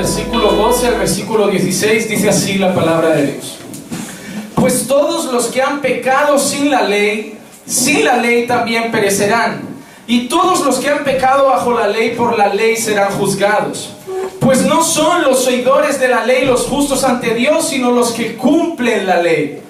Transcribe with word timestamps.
versículo 0.00 0.52
12 0.52 0.86
al 0.86 0.94
versículo 0.94 1.48
16, 1.48 2.08
dice 2.08 2.30
así 2.30 2.54
la 2.54 2.74
palabra 2.74 3.10
de 3.10 3.32
Dios. 3.32 3.58
Pues 4.54 4.86
todos 4.86 5.30
los 5.30 5.48
que 5.48 5.60
han 5.60 5.82
pecado 5.82 6.38
sin 6.38 6.70
la 6.70 6.82
ley, 6.82 7.36
sin 7.66 8.06
la 8.06 8.16
ley 8.16 8.46
también 8.46 8.90
perecerán. 8.90 9.60
Y 10.06 10.26
todos 10.26 10.64
los 10.64 10.78
que 10.78 10.88
han 10.88 11.04
pecado 11.04 11.48
bajo 11.48 11.72
la 11.72 11.86
ley 11.86 12.14
por 12.16 12.38
la 12.38 12.48
ley 12.48 12.78
serán 12.78 13.12
juzgados. 13.12 13.90
Pues 14.40 14.64
no 14.64 14.82
son 14.82 15.22
los 15.22 15.46
oidores 15.46 16.00
de 16.00 16.08
la 16.08 16.24
ley 16.24 16.46
los 16.46 16.62
justos 16.62 17.04
ante 17.04 17.34
Dios, 17.34 17.68
sino 17.68 17.90
los 17.90 18.12
que 18.12 18.36
cumplen 18.36 19.06
la 19.06 19.20
ley. 19.20 19.60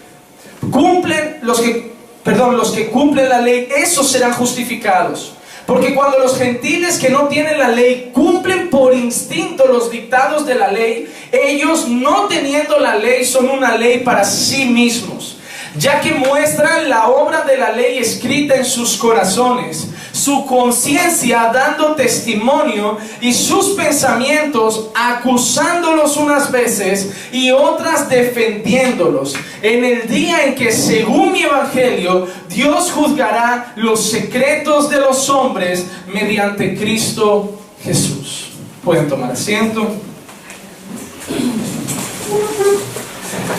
Cumplen 0.70 1.38
los 1.42 1.60
que, 1.60 1.92
perdón, 2.22 2.56
los 2.56 2.70
que 2.70 2.86
cumplen 2.86 3.28
la 3.28 3.40
ley, 3.40 3.68
esos 3.76 4.08
serán 4.08 4.32
justificados. 4.34 5.32
Porque 5.70 5.94
cuando 5.94 6.18
los 6.18 6.36
gentiles 6.36 6.98
que 6.98 7.10
no 7.10 7.28
tienen 7.28 7.56
la 7.56 7.68
ley 7.68 8.10
cumplen 8.12 8.70
por 8.70 8.92
instinto 8.92 9.68
los 9.68 9.88
dictados 9.88 10.44
de 10.44 10.56
la 10.56 10.66
ley, 10.66 11.08
ellos 11.30 11.86
no 11.86 12.26
teniendo 12.26 12.80
la 12.80 12.96
ley 12.96 13.24
son 13.24 13.48
una 13.48 13.76
ley 13.76 14.00
para 14.00 14.24
sí 14.24 14.64
mismos, 14.64 15.36
ya 15.76 16.00
que 16.00 16.10
muestran 16.10 16.90
la 16.90 17.06
obra 17.06 17.42
de 17.42 17.56
la 17.56 17.70
ley 17.70 17.98
escrita 17.98 18.56
en 18.56 18.64
sus 18.64 18.96
corazones 18.96 19.89
su 20.20 20.44
conciencia 20.44 21.50
dando 21.52 21.94
testimonio 21.94 22.98
y 23.20 23.32
sus 23.32 23.70
pensamientos 23.70 24.90
acusándolos 24.94 26.16
unas 26.16 26.50
veces 26.50 27.10
y 27.32 27.50
otras 27.50 28.08
defendiéndolos. 28.08 29.34
En 29.62 29.84
el 29.84 30.06
día 30.08 30.44
en 30.44 30.54
que, 30.54 30.72
según 30.72 31.32
mi 31.32 31.42
evangelio, 31.42 32.26
Dios 32.48 32.92
juzgará 32.92 33.72
los 33.76 34.10
secretos 34.10 34.90
de 34.90 35.00
los 35.00 35.28
hombres 35.30 35.86
mediante 36.12 36.76
Cristo 36.76 37.58
Jesús. 37.82 38.50
Pueden 38.84 39.08
tomar 39.08 39.32
asiento. 39.32 39.86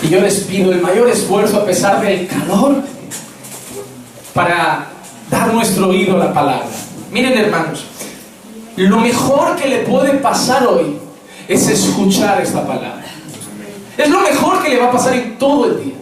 Y 0.03 0.09
yo 0.09 0.21
les 0.21 0.41
pido 0.41 0.71
el 0.71 0.81
mayor 0.81 1.09
esfuerzo 1.09 1.57
a 1.57 1.65
pesar 1.65 2.01
del 2.01 2.27
calor 2.27 2.83
para 4.33 4.90
dar 5.31 5.51
nuestro 5.53 5.87
oído 5.87 6.15
a 6.17 6.25
la 6.25 6.33
palabra. 6.33 6.67
Miren 7.09 7.37
hermanos, 7.37 7.85
lo 8.75 8.97
mejor 8.97 9.55
que 9.55 9.67
le 9.67 9.77
puede 9.79 10.13
pasar 10.19 10.67
hoy 10.67 10.97
es 11.47 11.67
escuchar 11.67 12.41
esta 12.41 12.67
palabra. 12.67 13.05
Es 13.97 14.09
lo 14.09 14.21
mejor 14.21 14.61
que 14.61 14.69
le 14.69 14.79
va 14.79 14.87
a 14.87 14.91
pasar 14.91 15.13
en 15.13 15.37
todo 15.39 15.65
el 15.65 15.83
día. 15.83 15.95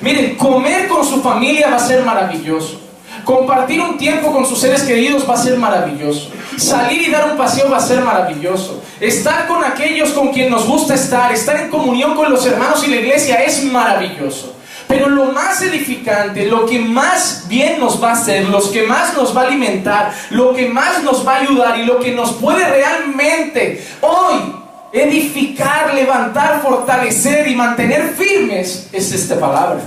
Miren, 0.00 0.36
comer 0.36 0.88
con 0.88 1.06
su 1.06 1.20
familia 1.20 1.68
va 1.70 1.76
a 1.76 1.86
ser 1.86 2.02
maravilloso. 2.04 2.80
Compartir 3.24 3.80
un 3.80 3.98
tiempo 3.98 4.32
con 4.32 4.44
sus 4.44 4.58
seres 4.58 4.82
queridos 4.82 5.28
va 5.28 5.34
a 5.34 5.36
ser 5.36 5.56
maravilloso. 5.56 6.30
Salir 6.56 7.08
y 7.08 7.10
dar 7.10 7.30
un 7.30 7.36
paseo 7.36 7.70
va 7.70 7.76
a 7.76 7.80
ser 7.80 8.02
maravilloso. 8.02 8.82
Estar 9.00 9.46
con 9.46 9.62
aquellos 9.64 10.10
con 10.10 10.32
quien 10.32 10.50
nos 10.50 10.66
gusta 10.66 10.94
estar, 10.94 11.30
estar 11.32 11.56
en 11.56 11.70
comunión 11.70 12.14
con 12.14 12.30
los 12.30 12.44
hermanos 12.46 12.86
y 12.86 12.90
la 12.90 12.96
iglesia 12.96 13.36
es 13.44 13.62
maravilloso. 13.64 14.51
Pero 14.92 15.08
lo 15.08 15.32
más 15.32 15.62
edificante, 15.62 16.44
lo 16.44 16.66
que 16.66 16.78
más 16.78 17.46
bien 17.48 17.80
nos 17.80 18.02
va 18.02 18.10
a 18.10 18.12
hacer, 18.12 18.50
lo 18.50 18.70
que 18.70 18.82
más 18.82 19.16
nos 19.16 19.34
va 19.34 19.40
a 19.40 19.46
alimentar, 19.46 20.12
lo 20.28 20.52
que 20.52 20.68
más 20.68 21.02
nos 21.02 21.26
va 21.26 21.36
a 21.36 21.40
ayudar 21.40 21.78
y 21.78 21.86
lo 21.86 21.98
que 21.98 22.12
nos 22.12 22.32
puede 22.32 22.62
realmente 22.62 23.82
hoy 24.02 24.54
edificar, 24.92 25.94
levantar, 25.94 26.60
fortalecer 26.60 27.48
y 27.48 27.54
mantener 27.54 28.14
firmes 28.14 28.90
es 28.92 29.12
esta 29.12 29.40
palabra. 29.40 29.80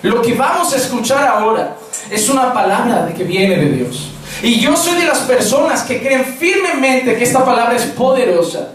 Lo 0.00 0.22
que 0.22 0.32
vamos 0.32 0.72
a 0.72 0.76
escuchar 0.78 1.28
ahora 1.28 1.76
es 2.10 2.26
una 2.30 2.50
palabra 2.54 3.04
de 3.04 3.12
que 3.12 3.24
viene 3.24 3.56
de 3.56 3.72
Dios. 3.72 4.10
Y 4.42 4.58
yo 4.58 4.74
soy 4.74 4.98
de 4.98 5.06
las 5.06 5.18
personas 5.18 5.82
que 5.82 6.00
creen 6.00 6.24
firmemente 6.24 7.14
que 7.14 7.24
esta 7.24 7.44
palabra 7.44 7.76
es 7.76 7.84
poderosa 7.84 8.68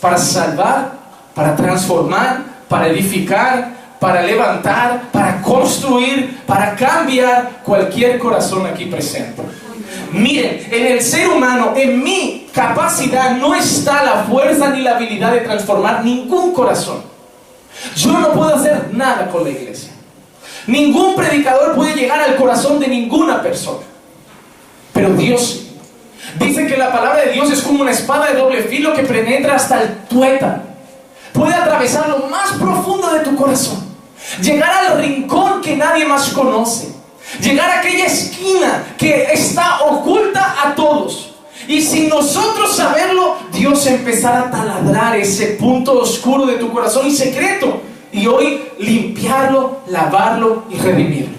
para 0.00 0.16
salvar, 0.16 0.92
para 1.34 1.54
transformar, 1.54 2.42
para 2.70 2.88
edificar, 2.88 3.79
para 4.00 4.22
levantar, 4.22 5.10
para 5.12 5.42
construir, 5.42 6.40
para 6.46 6.74
cambiar 6.74 7.60
cualquier 7.62 8.18
corazón 8.18 8.66
aquí 8.66 8.86
presente. 8.86 9.42
Miren, 10.10 10.66
en 10.70 10.86
el 10.86 11.02
ser 11.02 11.28
humano, 11.28 11.74
en 11.76 12.02
mi 12.02 12.48
capacidad 12.52 13.36
no 13.36 13.54
está 13.54 14.02
la 14.02 14.24
fuerza 14.24 14.70
ni 14.70 14.80
la 14.80 14.96
habilidad 14.96 15.32
de 15.32 15.40
transformar 15.40 16.02
ningún 16.02 16.52
corazón. 16.52 17.02
Yo 17.94 18.12
no 18.12 18.32
puedo 18.32 18.54
hacer 18.54 18.88
nada 18.92 19.28
con 19.28 19.44
la 19.44 19.50
iglesia. 19.50 19.92
Ningún 20.66 21.14
predicador 21.14 21.74
puede 21.74 21.94
llegar 21.94 22.20
al 22.22 22.36
corazón 22.36 22.80
de 22.80 22.88
ninguna 22.88 23.42
persona. 23.42 23.84
Pero 24.94 25.10
Dios 25.10 25.66
dice 26.38 26.66
que 26.66 26.76
la 26.76 26.90
palabra 26.90 27.20
de 27.26 27.32
Dios 27.32 27.50
es 27.50 27.60
como 27.60 27.82
una 27.82 27.90
espada 27.90 28.30
de 28.30 28.38
doble 28.38 28.62
filo 28.62 28.94
que 28.94 29.02
penetra 29.02 29.56
hasta 29.56 29.82
el 29.82 29.94
tuétano. 30.08 30.62
Puede 31.34 31.54
atravesar 31.54 32.08
lo 32.08 32.26
más 32.26 32.52
profundo 32.52 33.12
de 33.12 33.20
tu 33.20 33.36
corazón 33.36 33.89
Llegar 34.42 34.72
al 34.86 34.98
rincón 34.98 35.60
que 35.60 35.76
nadie 35.76 36.04
más 36.04 36.30
conoce. 36.30 36.88
Llegar 37.40 37.70
a 37.70 37.78
aquella 37.80 38.06
esquina 38.06 38.94
que 38.98 39.28
está 39.32 39.82
oculta 39.82 40.56
a 40.64 40.74
todos. 40.74 41.34
Y 41.68 41.80
sin 41.82 42.08
nosotros 42.08 42.74
saberlo, 42.74 43.36
Dios 43.52 43.86
empezará 43.86 44.40
a 44.40 44.50
taladrar 44.50 45.16
ese 45.16 45.48
punto 45.58 46.00
oscuro 46.00 46.46
de 46.46 46.56
tu 46.56 46.72
corazón 46.72 47.06
y 47.06 47.12
secreto. 47.12 47.82
Y 48.12 48.26
hoy 48.26 48.62
limpiarlo, 48.78 49.80
lavarlo 49.86 50.64
y 50.70 50.76
redimirlo. 50.76 51.38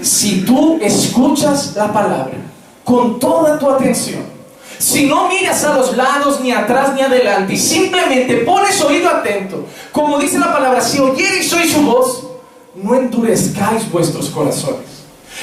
Si 0.00 0.42
tú 0.42 0.78
escuchas 0.80 1.74
la 1.76 1.92
palabra 1.92 2.36
con 2.84 3.18
toda 3.18 3.58
tu 3.58 3.68
atención, 3.68 4.35
si 4.78 5.06
no 5.06 5.28
miras 5.28 5.64
a 5.64 5.74
los 5.74 5.96
lados, 5.96 6.40
ni 6.40 6.52
atrás, 6.52 6.92
ni 6.94 7.02
adelante, 7.02 7.54
y 7.54 7.56
simplemente 7.56 8.36
pones 8.38 8.80
oído 8.82 9.08
atento, 9.08 9.66
como 9.92 10.18
dice 10.18 10.38
la 10.38 10.52
palabra, 10.52 10.80
si 10.80 10.98
oyereis 10.98 11.52
hoy 11.52 11.68
su 11.68 11.82
voz, 11.82 12.26
no 12.74 12.94
endurezcáis 12.94 13.90
vuestros 13.90 14.28
corazones. 14.30 14.96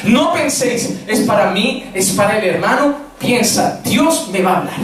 No 0.04 0.34
penséis, 0.34 0.90
es 1.08 1.22
para 1.22 1.52
mí, 1.52 1.90
es 1.94 2.12
para 2.12 2.40
el 2.40 2.46
hermano. 2.46 2.96
Piensa, 3.20 3.80
Dios 3.84 4.28
me 4.32 4.42
va 4.42 4.54
a 4.54 4.58
hablar. 4.58 4.80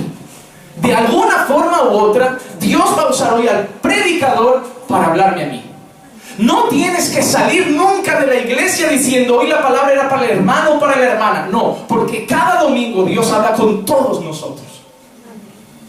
De 0.81 0.96
alguna 0.96 1.46
forma 1.46 1.84
u 1.84 1.98
otra, 1.98 2.38
Dios 2.60 2.86
va 2.98 3.04
a 3.04 3.10
usar 3.10 3.34
hoy 3.34 3.48
al 3.48 3.66
predicador 3.81 4.64
para 4.88 5.08
hablarme 5.08 5.44
a 5.44 5.48
mí. 5.48 5.69
No 6.39 6.69
tienes 6.69 7.09
que 7.09 7.22
salir 7.22 7.67
nunca 7.67 8.22
de 8.22 8.27
la 8.27 8.35
iglesia 8.35 8.88
diciendo 8.88 9.39
hoy 9.39 9.50
la 9.50 9.61
palabra 9.61 9.91
era 9.91 10.07
para 10.07 10.23
el 10.23 10.38
hermano 10.38 10.75
o 10.75 10.79
para 10.79 10.97
la 10.97 11.05
hermana. 11.11 11.47
No, 11.51 11.79
porque 11.85 12.25
cada 12.25 12.61
domingo 12.61 13.03
Dios 13.03 13.29
habla 13.29 13.51
con 13.55 13.83
todos 13.83 14.23
nosotros. 14.23 14.66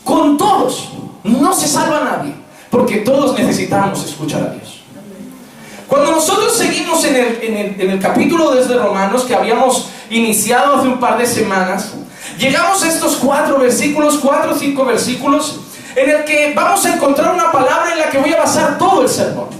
Con 0.02 0.36
todos. 0.36 0.90
No 1.22 1.52
se 1.52 1.68
salva 1.68 2.00
nadie. 2.00 2.34
Porque 2.68 2.96
todos 2.96 3.38
necesitamos 3.38 4.04
escuchar 4.04 4.42
a 4.42 4.50
Dios. 4.50 4.80
Cuando 5.86 6.10
nosotros 6.10 6.56
seguimos 6.58 7.04
en 7.04 7.14
el, 7.14 7.80
en 7.80 7.90
el 7.90 8.00
capítulo 8.00 8.50
desde 8.50 8.76
Romanos 8.76 9.22
que 9.22 9.36
habíamos 9.36 9.88
iniciado 10.10 10.76
hace 10.76 10.88
un 10.88 10.98
par 10.98 11.16
de 11.16 11.26
semanas, 11.26 11.92
llegamos 12.38 12.82
a 12.82 12.88
estos 12.88 13.16
cuatro 13.16 13.56
versículos, 13.60 14.18
cuatro 14.18 14.52
o 14.52 14.58
cinco 14.58 14.84
versículos, 14.84 15.60
en 15.94 16.10
el 16.10 16.24
que 16.24 16.52
vamos 16.56 16.84
a 16.86 16.94
encontrar 16.94 17.34
una 17.34 17.52
palabra 17.52 17.92
en 17.92 18.00
la 18.00 18.10
que 18.10 18.18
voy 18.18 18.32
a 18.32 18.38
basar 18.38 18.78
todo 18.78 19.02
el 19.02 19.08
sermón. 19.08 19.59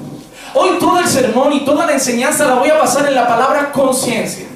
Hoy 0.55 0.79
todo 0.81 0.99
el 0.99 1.07
sermón 1.07 1.53
y 1.53 1.65
toda 1.65 1.87
la 1.87 1.93
enseñanza 1.93 2.47
la 2.47 2.55
voy 2.55 2.71
a 2.71 2.79
basar 2.79 3.07
en 3.07 3.15
la 3.15 3.29
palabra 3.29 3.71
conciencia. 3.71 4.47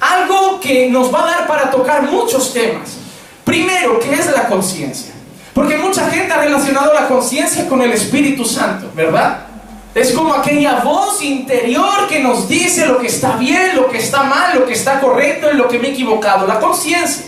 Algo 0.00 0.60
que 0.60 0.90
nos 0.90 1.12
va 1.12 1.22
a 1.22 1.30
dar 1.30 1.46
para 1.46 1.70
tocar 1.70 2.02
muchos 2.02 2.52
temas. 2.52 2.98
Primero, 3.44 3.98
¿qué 4.00 4.14
es 4.14 4.30
la 4.32 4.46
conciencia? 4.48 5.14
Porque 5.54 5.78
mucha 5.78 6.10
gente 6.10 6.32
ha 6.32 6.38
relacionado 6.38 6.92
la 6.92 7.08
conciencia 7.08 7.68
con 7.68 7.80
el 7.80 7.92
Espíritu 7.92 8.44
Santo, 8.44 8.90
¿verdad? 8.94 9.46
Es 9.94 10.12
como 10.12 10.34
aquella 10.34 10.80
voz 10.80 11.22
interior 11.22 12.08
que 12.08 12.18
nos 12.18 12.48
dice 12.48 12.86
lo 12.86 12.98
que 12.98 13.06
está 13.06 13.36
bien, 13.36 13.76
lo 13.76 13.88
que 13.88 13.98
está 13.98 14.24
mal, 14.24 14.58
lo 14.58 14.66
que 14.66 14.72
está 14.72 15.00
correcto 15.00 15.48
y 15.52 15.56
lo 15.56 15.68
que 15.68 15.78
me 15.78 15.88
he 15.88 15.92
equivocado. 15.92 16.46
La 16.46 16.58
conciencia. 16.58 17.26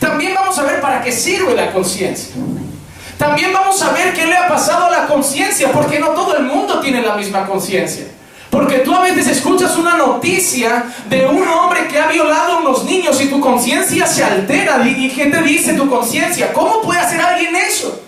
También 0.00 0.34
vamos 0.34 0.58
a 0.58 0.62
ver 0.62 0.80
para 0.80 1.02
qué 1.02 1.12
sirve 1.12 1.54
la 1.54 1.70
conciencia. 1.70 2.34
También 3.20 3.52
vamos 3.52 3.82
a 3.82 3.92
ver 3.92 4.14
qué 4.14 4.24
le 4.24 4.34
ha 4.34 4.48
pasado 4.48 4.86
a 4.86 4.90
la 4.90 5.06
conciencia, 5.06 5.70
porque 5.72 5.98
no 5.98 6.08
todo 6.12 6.38
el 6.38 6.44
mundo 6.44 6.80
tiene 6.80 7.02
la 7.02 7.16
misma 7.16 7.46
conciencia. 7.46 8.06
Porque 8.48 8.78
tú 8.78 8.94
a 8.94 9.02
veces 9.02 9.26
escuchas 9.28 9.76
una 9.76 9.94
noticia 9.98 10.86
de 11.06 11.26
un 11.26 11.46
hombre 11.46 11.86
que 11.86 11.98
ha 11.98 12.06
violado 12.06 12.54
a 12.54 12.58
unos 12.60 12.84
niños 12.84 13.20
y 13.20 13.26
tu 13.26 13.38
conciencia 13.38 14.06
se 14.06 14.24
altera. 14.24 14.82
¿Y 14.88 15.10
qué 15.10 15.26
te 15.26 15.42
dice 15.42 15.74
tu 15.74 15.86
conciencia? 15.90 16.50
¿Cómo 16.54 16.80
puede 16.80 16.98
hacer 16.98 17.20
alguien 17.20 17.54
eso? 17.56 18.00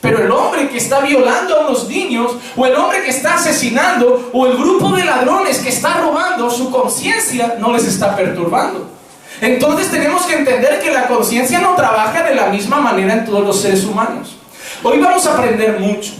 Pero 0.00 0.22
el 0.22 0.30
hombre 0.30 0.68
que 0.68 0.78
está 0.78 1.00
violando 1.00 1.56
a 1.56 1.66
unos 1.66 1.88
niños, 1.88 2.36
o 2.54 2.64
el 2.64 2.76
hombre 2.76 3.02
que 3.02 3.10
está 3.10 3.34
asesinando, 3.34 4.30
o 4.32 4.46
el 4.46 4.56
grupo 4.56 4.92
de 4.92 5.04
ladrones 5.04 5.58
que 5.58 5.70
está 5.70 5.94
robando, 5.94 6.48
su 6.48 6.70
conciencia 6.70 7.56
no 7.58 7.72
les 7.72 7.88
está 7.88 8.14
perturbando. 8.14 8.88
Entonces 9.40 9.90
tenemos 9.90 10.22
que 10.26 10.36
entender 10.36 10.80
que 10.80 10.92
la 10.92 11.08
conciencia 11.08 11.58
no 11.58 11.74
trabaja 11.74 12.22
de 12.22 12.36
la 12.36 12.46
misma 12.46 12.80
manera 12.80 13.14
en 13.14 13.24
todos 13.24 13.44
los 13.44 13.60
seres 13.60 13.84
humanos. 13.84 14.36
Hoy 14.82 14.98
vamos 14.98 15.26
a 15.26 15.34
aprender 15.34 15.78
mucho, 15.78 16.12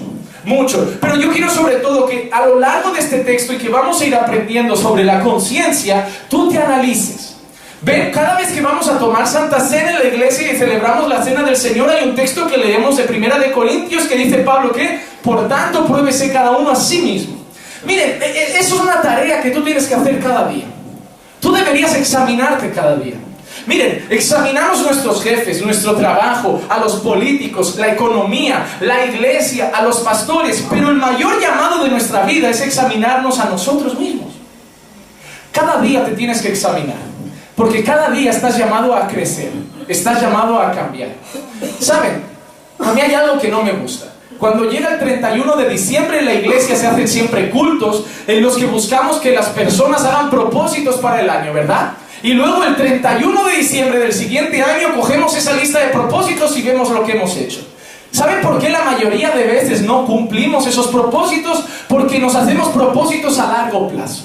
mucho, 0.45 0.99
pero 1.01 1.17
yo 1.17 1.33
quiero 1.33 1.51
sobre 1.51 1.77
todo 1.77 2.07
que 2.07 2.29
a 2.31 2.45
lo 2.45 2.61
largo 2.61 2.93
de 2.93 3.01
este 3.01 3.21
texto 3.21 3.55
y 3.55 3.57
que 3.57 3.71
vamos 3.71 3.99
a 3.99 4.05
ir 4.05 4.15
aprendiendo 4.15 4.77
sobre 4.77 5.03
la 5.03 5.21
conciencia, 5.23 6.07
tú 6.29 6.51
te 6.51 6.59
analices. 6.59 7.37
Ven, 7.81 8.11
cada 8.13 8.37
vez 8.37 8.53
que 8.53 8.61
vamos 8.61 8.87
a 8.89 8.99
tomar 8.99 9.27
Santa 9.27 9.59
Cena 9.61 9.93
en 9.93 9.99
la 10.01 10.05
iglesia 10.05 10.53
y 10.53 10.57
celebramos 10.57 11.09
la 11.09 11.23
Cena 11.23 11.43
del 11.43 11.57
Señor, 11.57 11.89
hay 11.89 12.07
un 12.07 12.15
texto 12.15 12.47
que 12.47 12.59
leemos 12.59 12.99
de 12.99 13.05
Primera 13.05 13.39
de 13.39 13.51
Corintios 13.51 14.05
que 14.05 14.17
dice 14.17 14.39
Pablo 14.39 14.73
que, 14.73 15.01
por 15.23 15.49
tanto, 15.49 15.87
pruébese 15.87 16.31
cada 16.31 16.51
uno 16.51 16.71
a 16.71 16.77
sí 16.77 16.99
mismo. 16.99 17.37
Miren, 17.87 18.23
e, 18.23 18.27
e, 18.27 18.59
eso 18.59 18.75
es 18.75 18.81
una 18.83 19.01
tarea 19.01 19.41
que 19.41 19.53
tú 19.53 19.63
tienes 19.63 19.87
que 19.87 19.95
hacer 19.95 20.21
cada 20.21 20.49
día. 20.49 20.67
Tú 21.41 21.51
deberías 21.51 21.97
examinarte 21.97 22.71
cada 22.73 22.97
día. 22.97 23.15
Miren, 23.67 24.07
examinamos 24.11 24.83
nuestros 24.83 25.23
jefes, 25.23 25.63
nuestro 25.63 25.95
trabajo, 25.97 26.61
a 26.69 26.79
los 26.79 26.97
políticos, 26.97 27.77
la 27.77 27.93
economía, 27.93 28.67
la 28.81 29.05
iglesia, 29.05 29.71
a 29.75 29.83
los 29.83 30.01
pastores, 30.01 30.65
pero 30.69 30.91
el 30.91 30.97
mayor 30.97 31.41
llamado 31.41 31.85
de 31.85 31.91
nuestra 31.91 32.25
vida 32.25 32.51
es 32.51 32.61
examinarnos 32.61 33.39
a 33.39 33.47
nosotros 33.47 33.99
mismos. 33.99 34.33
Cada 35.53 35.81
día 35.81 36.05
te 36.05 36.13
tienes 36.13 36.41
que 36.41 36.49
examinar. 36.49 37.11
Porque 37.61 37.85
cada 37.85 38.09
día 38.09 38.31
estás 38.31 38.57
llamado 38.57 38.95
a 38.97 39.07
crecer, 39.07 39.51
estás 39.87 40.23
llamado 40.23 40.59
a 40.59 40.73
cambiar. 40.73 41.11
¿Saben? 41.79 42.23
A 42.79 42.93
mí 42.93 43.01
hay 43.03 43.13
algo 43.13 43.39
que 43.39 43.49
no 43.49 43.63
me 43.63 43.73
gusta. 43.73 44.07
Cuando 44.39 44.65
llega 44.65 44.95
el 44.95 44.99
31 44.99 45.57
de 45.57 45.69
diciembre 45.69 46.21
en 46.21 46.25
la 46.25 46.33
iglesia 46.33 46.75
se 46.75 46.87
hacen 46.87 47.07
siempre 47.07 47.51
cultos 47.51 48.07
en 48.27 48.43
los 48.43 48.57
que 48.57 48.65
buscamos 48.65 49.19
que 49.19 49.33
las 49.33 49.51
personas 49.51 50.03
hagan 50.07 50.31
propósitos 50.31 50.97
para 50.97 51.21
el 51.21 51.29
año, 51.29 51.53
¿verdad? 51.53 51.93
Y 52.23 52.35
luego 52.35 52.65
el 52.65 52.77
31 52.77 53.45
de 53.45 53.57
diciembre 53.57 53.99
del 53.99 54.13
siguiente 54.13 54.63
año 54.63 54.95
cogemos 54.95 55.35
esa 55.37 55.55
lista 55.55 55.79
de 55.79 55.89
propósitos 55.89 56.57
y 56.57 56.63
vemos 56.63 56.91
lo 56.91 57.05
que 57.05 57.13
hemos 57.13 57.37
hecho. 57.37 57.67
¿Saben 58.13 58.43
por 58.43 58.59
qué 58.59 58.69
la 58.69 58.83
mayoría 58.83 59.31
de 59.31 59.45
veces 59.45 59.83
no 59.83 60.05
cumplimos 60.05 60.67
esos 60.67 60.89
propósitos? 60.89 61.65
Porque 61.89 62.19
nos 62.19 62.35
hacemos 62.35 62.69
propósitos 62.69 63.39
a 63.39 63.47
largo 63.47 63.89
plazo. 63.89 64.25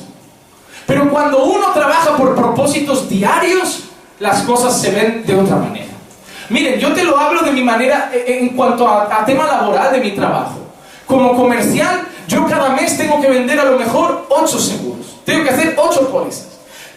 Pero 0.85 1.09
cuando 1.09 1.45
uno 1.45 1.67
trabaja 1.73 2.17
por 2.17 2.35
propósitos 2.35 3.07
diarios, 3.09 3.85
las 4.19 4.41
cosas 4.43 4.79
se 4.79 4.91
ven 4.91 5.23
de 5.25 5.35
otra 5.35 5.57
manera. 5.57 5.85
Miren, 6.49 6.79
yo 6.79 6.93
te 6.93 7.03
lo 7.03 7.17
hablo 7.17 7.41
de 7.41 7.51
mi 7.51 7.63
manera 7.63 8.11
eh, 8.13 8.25
eh, 8.27 8.39
en 8.41 8.49
cuanto 8.49 8.87
a, 8.87 9.25
tema 9.25 9.47
laboral 9.47 9.91
de 9.93 9.99
mi 9.99 10.11
trabajo. 10.11 10.59
Como 11.05 11.35
comercial, 11.35 12.07
yo 12.27 12.45
cada 12.45 12.69
mes 12.69 12.97
tengo 12.97 13.19
que 13.19 13.29
vender 13.29 13.59
a 13.59 13.65
lo 13.65 13.79
mejor 13.79 14.27
8 14.29 14.59
seguros. 14.59 15.17
Tengo 15.25 15.43
que 15.43 15.49
hacer 15.49 15.75
8 15.77 16.09
pólizas. 16.09 16.54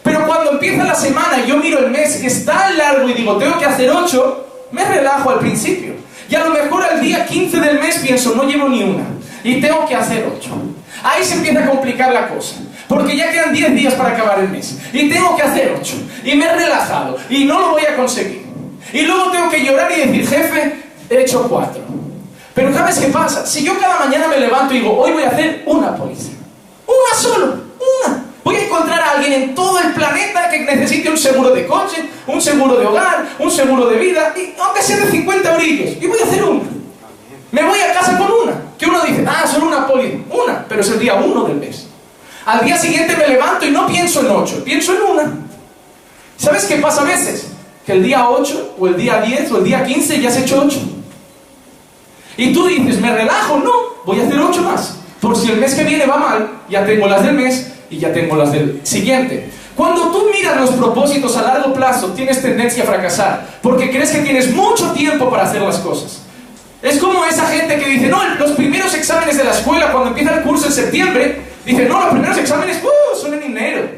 Pero 0.08 0.26
cuando 0.26 0.52
empieza 0.52 0.84
la 0.84 0.94
semana 0.94 1.38
y 1.44 1.48
yo 1.48 1.58
miro 1.58 1.80
el 1.80 1.90
mes 1.90 2.16
que 2.16 2.28
es 2.28 2.44
tan 2.46 2.78
largo 2.78 3.06
y 3.10 3.12
digo, 3.12 3.36
tengo 3.36 3.58
que 3.58 3.66
hacer 3.66 3.90
8, 3.90 4.68
me 4.72 4.82
relajo 4.82 5.28
al 5.28 5.38
principio. 5.38 5.96
Y 6.30 6.34
a 6.34 6.44
lo 6.44 6.50
mejor 6.50 6.82
al 6.82 7.00
día 7.02 7.26
15 7.26 7.60
del 7.60 7.78
mes 7.78 7.98
pienso, 7.98 8.34
no 8.34 8.44
llevo 8.44 8.70
ni 8.70 8.82
una. 8.82 9.04
Y 9.44 9.60
tengo 9.60 9.86
que 9.86 9.94
hacer 9.94 10.26
8. 10.34 10.50
Ahí 11.02 11.22
se 11.22 11.34
empieza 11.34 11.62
a 11.62 11.66
complicar 11.68 12.12
la 12.12 12.28
cosa. 12.28 12.56
Porque 12.88 13.18
ya 13.18 13.30
quedan 13.30 13.52
10 13.52 13.74
días 13.74 13.94
para 13.94 14.14
acabar 14.14 14.38
el 14.38 14.48
mes. 14.48 14.78
Y 14.94 15.10
tengo 15.10 15.36
que 15.36 15.42
hacer 15.42 15.76
8. 15.78 15.94
Y 16.24 16.34
me 16.36 16.46
he 16.46 16.54
relajado. 16.54 17.18
Y 17.28 17.44
no 17.44 17.60
lo 17.60 17.70
voy 17.72 17.84
a 17.84 17.94
conseguir. 17.94 18.46
Y 18.94 19.02
luego 19.02 19.30
tengo 19.30 19.50
que 19.50 19.62
llorar 19.62 19.92
y 19.92 20.06
decir, 20.06 20.26
jefe, 20.26 20.84
he 21.10 21.20
hecho 21.20 21.46
4. 21.48 21.82
Pero 22.54 22.72
¿sabes 22.72 22.98
qué 22.98 23.08
pasa? 23.08 23.44
Si 23.44 23.62
yo 23.62 23.78
cada 23.78 23.98
mañana 23.98 24.26
me 24.26 24.40
levanto 24.40 24.72
y 24.72 24.78
digo, 24.78 24.98
hoy 24.98 25.12
voy 25.12 25.22
a 25.24 25.28
hacer 25.28 25.64
una 25.66 25.94
póliza. 25.94 26.30
Una 26.86 27.20
solo. 27.20 27.58
Una. 28.06 28.27
Voy 28.48 28.56
a 28.56 28.64
encontrar 28.64 28.98
a 28.98 29.10
alguien 29.10 29.42
en 29.42 29.54
todo 29.54 29.78
el 29.78 29.92
planeta 29.92 30.48
que 30.48 30.60
necesite 30.60 31.10
un 31.10 31.18
seguro 31.18 31.50
de 31.50 31.66
coche, 31.66 32.02
un 32.26 32.40
seguro 32.40 32.78
de 32.78 32.86
hogar, 32.86 33.28
un 33.38 33.50
seguro 33.50 33.90
de 33.90 33.98
vida, 33.98 34.32
y 34.34 34.58
aunque 34.58 34.80
sea 34.80 34.96
de 35.04 35.10
50 35.10 35.54
orillos. 35.54 35.96
Y 36.00 36.06
voy 36.06 36.18
a 36.18 36.24
hacer 36.24 36.42
una. 36.44 36.62
Me 37.52 37.62
voy 37.62 37.78
a 37.78 37.92
casa 37.92 38.16
con 38.16 38.30
una. 38.32 38.54
Que 38.78 38.86
uno 38.86 39.02
dice, 39.02 39.22
ah, 39.28 39.46
solo 39.46 39.66
una 39.66 39.86
póliza. 39.86 40.16
Una. 40.30 40.64
Pero 40.66 40.80
es 40.80 40.88
el 40.88 40.98
día 40.98 41.16
uno 41.16 41.44
del 41.44 41.56
mes. 41.56 41.88
Al 42.46 42.64
día 42.64 42.78
siguiente 42.78 43.14
me 43.18 43.28
levanto 43.28 43.66
y 43.66 43.70
no 43.70 43.86
pienso 43.86 44.20
en 44.20 44.30
ocho, 44.30 44.64
pienso 44.64 44.94
en 44.94 45.02
una. 45.02 45.30
¿Sabes 46.38 46.64
qué 46.64 46.76
pasa 46.76 47.02
a 47.02 47.04
veces? 47.04 47.48
Que 47.84 47.92
el 47.92 48.02
día 48.02 48.30
8 48.30 48.76
o 48.78 48.86
el 48.86 48.96
día 48.96 49.20
10 49.20 49.52
o 49.52 49.58
el 49.58 49.64
día 49.64 49.84
15 49.84 50.22
ya 50.22 50.30
has 50.30 50.38
hecho 50.38 50.62
8. 50.64 50.80
Y 52.38 52.54
tú 52.54 52.66
dices, 52.66 52.98
me 52.98 53.14
relajo, 53.14 53.58
no, 53.58 53.72
voy 54.06 54.20
a 54.20 54.26
hacer 54.26 54.40
8 54.40 54.62
más. 54.62 54.94
Por 55.20 55.36
si 55.36 55.50
el 55.50 55.58
mes 55.58 55.74
que 55.74 55.84
viene 55.84 56.06
va 56.06 56.16
mal, 56.16 56.50
ya 56.70 56.86
tengo 56.86 57.06
las 57.08 57.22
del 57.22 57.34
mes 57.34 57.72
y 57.90 57.98
ya 57.98 58.12
tengo 58.12 58.36
las 58.36 58.52
del 58.52 58.80
siguiente. 58.82 59.50
Cuando 59.76 60.10
tú 60.10 60.28
miras 60.32 60.60
los 60.60 60.70
propósitos 60.70 61.36
a 61.36 61.42
largo 61.42 61.72
plazo, 61.72 62.08
tienes 62.08 62.42
tendencia 62.42 62.82
a 62.82 62.86
fracasar, 62.86 63.58
porque 63.62 63.90
crees 63.90 64.10
que 64.10 64.18
tienes 64.18 64.52
mucho 64.52 64.90
tiempo 64.92 65.30
para 65.30 65.44
hacer 65.44 65.62
las 65.62 65.78
cosas. 65.78 66.22
Es 66.82 66.98
como 66.98 67.24
esa 67.24 67.46
gente 67.46 67.76
que 67.76 67.88
dice, 67.88 68.08
no, 68.08 68.22
los 68.36 68.52
primeros 68.52 68.94
exámenes 68.94 69.36
de 69.36 69.44
la 69.44 69.52
escuela, 69.52 69.92
cuando 69.92 70.10
empieza 70.10 70.34
el 70.34 70.42
curso 70.42 70.66
en 70.66 70.72
septiembre, 70.72 71.48
Dice, 71.68 71.84
no, 71.84 72.00
los 72.00 72.10
primeros 72.12 72.38
exámenes 72.38 72.78
uh, 72.82 73.20
son 73.20 73.34
en 73.34 73.42
enero. 73.42 73.90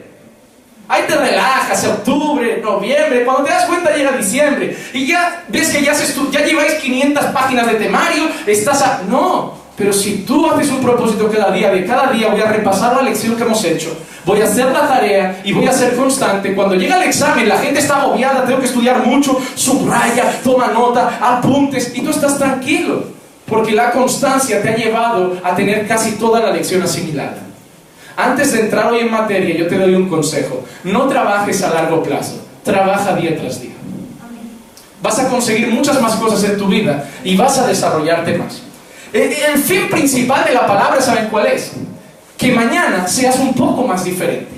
Ahí 0.89 1.05
te 1.07 1.17
relajas, 1.17 1.85
octubre, 1.85 2.61
noviembre, 2.61 3.25
cuando 3.25 3.45
te 3.45 3.51
das 3.51 3.67
cuenta 3.67 3.95
llega 3.95 4.11
diciembre. 4.11 4.77
Y 4.93 5.07
ya 5.07 5.45
ves 5.47 5.69
que 5.69 5.81
ya, 5.81 5.95
se 5.95 6.13
ya 6.33 6.45
lleváis 6.45 6.75
500 6.75 7.27
páginas 7.27 7.69
de 7.69 7.75
temario, 7.75 8.25
estás 8.45 8.83
a... 8.83 9.03
No, 9.09 9.55
pero 9.81 9.94
si 9.94 10.25
tú 10.27 10.47
haces 10.47 10.71
un 10.71 10.82
propósito 10.82 11.31
cada 11.32 11.50
día, 11.50 11.71
de 11.71 11.87
cada 11.87 12.12
día 12.12 12.29
voy 12.29 12.43
a 12.43 12.53
repasar 12.53 12.97
la 12.97 13.00
lección 13.00 13.35
que 13.35 13.44
hemos 13.44 13.65
hecho, 13.65 13.97
voy 14.27 14.43
a 14.43 14.44
hacer 14.44 14.67
la 14.67 14.87
tarea 14.87 15.41
y 15.43 15.55
voy 15.55 15.67
a 15.67 15.73
ser 15.73 15.97
constante. 15.97 16.55
Cuando 16.55 16.75
llega 16.75 16.99
el 16.99 17.05
examen, 17.05 17.49
la 17.49 17.56
gente 17.56 17.81
está 17.81 18.03
agobiada, 18.03 18.44
tengo 18.44 18.61
que 18.61 18.67
estudiar 18.67 19.06
mucho, 19.06 19.41
subraya, 19.55 20.38
toma 20.44 20.67
nota, 20.67 21.19
apuntes 21.19 21.93
y 21.94 22.03
tú 22.03 22.11
estás 22.11 22.37
tranquilo, 22.37 23.05
porque 23.47 23.73
la 23.73 23.91
constancia 23.91 24.61
te 24.61 24.69
ha 24.69 24.77
llevado 24.77 25.38
a 25.43 25.56
tener 25.56 25.88
casi 25.88 26.12
toda 26.12 26.41
la 26.41 26.53
lección 26.53 26.83
asimilada. 26.83 27.38
Antes 28.19 28.53
de 28.53 28.61
entrar 28.61 28.93
hoy 28.93 28.99
en 28.99 29.11
materia, 29.11 29.56
yo 29.56 29.67
te 29.67 29.79
doy 29.79 29.94
un 29.94 30.11
consejo. 30.11 30.62
No 30.85 31.09
trabajes 31.09 31.62
a 31.62 31.73
largo 31.73 32.03
plazo, 32.03 32.38
trabaja 32.62 33.17
día 33.17 33.35
tras 33.35 33.62
día. 33.62 33.73
Vas 35.03 35.19
a 35.19 35.29
conseguir 35.31 35.69
muchas 35.69 35.99
más 36.03 36.17
cosas 36.17 36.44
en 36.44 36.59
tu 36.59 36.67
vida 36.67 37.09
y 37.25 37.35
vas 37.35 37.56
a 37.56 37.67
desarrollarte 37.67 38.37
más. 38.37 38.65
El 39.12 39.59
fin 39.59 39.89
principal 39.89 40.45
de 40.45 40.55
la 40.55 40.67
palabra, 40.67 41.01
¿saben 41.01 41.29
cuál 41.29 41.47
es? 41.47 41.73
Que 42.37 42.53
mañana 42.53 43.07
seas 43.09 43.39
un 43.39 43.55
poco 43.55 43.83
más 43.83 44.05
diferente. 44.05 44.49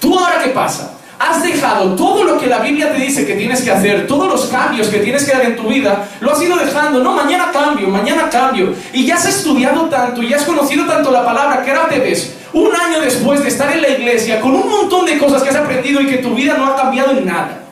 ¿Tú 0.00 0.18
ahora 0.18 0.42
qué 0.42 0.50
pasa? 0.50 1.00
has 1.20 1.42
dejado 1.42 1.94
todo 1.96 2.24
lo 2.24 2.38
que 2.38 2.46
la 2.46 2.60
Biblia 2.60 2.90
te 2.90 2.98
dice 2.98 3.26
que 3.26 3.34
tienes 3.34 3.60
que 3.60 3.70
hacer, 3.70 4.06
todos 4.06 4.26
los 4.26 4.46
cambios 4.46 4.88
que 4.88 5.00
tienes 5.00 5.22
que 5.22 5.32
dar 5.32 5.44
en 5.44 5.54
tu 5.54 5.68
vida, 5.68 6.08
lo 6.20 6.32
has 6.32 6.42
ido 6.42 6.56
dejando. 6.56 7.02
No, 7.02 7.12
mañana 7.14 7.50
cambio, 7.52 7.88
mañana 7.88 8.30
cambio. 8.30 8.74
Y 8.94 9.04
ya 9.04 9.16
has 9.16 9.26
estudiado 9.26 9.84
tanto 9.90 10.22
y 10.22 10.32
has 10.32 10.44
conocido 10.44 10.86
tanto 10.86 11.10
la 11.10 11.22
palabra 11.22 11.62
que 11.62 11.70
ahora 11.72 11.90
te 11.90 11.98
ves 11.98 12.36
un 12.54 12.74
año 12.74 13.02
después 13.02 13.42
de 13.42 13.48
estar 13.48 13.70
en 13.70 13.82
la 13.82 13.90
iglesia 13.90 14.40
con 14.40 14.54
un 14.54 14.66
montón 14.66 15.04
de 15.04 15.18
cosas 15.18 15.42
que 15.42 15.50
has 15.50 15.56
aprendido 15.56 16.00
y 16.00 16.06
que 16.06 16.16
tu 16.16 16.34
vida 16.34 16.56
no 16.56 16.64
ha 16.64 16.74
cambiado 16.74 17.10
en 17.10 17.26
nada. 17.26 17.64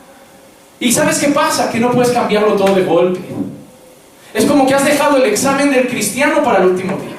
¿Y 0.79 0.93
sabes 0.93 1.19
qué 1.19 1.29
pasa? 1.29 1.70
Que 1.73 1.81
no 1.81 1.90
puedes 1.90 2.12
cambiarlo 2.12 2.52
todo 2.52 2.75
de 2.75 2.82
golpe. 2.85 3.20
Es 4.34 4.44
como 4.44 4.66
que 4.66 4.75
has 4.75 4.84
dejado 4.84 5.16
el 5.16 5.25
examen 5.25 5.70
del 5.70 5.88
cristiano 5.88 6.42
para 6.42 6.58
el 6.62 6.69
último 6.69 6.97
día. 6.99 7.16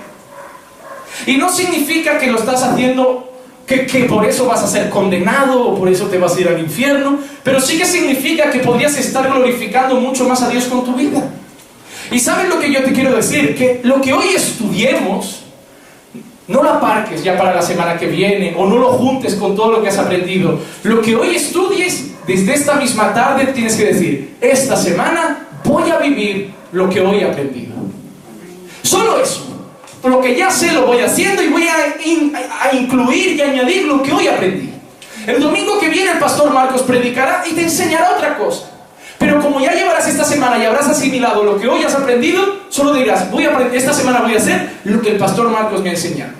Y 1.25 1.37
no 1.37 1.49
significa 1.49 2.17
que 2.17 2.27
lo 2.27 2.39
estás 2.39 2.63
haciendo 2.63 3.29
que, 3.65 4.05
por 4.05 4.25
eso 4.25 4.47
vas 4.47 4.63
a 4.63 4.67
ser 4.67 4.89
condenado 4.89 5.63
o 5.63 5.77
por 5.77 5.89
eso 5.89 6.07
te 6.07 6.17
vas 6.17 6.35
a 6.35 6.41
ir 6.41 6.47
al 6.47 6.59
infierno, 6.59 7.19
pero 7.43 7.61
sí 7.61 7.77
que 7.77 7.85
significa 7.85 8.49
que 8.49 8.59
podrías 8.59 8.97
estar 8.97 9.29
glorificando 9.31 9.95
mucho 9.95 10.27
más 10.27 10.41
a 10.41 10.49
Dios 10.49 10.65
con 10.65 10.83
tu 10.83 10.93
vida. 10.93 11.29
Y 12.11 12.19
sabes 12.19 12.49
lo 12.49 12.59
que 12.59 12.71
yo 12.71 12.83
te 12.83 12.93
quiero 12.93 13.15
decir, 13.15 13.55
que 13.55 13.81
lo 13.83 14.01
que 14.01 14.13
hoy 14.13 14.29
estudiemos, 14.35 15.43
no 16.47 16.63
lo 16.63 16.71
aparques 16.71 17.23
ya 17.23 17.37
para 17.37 17.53
la 17.53 17.61
semana 17.61 17.95
que 17.99 18.07
viene 18.07 18.55
o 18.57 18.65
no 18.65 18.77
lo 18.77 18.93
juntes 18.93 19.35
con 19.35 19.55
todo 19.55 19.71
lo 19.71 19.83
que 19.83 19.89
has 19.89 19.99
aprendido. 19.99 20.59
Lo 20.81 20.99
que 21.01 21.15
hoy 21.15 21.35
estudies, 21.35 22.07
desde 22.25 22.55
esta 22.55 22.73
misma 22.73 23.13
tarde 23.13 23.53
tienes 23.53 23.75
que 23.75 23.85
decir, 23.85 24.35
esta 24.41 24.75
semana 24.75 25.47
voy 25.63 25.91
a 25.91 25.97
vivir 25.97 26.58
lo 26.71 26.89
que 26.89 27.01
hoy 27.01 27.19
he 27.19 27.25
aprendido. 27.25 27.73
Solo 28.83 29.21
eso 29.21 29.49
lo 30.07 30.21
que 30.21 30.35
ya 30.35 30.49
sé 30.49 30.71
lo 30.71 30.85
voy 30.85 30.99
haciendo 30.99 31.43
y 31.43 31.49
voy 31.49 31.67
a, 31.67 32.73
incluir 32.73 33.35
y 33.35 33.41
añadir 33.41 33.85
lo 33.85 34.01
que 34.01 34.13
hoy 34.13 34.27
aprendí. 34.27 34.69
El 35.27 35.41
domingo 35.41 35.79
que 35.79 35.89
viene 35.89 36.11
el 36.11 36.19
pastor 36.19 36.53
Marcos 36.53 36.83
predicará 36.83 37.43
y 37.49 37.53
te 37.53 37.63
enseñará 37.63 38.11
otra 38.15 38.37
cosa. 38.37 38.69
Pero 39.17 39.41
como 39.41 39.59
ya 39.59 39.73
llevarás 39.73 40.07
esta 40.07 40.23
semana 40.23 40.57
y 40.57 40.65
habrás 40.65 40.87
asimilado 40.87 41.43
lo 41.43 41.59
que 41.59 41.67
hoy 41.67 41.83
has 41.83 41.93
aprendido, 41.93 42.41
solo 42.69 42.93
dirás, 42.93 43.29
voy 43.29 43.43
a 43.43 43.49
aprender, 43.49 43.75
esta 43.75 43.93
semana 43.93 44.21
voy 44.21 44.35
a 44.35 44.37
hacer 44.37 44.69
lo 44.85 45.01
que 45.01 45.09
el 45.09 45.17
pastor 45.17 45.49
Marcos 45.49 45.81
me 45.81 45.89
ha 45.89 45.93
enseñado. 45.93 46.31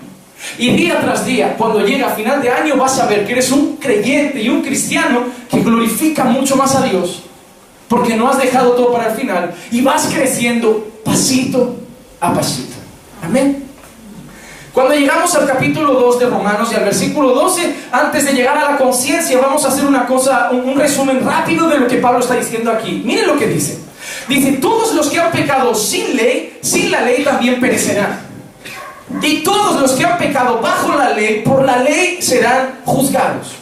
Y 0.58 0.70
día 0.72 1.02
tras 1.02 1.26
día, 1.26 1.56
cuando 1.58 1.86
llega 1.86 2.08
a 2.08 2.16
final 2.16 2.42
de 2.42 2.50
año, 2.50 2.78
vas 2.78 2.98
a 3.00 3.08
ver 3.08 3.26
que 3.26 3.34
eres 3.34 3.52
un 3.52 3.76
creyente 3.76 4.42
y 4.42 4.48
un 4.48 4.62
cristiano 4.62 5.26
que 5.52 5.60
glorifica 5.60 6.24
mucho 6.24 6.56
más 6.56 6.74
a 6.76 6.84
Dios, 6.84 7.24
porque 7.90 8.16
no 8.16 8.30
has 8.30 8.38
dejado 8.38 8.72
todo 8.72 8.94
para 8.94 9.10
el 9.10 9.16
final 9.18 9.54
y 9.72 9.82
vas 9.82 10.08
creciendo 10.14 10.88
pasito 11.04 11.76
a 12.22 12.34
pasito. 12.34 12.76
Amén. 13.22 13.66
Cuando 14.74 14.94
llegamos 14.94 15.34
al 15.36 15.48
capítulo 15.48 15.94
2 15.94 16.20
de 16.20 16.26
Romanos 16.28 16.70
y 16.72 16.76
al 16.76 16.86
versículo 16.86 17.32
12, 17.34 17.76
antes 17.92 18.24
de 18.24 18.34
llegar 18.34 18.58
a 18.58 18.72
la 18.72 18.78
conciencia, 18.78 19.40
vamos 19.40 19.66
a 19.66 19.70
hacer 19.70 19.86
una 19.86 20.06
cosa, 20.06 20.52
un, 20.52 20.78
resumen 20.78 21.26
rápido 21.26 21.68
de 21.68 21.80
lo 21.80 21.88
que 21.88 21.98
Pablo 21.98 22.20
está 22.20 22.36
diciendo 22.36 22.72
aquí. 22.72 23.02
Miren 23.04 23.28
lo 23.28 23.38
que 23.38 23.48
dice. 23.48 23.80
Dice, 24.28 24.54
todos 24.54 24.94
los 24.94 25.10
que 25.10 25.20
han 25.20 25.32
pecado 25.32 25.74
sin 25.74 26.16
ley, 26.16 26.60
sin 26.62 26.92
la 26.92 27.02
ley 27.02 27.24
también 27.24 27.60
perecerán. 27.60 28.22
Y 29.22 29.38
todos 29.44 29.82
los 29.82 29.94
que 29.94 30.06
han 30.06 30.20
pecado 30.20 30.62
bajo 30.62 30.96
la 30.96 31.10
ley, 31.10 31.42
por 31.44 31.66
la 31.66 31.80
ley 31.80 32.22
serán 32.22 32.80
juzgados. 32.86 33.56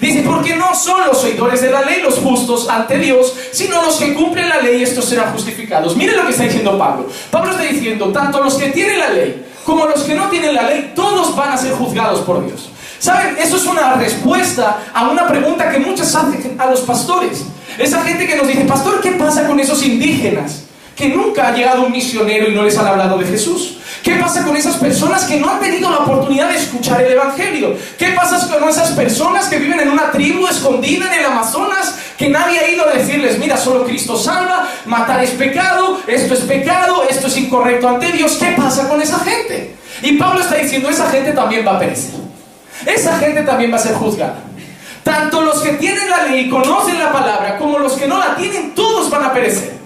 Dice, 0.00 0.22
porque 0.22 0.56
no 0.56 0.74
son 0.74 1.06
los 1.06 1.22
oidores 1.24 1.60
de 1.60 1.70
la 1.70 1.82
ley 1.82 2.00
los 2.02 2.14
justos 2.14 2.68
ante 2.68 2.98
Dios, 2.98 3.34
sino 3.52 3.82
los 3.82 3.96
que 3.96 4.14
cumplen 4.14 4.48
la 4.48 4.60
ley, 4.60 4.82
estos 4.82 5.04
serán 5.04 5.32
justificados. 5.32 5.94
Miren 5.94 6.16
lo 6.16 6.24
que 6.24 6.30
está 6.30 6.44
diciendo 6.44 6.78
Pablo. 6.78 7.06
Pablo 7.30 7.50
está 7.50 7.64
diciendo, 7.64 8.08
tanto 8.08 8.42
los 8.42 8.54
que 8.54 8.70
tienen 8.70 8.98
la 8.98 9.10
ley 9.10 9.44
como 9.64 9.86
los 9.86 10.02
que 10.02 10.14
no 10.14 10.28
tienen 10.28 10.54
la 10.54 10.62
ley, 10.62 10.92
todos 10.96 11.36
van 11.36 11.50
a 11.50 11.56
ser 11.56 11.72
juzgados 11.72 12.20
por 12.20 12.44
Dios. 12.44 12.70
¿Saben? 12.98 13.36
Eso 13.38 13.56
es 13.56 13.64
una 13.66 13.94
respuesta 13.94 14.82
a 14.92 15.08
una 15.08 15.26
pregunta 15.26 15.70
que 15.70 15.78
muchos 15.78 16.14
hacen 16.14 16.56
a 16.58 16.66
los 16.66 16.80
pastores. 16.80 17.44
Esa 17.78 18.02
gente 18.02 18.26
que 18.26 18.36
nos 18.36 18.46
dice, 18.46 18.64
pastor, 18.64 19.00
¿qué 19.00 19.12
pasa 19.12 19.46
con 19.46 19.58
esos 19.60 19.82
indígenas? 19.82 20.64
Que 20.96 21.08
nunca 21.08 21.48
ha 21.48 21.52
llegado 21.52 21.82
un 21.82 21.92
misionero 21.92 22.50
y 22.50 22.54
no 22.54 22.62
les 22.62 22.76
han 22.76 22.86
hablado 22.86 23.16
de 23.18 23.26
Jesús. 23.26 23.78
¿Qué 24.02 24.16
pasa 24.16 24.44
con 24.44 24.56
esas 24.56 24.76
personas 24.76 25.24
que 25.24 25.38
no 25.38 25.50
han 25.50 25.60
tenido 25.60 25.90
la 25.90 25.98
oportunidad 25.98 26.48
de 26.48 26.56
escuchar 26.56 27.02
el 27.02 27.12
Evangelio? 27.12 27.76
¿Qué 27.98 28.12
pasa 28.12 28.48
con 28.58 28.68
esas 28.68 28.92
personas 28.92 29.48
que 29.48 29.58
viven 29.58 29.80
en 29.80 29.90
una 29.90 30.10
tribu 30.10 30.46
escondida 30.46 31.06
en 31.06 31.20
el 31.20 31.26
Amazonas 31.26 31.96
que 32.16 32.28
nadie 32.28 32.58
ha 32.58 32.70
ido 32.70 32.86
a 32.86 32.92
decirles, 32.92 33.38
mira, 33.38 33.56
solo 33.56 33.84
Cristo 33.84 34.16
salva, 34.16 34.68
matar 34.86 35.22
es 35.22 35.30
pecado, 35.30 36.00
esto 36.06 36.34
es 36.34 36.40
pecado, 36.40 37.04
esto 37.08 37.26
es 37.26 37.36
incorrecto 37.36 37.88
ante 37.88 38.12
Dios? 38.12 38.36
¿Qué 38.38 38.52
pasa 38.56 38.88
con 38.88 39.00
esa 39.02 39.18
gente? 39.20 39.74
Y 40.02 40.12
Pablo 40.12 40.40
está 40.40 40.56
diciendo, 40.56 40.88
esa 40.88 41.10
gente 41.10 41.32
también 41.32 41.66
va 41.66 41.76
a 41.76 41.78
perecer. 41.78 42.20
Esa 42.86 43.18
gente 43.18 43.42
también 43.42 43.72
va 43.72 43.76
a 43.76 43.80
ser 43.80 43.94
juzgada. 43.94 44.38
Tanto 45.02 45.42
los 45.42 45.60
que 45.60 45.72
tienen 45.72 46.08
la 46.08 46.24
ley 46.24 46.46
y 46.46 46.50
conocen 46.50 46.98
la 46.98 47.12
palabra 47.12 47.58
como 47.58 47.78
los 47.78 47.94
que 47.94 48.06
no 48.06 48.18
la 48.18 48.34
tienen, 48.36 48.74
todos 48.74 49.10
van 49.10 49.24
a 49.24 49.32
perecer. 49.32 49.79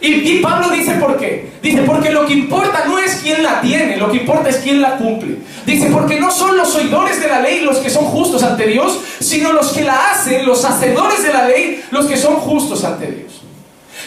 Y, 0.00 0.38
Pablo 0.38 0.70
dice 0.70 0.92
por 0.92 1.16
qué. 1.16 1.50
Dice, 1.60 1.82
porque 1.82 2.10
lo 2.10 2.24
que 2.24 2.34
importa 2.34 2.84
no 2.86 2.98
es 2.98 3.16
quién 3.16 3.42
la 3.42 3.60
tiene, 3.60 3.96
lo 3.96 4.10
que 4.10 4.18
importa 4.18 4.48
es 4.48 4.58
quién 4.58 4.80
la 4.80 4.96
cumple. 4.96 5.38
Dice, 5.66 5.88
porque 5.90 6.20
no 6.20 6.30
son 6.30 6.56
los 6.56 6.74
oidores 6.76 7.20
de 7.20 7.26
la 7.26 7.40
ley 7.40 7.60
los 7.60 7.78
que 7.78 7.90
son 7.90 8.04
justos 8.04 8.42
ante 8.44 8.66
Dios, 8.66 9.00
sino 9.18 9.52
los 9.52 9.72
que 9.72 9.82
la 9.82 10.12
hacen, 10.12 10.46
los 10.46 10.64
hacedores 10.64 11.22
de 11.24 11.32
la 11.32 11.48
ley, 11.48 11.84
los 11.90 12.06
que 12.06 12.16
son 12.16 12.36
justos 12.36 12.84
ante 12.84 13.06
Dios. 13.06 13.42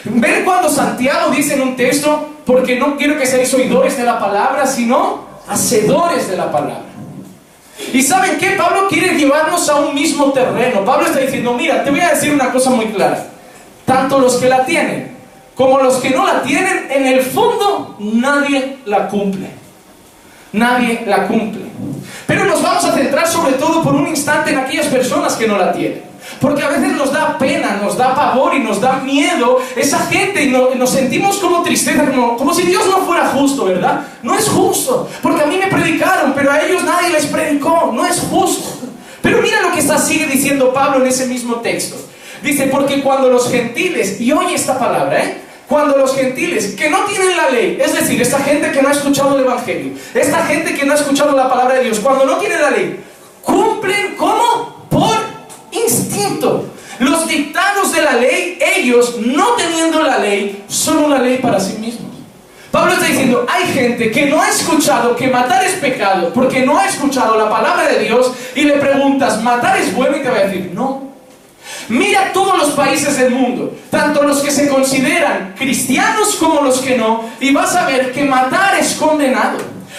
Ver 0.05 0.45
cuando 0.45 0.69
Santiago 0.69 1.31
dice 1.31 1.55
en 1.55 1.61
un 1.61 1.75
texto, 1.75 2.29
porque 2.45 2.79
no 2.79 2.95
quiero 2.95 3.17
que 3.17 3.25
seáis 3.25 3.53
oidores 3.53 3.97
de 3.97 4.03
la 4.03 4.17
palabra, 4.17 4.65
sino 4.65 5.25
hacedores 5.47 6.29
de 6.29 6.37
la 6.37 6.51
palabra. 6.51 6.85
Y 7.93 8.01
saben 8.01 8.37
qué? 8.37 8.51
Pablo 8.51 8.87
quiere 8.87 9.17
llevarnos 9.17 9.67
a 9.67 9.75
un 9.75 9.93
mismo 9.93 10.31
terreno. 10.31 10.85
Pablo 10.85 11.07
está 11.07 11.19
diciendo, 11.19 11.53
mira, 11.53 11.83
te 11.83 11.91
voy 11.91 11.99
a 11.99 12.11
decir 12.11 12.33
una 12.33 12.51
cosa 12.51 12.69
muy 12.69 12.85
clara. 12.85 13.27
Tanto 13.85 14.19
los 14.19 14.37
que 14.37 14.47
la 14.47 14.65
tienen 14.65 15.10
como 15.61 15.77
los 15.77 15.97
que 15.97 16.09
no 16.09 16.25
la 16.25 16.41
tienen, 16.41 16.87
en 16.89 17.05
el 17.05 17.21
fondo 17.21 17.95
nadie 17.99 18.79
la 18.85 19.07
cumple. 19.07 19.47
Nadie 20.53 21.03
la 21.05 21.27
cumple. 21.27 21.61
Pero 22.25 22.45
nos 22.45 22.63
vamos 22.63 22.83
a 22.83 22.93
centrar 22.93 23.27
sobre 23.27 23.53
todo 23.53 23.83
por 23.83 23.93
un 23.93 24.07
instante 24.07 24.53
en 24.53 24.57
aquellas 24.57 24.87
personas 24.87 25.35
que 25.35 25.47
no 25.47 25.59
la 25.59 25.71
tienen. 25.71 26.01
Porque 26.39 26.63
a 26.63 26.69
veces 26.69 26.93
nos 26.93 27.13
da 27.13 27.37
pena, 27.37 27.77
nos 27.79 27.95
da 27.95 28.15
pavor 28.15 28.55
y 28.55 28.59
nos 28.59 28.81
da 28.81 29.01
miedo 29.03 29.59
esa 29.75 29.99
gente 30.07 30.45
y 30.45 30.49
nos 30.49 30.89
sentimos 30.89 31.37
como 31.37 31.61
tristeza, 31.61 32.05
como, 32.05 32.37
como 32.37 32.55
si 32.55 32.63
Dios 32.63 32.87
no 32.87 33.05
fuera 33.05 33.27
justo, 33.27 33.65
¿verdad? 33.65 34.01
No 34.23 34.33
es 34.33 34.49
justo, 34.49 35.07
porque 35.21 35.43
a 35.43 35.45
mí 35.45 35.57
me 35.57 35.67
predicaron, 35.67 36.33
pero 36.33 36.51
a 36.51 36.59
ellos 36.59 36.83
nadie 36.83 37.11
les 37.11 37.27
predicó, 37.27 37.91
no 37.93 38.03
es 38.03 38.19
justo. 38.19 38.87
Pero 39.21 39.39
mira 39.43 39.61
lo 39.61 39.73
que 39.73 39.79
está, 39.81 39.99
sigue 39.99 40.25
diciendo 40.25 40.73
Pablo 40.73 41.05
en 41.05 41.11
ese 41.11 41.27
mismo 41.27 41.57
texto. 41.57 41.97
Dice, 42.41 42.65
porque 42.65 43.03
cuando 43.03 43.29
los 43.29 43.51
gentiles, 43.51 44.19
y 44.19 44.31
oye 44.31 44.55
esta 44.55 44.79
palabra, 44.79 45.23
¿eh? 45.23 45.50
Cuando 45.71 45.95
los 45.95 46.13
gentiles 46.13 46.75
que 46.77 46.89
no 46.89 47.05
tienen 47.05 47.37
la 47.37 47.49
ley, 47.49 47.77
es 47.81 47.93
decir, 47.93 48.21
esta 48.21 48.39
gente 48.39 48.73
que 48.73 48.81
no 48.81 48.89
ha 48.89 48.91
escuchado 48.91 49.37
el 49.37 49.45
Evangelio, 49.45 49.93
esta 50.13 50.45
gente 50.45 50.73
que 50.73 50.85
no 50.85 50.91
ha 50.91 50.95
escuchado 50.97 51.33
la 51.33 51.47
palabra 51.47 51.75
de 51.75 51.85
Dios, 51.85 52.01
cuando 52.01 52.25
no 52.25 52.35
tienen 52.39 52.61
la 52.61 52.71
ley, 52.71 52.99
cumplen 53.41 54.17
como 54.17 54.85
por 54.89 55.15
instinto. 55.71 56.65
Los 56.99 57.25
dictados 57.25 57.93
de 57.93 58.01
la 58.01 58.17
ley, 58.17 58.59
ellos 58.59 59.15
no 59.21 59.53
teniendo 59.53 60.03
la 60.03 60.17
ley, 60.17 60.61
son 60.67 61.05
una 61.05 61.19
ley 61.19 61.37
para 61.37 61.57
sí 61.57 61.77
mismos. 61.79 62.11
Pablo 62.69 62.91
está 62.91 63.05
diciendo, 63.05 63.45
hay 63.47 63.63
gente 63.71 64.11
que 64.11 64.25
no 64.25 64.41
ha 64.41 64.49
escuchado 64.49 65.15
que 65.15 65.29
matar 65.29 65.63
es 65.63 65.75
pecado 65.75 66.33
porque 66.33 66.65
no 66.65 66.77
ha 66.77 66.85
escuchado 66.85 67.37
la 67.37 67.49
palabra 67.49 67.87
de 67.87 67.99
Dios 67.99 68.33
y 68.55 68.63
le 68.63 68.73
preguntas, 68.73 69.41
¿matar 69.41 69.77
es 69.77 69.95
bueno? 69.95 70.17
Y 70.17 70.19
te 70.21 70.29
va 70.29 70.35
a 70.35 70.43
decir, 70.47 70.71
no. 70.73 71.00
Mira 71.89 72.31
todos 72.33 72.57
los 72.57 72.69
países 72.71 73.17
del 73.17 73.31
mundo, 73.31 73.73
tanto 73.89 74.23
los 74.23 74.41
que 74.41 74.51
se 74.51 74.67
consideran 74.67 75.55
cristianos 75.57 76.35
como 76.35 76.61
los 76.61 76.79
que 76.79 76.97
no, 76.97 77.29
y 77.39 77.51
vas 77.53 77.75
a 77.75 77.85
ver 77.85 78.11
que 78.11 78.23
matar 78.23 78.75
es 78.79 78.93
condenado. 78.93 79.57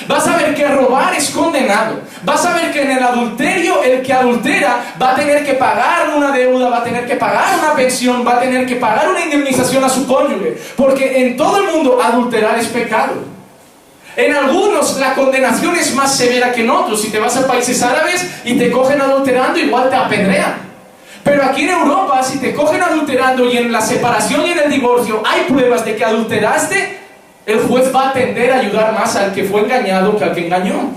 Vas 0.09 0.27
a 0.27 0.37
ver 0.37 0.55
que 0.55 0.67
robar 0.67 1.15
es 1.15 1.31
condenado. 1.31 2.01
Vas 2.25 2.45
a 2.45 2.55
ver 2.55 2.73
que 2.73 2.83
en 2.83 2.93
el 2.93 3.03
adulterio 3.03 3.83
el 3.83 4.03
que 4.03 4.12
adultera 4.12 4.95
va 5.01 5.12
a 5.12 5.15
tener 5.15 5.45
que 5.45 5.55
pagar 5.55 6.17
una 6.17 6.33
deuda, 6.33 6.69
va 6.69 6.79
a 6.79 6.85
tener 6.85 7.07
que 7.07 7.17
pagar 7.17 7.59
una 7.59 7.75
pensión, 7.75 8.27
va 8.27 8.37
a 8.37 8.41
tener 8.41 8.67
que 8.67 8.77
pagar 8.77 9.09
una 9.11 9.21
indemnización 9.21 9.85
a 9.85 9.89
su 9.89 10.07
cónyuge. 10.07 10.59
Porque 10.77 11.21
en 11.21 11.37
todo 11.37 11.61
el 11.61 11.73
mundo 11.73 12.01
adulterar 12.03 12.59
es 12.59 12.67
pecado. 12.69 13.15
En 14.17 14.35
algunos 14.35 14.99
la 14.99 15.15
condenación 15.15 15.77
es 15.77 15.95
más 15.95 16.17
severa 16.17 16.53
que 16.53 16.62
en 16.62 16.71
otros. 16.71 17.01
Si 17.01 17.11
te 17.11 17.19
vas 17.19 17.37
a 17.37 17.47
países 17.47 17.83
árabes 17.83 18.27
y 18.45 18.59
te 18.59 18.71
cogen 18.71 19.01
adulterando, 19.01 19.59
igual 19.59 19.89
te 19.89 19.97
apedrean. 19.97 20.72
Pero 21.25 21.45
aquí 21.45 21.62
en 21.62 21.71
Europa, 21.71 22.23
si 22.23 22.38
te 22.38 22.52
cogen 22.55 22.83
adulterando 22.83 23.49
y 23.49 23.57
en 23.57 23.71
la 23.71 23.81
separación 23.81 24.47
y 24.47 24.50
en 24.50 24.59
el 24.59 24.71
divorcio 24.71 25.23
hay 25.25 25.45
pruebas 25.52 25.85
de 25.85 25.97
que 25.97 26.05
adulteraste, 26.05 26.99
el 27.47 27.61
juez 27.61 27.95
va 27.95 28.11
a 28.11 28.12
tender 28.12 28.52
a 28.52 28.59
ayudar 28.59 28.93
más 28.93 29.14
al 29.17 29.33
que 29.33 29.45
fue 29.45 29.62
engañado 29.62 30.17
que 30.17 30.25
al 30.25 30.35
que 30.35 30.47
engañó. 30.47 30.91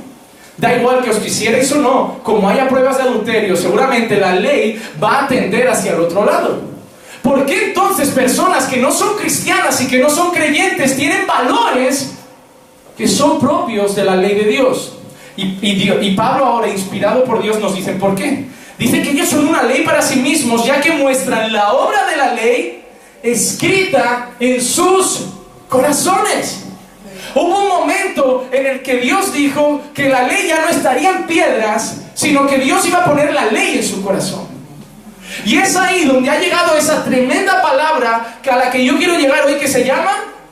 Da 0.57 0.73
igual 0.73 1.03
que 1.03 1.09
os 1.09 1.17
quisierais 1.17 1.69
o 1.73 1.79
no, 1.79 2.19
como 2.23 2.47
haya 2.47 2.67
pruebas 2.69 2.97
de 2.97 3.03
adulterio, 3.03 3.57
seguramente 3.57 4.17
la 4.17 4.35
ley 4.35 4.81
va 5.03 5.25
a 5.25 5.27
tender 5.27 5.67
hacia 5.67 5.91
el 5.91 5.99
otro 5.99 6.25
lado. 6.25 6.61
¿Por 7.21 7.45
qué 7.45 7.65
entonces 7.65 8.09
personas 8.09 8.65
que 8.65 8.77
no 8.77 8.91
son 8.91 9.17
cristianas 9.17 9.81
y 9.81 9.87
que 9.87 9.99
no 9.99 10.09
son 10.09 10.31
creyentes 10.31 10.95
tienen 10.95 11.27
valores 11.27 12.13
que 12.95 13.07
son 13.07 13.39
propios 13.39 13.95
de 13.95 14.05
la 14.05 14.15
ley 14.15 14.35
de 14.35 14.43
Dios? 14.45 14.93
Y, 15.35 15.57
y 15.61 16.15
Pablo 16.15 16.45
ahora, 16.45 16.69
inspirado 16.69 17.25
por 17.25 17.41
Dios, 17.41 17.59
nos 17.59 17.75
dice, 17.75 17.93
¿por 17.93 18.15
qué? 18.15 18.45
Dice 18.77 19.01
que 19.01 19.11
ellos 19.11 19.29
son 19.29 19.47
una 19.47 19.63
ley 19.63 19.83
para 19.83 20.01
sí 20.01 20.17
mismos, 20.17 20.65
ya 20.65 20.81
que 20.81 20.91
muestran 20.91 21.51
la 21.53 21.73
obra 21.73 22.05
de 22.07 22.17
la 22.17 22.33
ley 22.33 22.83
escrita 23.23 24.31
en 24.39 24.61
sus 24.61 25.27
corazones. 25.69 26.65
Hubo 27.33 27.57
un 27.59 27.67
momento 27.67 28.47
en 28.51 28.65
el 28.65 28.81
que 28.81 28.97
Dios 28.97 29.33
dijo 29.33 29.81
que 29.93 30.09
la 30.09 30.23
ley 30.23 30.47
ya 30.47 30.61
no 30.61 30.69
estaría 30.69 31.09
en 31.09 31.25
piedras, 31.25 32.01
sino 32.13 32.47
que 32.47 32.57
Dios 32.57 32.85
iba 32.85 32.99
a 32.99 33.05
poner 33.05 33.33
la 33.33 33.45
ley 33.45 33.77
en 33.77 33.83
su 33.83 34.03
corazón. 34.03 34.47
Y 35.43 35.57
es 35.57 35.75
ahí 35.75 36.05
donde 36.05 36.29
ha 36.29 36.39
llegado 36.39 36.77
esa 36.77 37.03
tremenda 37.03 37.61
palabra 37.61 38.39
a 38.49 38.55
la 38.55 38.69
que 38.71 38.85
yo 38.85 38.97
quiero 38.97 39.17
llegar 39.17 39.45
hoy 39.45 39.55
que 39.55 39.67
se 39.67 39.83
llama 39.83 40.11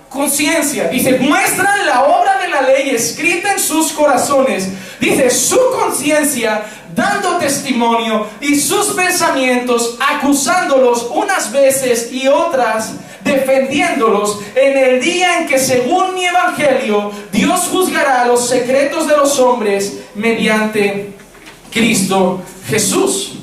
conciencia. 0.10 0.88
Dice, 0.89 1.20
muestran 1.20 1.86
la 1.86 2.03
obra 2.03 2.38
de 2.39 2.50
la 2.50 2.62
ley 2.62 2.89
escrita 2.89 3.53
en 3.53 3.60
sus 3.60 3.92
corazones. 3.94 4.70
Dice, 5.00 5.30
su 5.30 5.60
conciencia 5.72 6.63
dando 6.95 7.38
testimonio 7.38 8.27
y 8.41 8.59
sus 8.59 8.88
pensamientos 8.88 9.97
acusándolos 10.00 11.07
unas 11.13 11.51
veces 11.51 12.12
y 12.12 12.27
otras 12.27 12.93
defendiéndolos 13.23 14.39
en 14.55 14.77
el 14.77 15.01
día 15.01 15.39
en 15.39 15.47
que 15.47 15.57
según 15.57 16.13
mi 16.13 16.25
evangelio 16.25 17.12
Dios 17.31 17.62
juzgará 17.71 18.25
los 18.25 18.47
secretos 18.47 19.07
de 19.07 19.17
los 19.17 19.39
hombres 19.39 20.00
mediante 20.15 21.13
Cristo 21.71 22.41
Jesús. 22.67 23.33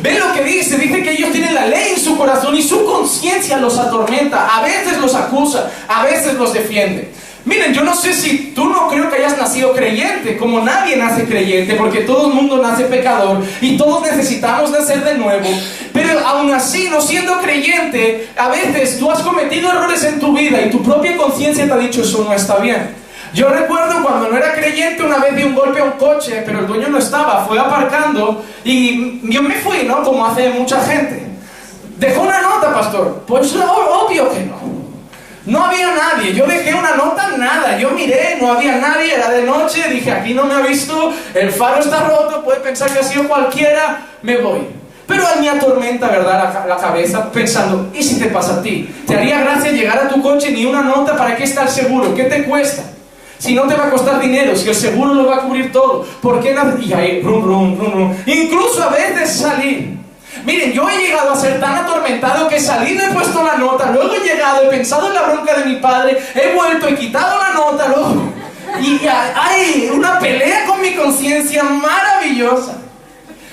Ve 0.00 0.18
lo 0.18 0.32
que 0.32 0.42
dice, 0.42 0.78
dice 0.78 1.02
que 1.02 1.12
ellos 1.12 1.32
tienen 1.32 1.54
la 1.54 1.66
ley 1.66 1.92
en 1.94 2.00
su 2.00 2.16
corazón 2.16 2.56
y 2.56 2.62
su 2.62 2.84
conciencia 2.84 3.58
los 3.58 3.78
atormenta, 3.78 4.56
a 4.56 4.62
veces 4.62 4.98
los 4.98 5.14
acusa, 5.14 5.70
a 5.86 6.02
veces 6.04 6.34
los 6.34 6.52
defiende. 6.52 7.11
Miren, 7.44 7.74
yo 7.74 7.82
no 7.82 7.94
sé 7.96 8.12
si 8.12 8.52
tú 8.54 8.66
no 8.68 8.88
creo 8.88 9.10
que 9.10 9.16
hayas 9.16 9.36
nacido 9.36 9.72
creyente, 9.72 10.36
como 10.36 10.60
nadie 10.60 10.96
nace 10.96 11.24
creyente, 11.24 11.74
porque 11.74 12.02
todo 12.02 12.28
el 12.28 12.34
mundo 12.34 12.58
nace 12.62 12.84
pecador 12.84 13.42
y 13.60 13.76
todos 13.76 14.02
necesitamos 14.02 14.70
nacer 14.70 15.02
de 15.02 15.18
nuevo. 15.18 15.48
Pero 15.92 16.20
aún 16.20 16.52
así, 16.52 16.88
no 16.88 17.00
siendo 17.00 17.40
creyente, 17.40 18.28
a 18.36 18.48
veces 18.48 18.98
tú 18.98 19.10
has 19.10 19.20
cometido 19.20 19.70
errores 19.70 20.04
en 20.04 20.20
tu 20.20 20.32
vida 20.36 20.62
y 20.62 20.70
tu 20.70 20.82
propia 20.82 21.16
conciencia 21.16 21.66
te 21.66 21.72
ha 21.72 21.78
dicho 21.78 22.02
eso 22.02 22.24
no 22.24 22.32
está 22.32 22.58
bien. 22.58 23.02
Yo 23.34 23.48
recuerdo 23.48 24.02
cuando 24.04 24.28
no 24.28 24.36
era 24.36 24.54
creyente, 24.54 25.02
una 25.02 25.18
vez 25.18 25.34
di 25.34 25.42
un 25.42 25.54
golpe 25.54 25.80
a 25.80 25.84
un 25.84 25.92
coche, 25.92 26.42
pero 26.44 26.60
el 26.60 26.66
dueño 26.66 26.88
no 26.88 26.98
estaba, 26.98 27.44
fue 27.46 27.58
aparcando 27.58 28.44
y 28.62 29.20
yo 29.30 29.42
me 29.42 29.54
fui, 29.56 29.84
¿no? 29.84 30.02
Como 30.02 30.24
hace 30.26 30.50
mucha 30.50 30.80
gente. 30.84 31.26
¿Dejó 31.98 32.22
una 32.22 32.42
nota, 32.42 32.74
pastor? 32.74 33.24
Pues 33.26 33.54
obvio 33.54 34.30
que 34.30 34.40
no. 34.40 34.61
No 35.44 35.64
había 35.64 35.88
nadie, 35.92 36.34
yo 36.34 36.46
dejé 36.46 36.72
una 36.72 36.94
nota, 36.94 37.36
nada, 37.36 37.76
yo 37.76 37.90
miré, 37.90 38.38
no 38.40 38.52
había 38.52 38.76
nadie, 38.76 39.14
era 39.14 39.28
de 39.30 39.42
noche, 39.42 39.88
dije, 39.90 40.12
aquí 40.12 40.34
no 40.34 40.44
me 40.44 40.54
ha 40.54 40.60
visto, 40.60 41.12
el 41.34 41.50
faro 41.50 41.80
está 41.80 42.04
roto, 42.04 42.44
puede 42.44 42.60
pensar 42.60 42.92
que 42.92 43.00
ha 43.00 43.02
sido 43.02 43.26
cualquiera, 43.26 44.06
me 44.22 44.38
voy. 44.38 44.60
Pero 45.06 45.26
a 45.26 45.34
mí 45.40 45.48
atormenta, 45.48 46.08
¿verdad?, 46.08 46.54
la, 46.54 46.66
la, 46.66 46.76
cabeza 46.76 47.32
pensando, 47.32 47.90
¿y 47.92 48.02
si 48.04 48.20
te 48.20 48.26
pasa 48.26 48.54
a 48.54 48.62
ti? 48.62 48.88
¿Te 49.04 49.16
haría 49.16 49.40
gracia 49.40 49.72
llegar 49.72 49.98
a 49.98 50.08
tu 50.08 50.22
coche 50.22 50.52
ni 50.52 50.64
una 50.64 50.82
nota? 50.82 51.16
¿Para 51.16 51.36
qué 51.36 51.42
estar 51.42 51.68
seguro? 51.68 52.14
¿Qué 52.14 52.24
te 52.24 52.44
cuesta? 52.44 52.84
Si 53.38 53.54
no 53.54 53.64
te 53.66 53.74
va 53.74 53.86
a 53.86 53.90
costar 53.90 54.20
dinero, 54.20 54.54
si 54.54 54.68
el 54.68 54.76
seguro 54.76 55.14
lo 55.14 55.26
va 55.26 55.38
a 55.38 55.40
cubrir 55.40 55.72
todo, 55.72 56.06
¿por 56.22 56.40
qué 56.40 56.54
no? 56.54 56.78
Y 56.80 56.92
ahí, 56.92 57.20
rum, 57.20 57.44
rum, 57.44 57.76
rum, 57.76 57.92
rum. 57.92 58.16
Incluso 58.24 58.84
a 58.84 58.90
veces 58.90 59.32
salir 59.32 60.01
Miren, 60.44 60.72
yo 60.72 60.88
he 60.88 60.98
llegado 60.98 61.32
a 61.32 61.36
ser 61.36 61.60
tan 61.60 61.76
atormentado 61.76 62.48
que 62.48 62.56
he 62.56 62.60
salido, 62.60 63.04
he 63.06 63.12
puesto 63.12 63.42
la 63.44 63.56
nota, 63.56 63.90
luego 63.92 64.14
he 64.14 64.20
llegado, 64.20 64.62
he 64.62 64.66
pensado 64.66 65.06
en 65.06 65.14
la 65.14 65.22
bronca 65.22 65.54
de 65.54 65.66
mi 65.66 65.76
padre, 65.76 66.18
he 66.34 66.52
vuelto, 66.54 66.88
he 66.88 66.96
quitado 66.96 67.38
la 67.38 67.50
nota, 67.50 67.88
luego... 67.88 68.32
Y 68.80 69.00
hay 69.06 69.90
una 69.92 70.18
pelea 70.18 70.64
con 70.64 70.80
mi 70.80 70.94
conciencia 70.94 71.62
maravillosa. 71.62 72.78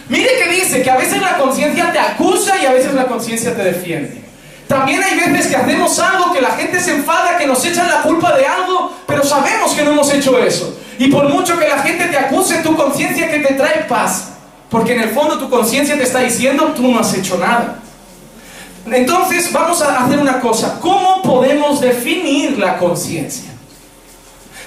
Mire 0.07 0.29
que 0.41 0.49
dice 0.49 0.81
que 0.81 0.89
a 0.89 0.97
veces 0.97 1.21
la 1.21 1.37
conciencia 1.37 1.91
te 1.91 1.99
acusa 1.99 2.57
y 2.61 2.65
a 2.65 2.71
veces 2.71 2.93
la 2.93 3.05
conciencia 3.05 3.53
te 3.55 3.63
defiende. 3.63 4.23
También 4.67 5.03
hay 5.03 5.19
veces 5.19 5.47
que 5.47 5.55
hacemos 5.55 5.99
algo, 5.99 6.31
que 6.31 6.41
la 6.41 6.51
gente 6.51 6.79
se 6.79 6.91
enfada, 6.91 7.37
que 7.37 7.45
nos 7.45 7.63
echan 7.65 7.87
la 7.87 8.01
culpa 8.01 8.35
de 8.35 8.45
algo, 8.45 8.93
pero 9.05 9.23
sabemos 9.23 9.73
que 9.73 9.83
no 9.83 9.91
hemos 9.91 10.11
hecho 10.13 10.37
eso. 10.39 10.79
Y 10.97 11.09
por 11.09 11.27
mucho 11.27 11.57
que 11.57 11.67
la 11.67 11.79
gente 11.79 12.05
te 12.05 12.17
acuse, 12.17 12.59
tu 12.59 12.75
conciencia 12.75 13.29
que 13.29 13.39
te 13.39 13.53
trae 13.55 13.85
paz. 13.87 14.29
Porque 14.69 14.93
en 14.93 15.01
el 15.01 15.09
fondo 15.09 15.39
tu 15.39 15.49
conciencia 15.49 15.97
te 15.97 16.03
está 16.03 16.19
diciendo, 16.19 16.73
tú 16.75 16.87
no 16.87 16.99
has 16.99 17.13
hecho 17.13 17.37
nada. 17.37 17.79
Entonces 18.85 19.51
vamos 19.51 19.81
a 19.81 20.05
hacer 20.05 20.19
una 20.19 20.39
cosa. 20.39 20.79
¿Cómo 20.79 21.21
podemos 21.21 21.81
definir 21.81 22.57
la 22.57 22.77
conciencia? 22.77 23.49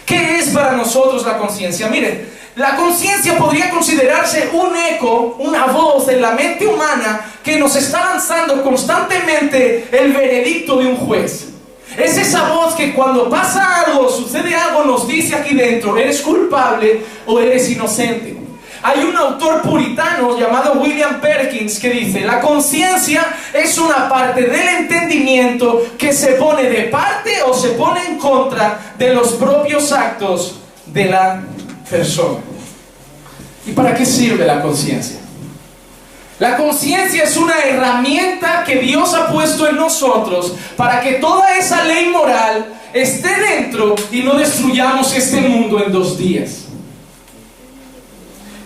¿Qué 0.05 0.39
es 0.39 0.51
para 0.51 0.73
nosotros 0.73 1.25
la 1.25 1.39
conciencia? 1.39 1.89
Miren, 1.89 2.29
la 2.57 2.77
conciencia 2.77 3.39
podría 3.39 3.71
considerarse 3.71 4.51
un 4.53 4.77
eco, 4.77 5.37
una 5.39 5.67
voz 5.67 6.09
en 6.09 6.21
la 6.21 6.33
mente 6.33 6.67
humana 6.67 7.21
que 7.43 7.57
nos 7.59 7.75
está 7.77 8.05
lanzando 8.13 8.63
constantemente 8.63 9.89
el 9.91 10.13
veredicto 10.13 10.79
de 10.79 10.87
un 10.87 10.97
juez. 10.97 11.49
Es 11.97 12.17
esa 12.17 12.49
voz 12.49 12.75
que 12.75 12.93
cuando 12.95 13.29
pasa 13.31 13.83
algo, 13.83 14.09
sucede 14.09 14.55
algo, 14.55 14.85
nos 14.85 15.07
dice 15.07 15.35
aquí 15.35 15.55
dentro, 15.55 15.97
eres 15.97 16.21
culpable 16.21 17.03
o 17.27 17.39
eres 17.39 17.71
inocente. 17.71 18.42
Hay 18.85 19.05
un 19.05 19.17
autor 19.17 19.63
puritano 19.63 20.37
llamado 20.37 20.73
William 20.81 21.21
Perkins 21.21 21.79
que 21.79 21.91
dice, 21.91 22.23
la 22.23 22.41
conciencia 22.41 23.25
es 23.53 23.79
una 23.79 24.09
parte 24.09 24.43
del 24.43 24.69
entendimiento 24.81 25.85
que 25.97 26.13
se 26.13 26.33
pone 26.33 26.65
de 26.65 26.85
parte 26.85 27.43
o 27.47 27.55
se 27.55 27.71
pone 27.71 28.05
en 28.05 28.19
contra 28.19 28.95
de 28.99 29.15
los 29.15 29.35
propios 29.35 29.93
actos 29.93 30.57
de 30.87 31.05
la 31.05 31.43
persona. 31.89 32.41
¿Y 33.65 33.71
para 33.71 33.95
qué 33.95 34.05
sirve 34.05 34.45
la 34.45 34.61
conciencia? 34.61 35.21
La 36.41 36.57
conciencia 36.57 37.23
es 37.23 37.37
una 37.37 37.61
herramienta 37.61 38.65
que 38.65 38.81
Dios 38.81 39.15
ha 39.15 39.29
puesto 39.29 39.69
en 39.69 39.77
nosotros 39.77 40.57
para 40.77 41.01
que 41.01 41.13
toda 41.13 41.57
esa 41.57 41.85
ley 41.85 42.09
moral 42.09 42.67
esté 42.93 43.29
dentro 43.41 43.95
y 44.11 44.23
no 44.23 44.35
destruyamos 44.35 45.15
este 45.15 45.41
mundo 45.41 45.81
en 45.85 45.93
dos 45.93 46.19
días. 46.19 46.63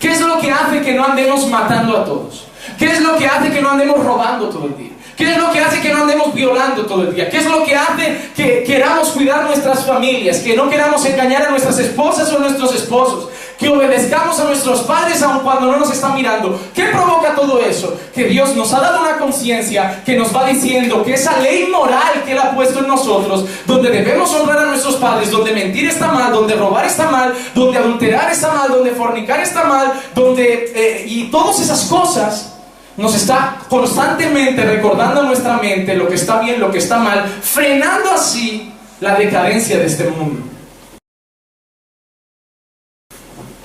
¿Qué 0.01 0.13
es 0.13 0.21
lo 0.21 0.39
que 0.41 0.51
hace 0.51 0.83
que 0.83 0.93
no 0.95 1.05
andemos 1.05 1.49
matando 1.49 1.97
a 1.97 2.05
todos? 2.05 2.47
¿Qué 2.79 2.87
es 2.87 3.01
lo 3.01 3.17
que 3.17 3.27
hace 3.27 3.51
que 3.51 3.63
no 3.63 3.71
andemos 3.71 4.05
robando 4.05 4.49
todo 4.49 4.67
el 4.67 4.77
día? 4.77 4.91
¿Qué 5.17 5.33
es 5.33 5.39
lo 5.39 5.51
que 5.51 5.61
hace 5.61 5.81
que 5.81 5.93
no 5.93 6.03
andemos 6.03 6.35
violando 6.35 6.85
todo 6.85 7.03
el 7.03 7.15
día? 7.15 7.31
¿Qué 7.31 7.39
es 7.39 7.47
lo 7.47 7.65
que 7.65 7.75
hace 7.75 8.31
que 8.37 8.65
queramos 8.65 9.09
cuidar 9.11 9.45
nuestras 9.45 9.87
familias? 9.87 10.39
Que 10.39 10.55
no 10.55 10.69
queramos 10.69 11.05
engañar 11.07 11.47
a 11.47 11.51
nuestras 11.51 11.79
esposas 11.79 12.31
o 12.33 12.37
a 12.37 12.41
nuestros 12.41 12.75
esposos. 12.75 13.29
Que 13.59 13.69
obedezcamos 13.69 14.39
a 14.39 14.45
nuestros 14.45 14.83
padres 14.83 15.23
aun 15.23 15.41
cuando 15.41 15.73
no 15.73 15.79
nos 15.79 15.91
están 15.91 16.15
mirando. 16.15 16.61
¿Qué 16.75 16.85
provoca 16.87 17.35
todo 17.35 17.61
eso? 17.61 17.99
Que 18.15 18.25
Dios 18.25 18.55
nos 18.55 18.73
ha 18.75 18.81
dado 18.81 19.01
una 19.01 19.17
conciencia 19.17 20.03
que 20.05 20.17
nos 20.17 20.35
va 20.35 20.47
diciendo 20.47 21.03
que 21.03 21.15
esa 21.15 21.39
ley 21.39 21.67
moral 21.67 22.23
que 22.25 22.33
Él 22.33 22.39
ha 22.39 22.55
puesto 22.55 22.81
en 22.81 22.89
nosotros, 22.89 23.47
donde 23.67 23.91
debemos 23.91 24.33
honrar 24.35 24.59
a 24.59 24.67
nuestros 24.67 24.97
padres, 24.97 25.31
donde 25.31 25.53
mentir 25.53 25.89
está 25.89 26.09
mal, 26.09 26.33
donde 26.33 26.55
robar 26.55 26.85
está 26.85 27.11
mal, 27.11 27.33
donde 27.55 27.79
adulterar 27.79 28.31
está 28.31 28.53
mal, 28.53 28.69
donde 28.69 28.91
fornicar 28.91 29.41
está 29.41 29.65
mal, 29.65 29.93
donde... 30.15 30.73
Eh, 30.75 31.05
y 31.07 31.31
todas 31.31 31.61
esas 31.61 31.85
cosas 31.85 32.53
nos 32.97 33.15
está 33.15 33.59
constantemente 33.69 34.65
recordando 34.65 35.21
a 35.21 35.25
nuestra 35.25 35.59
mente 35.59 35.95
lo 35.95 36.09
que 36.09 36.15
está 36.15 36.41
bien, 36.41 36.61
lo 36.61 36.71
que 36.71 36.79
está 36.79 36.99
mal, 36.99 37.27
frenando 37.27 38.11
así 38.13 38.73
la 39.01 39.15
decadencia 39.15 39.79
de 39.79 39.87
este 39.87 40.05
mundo. 40.05 40.56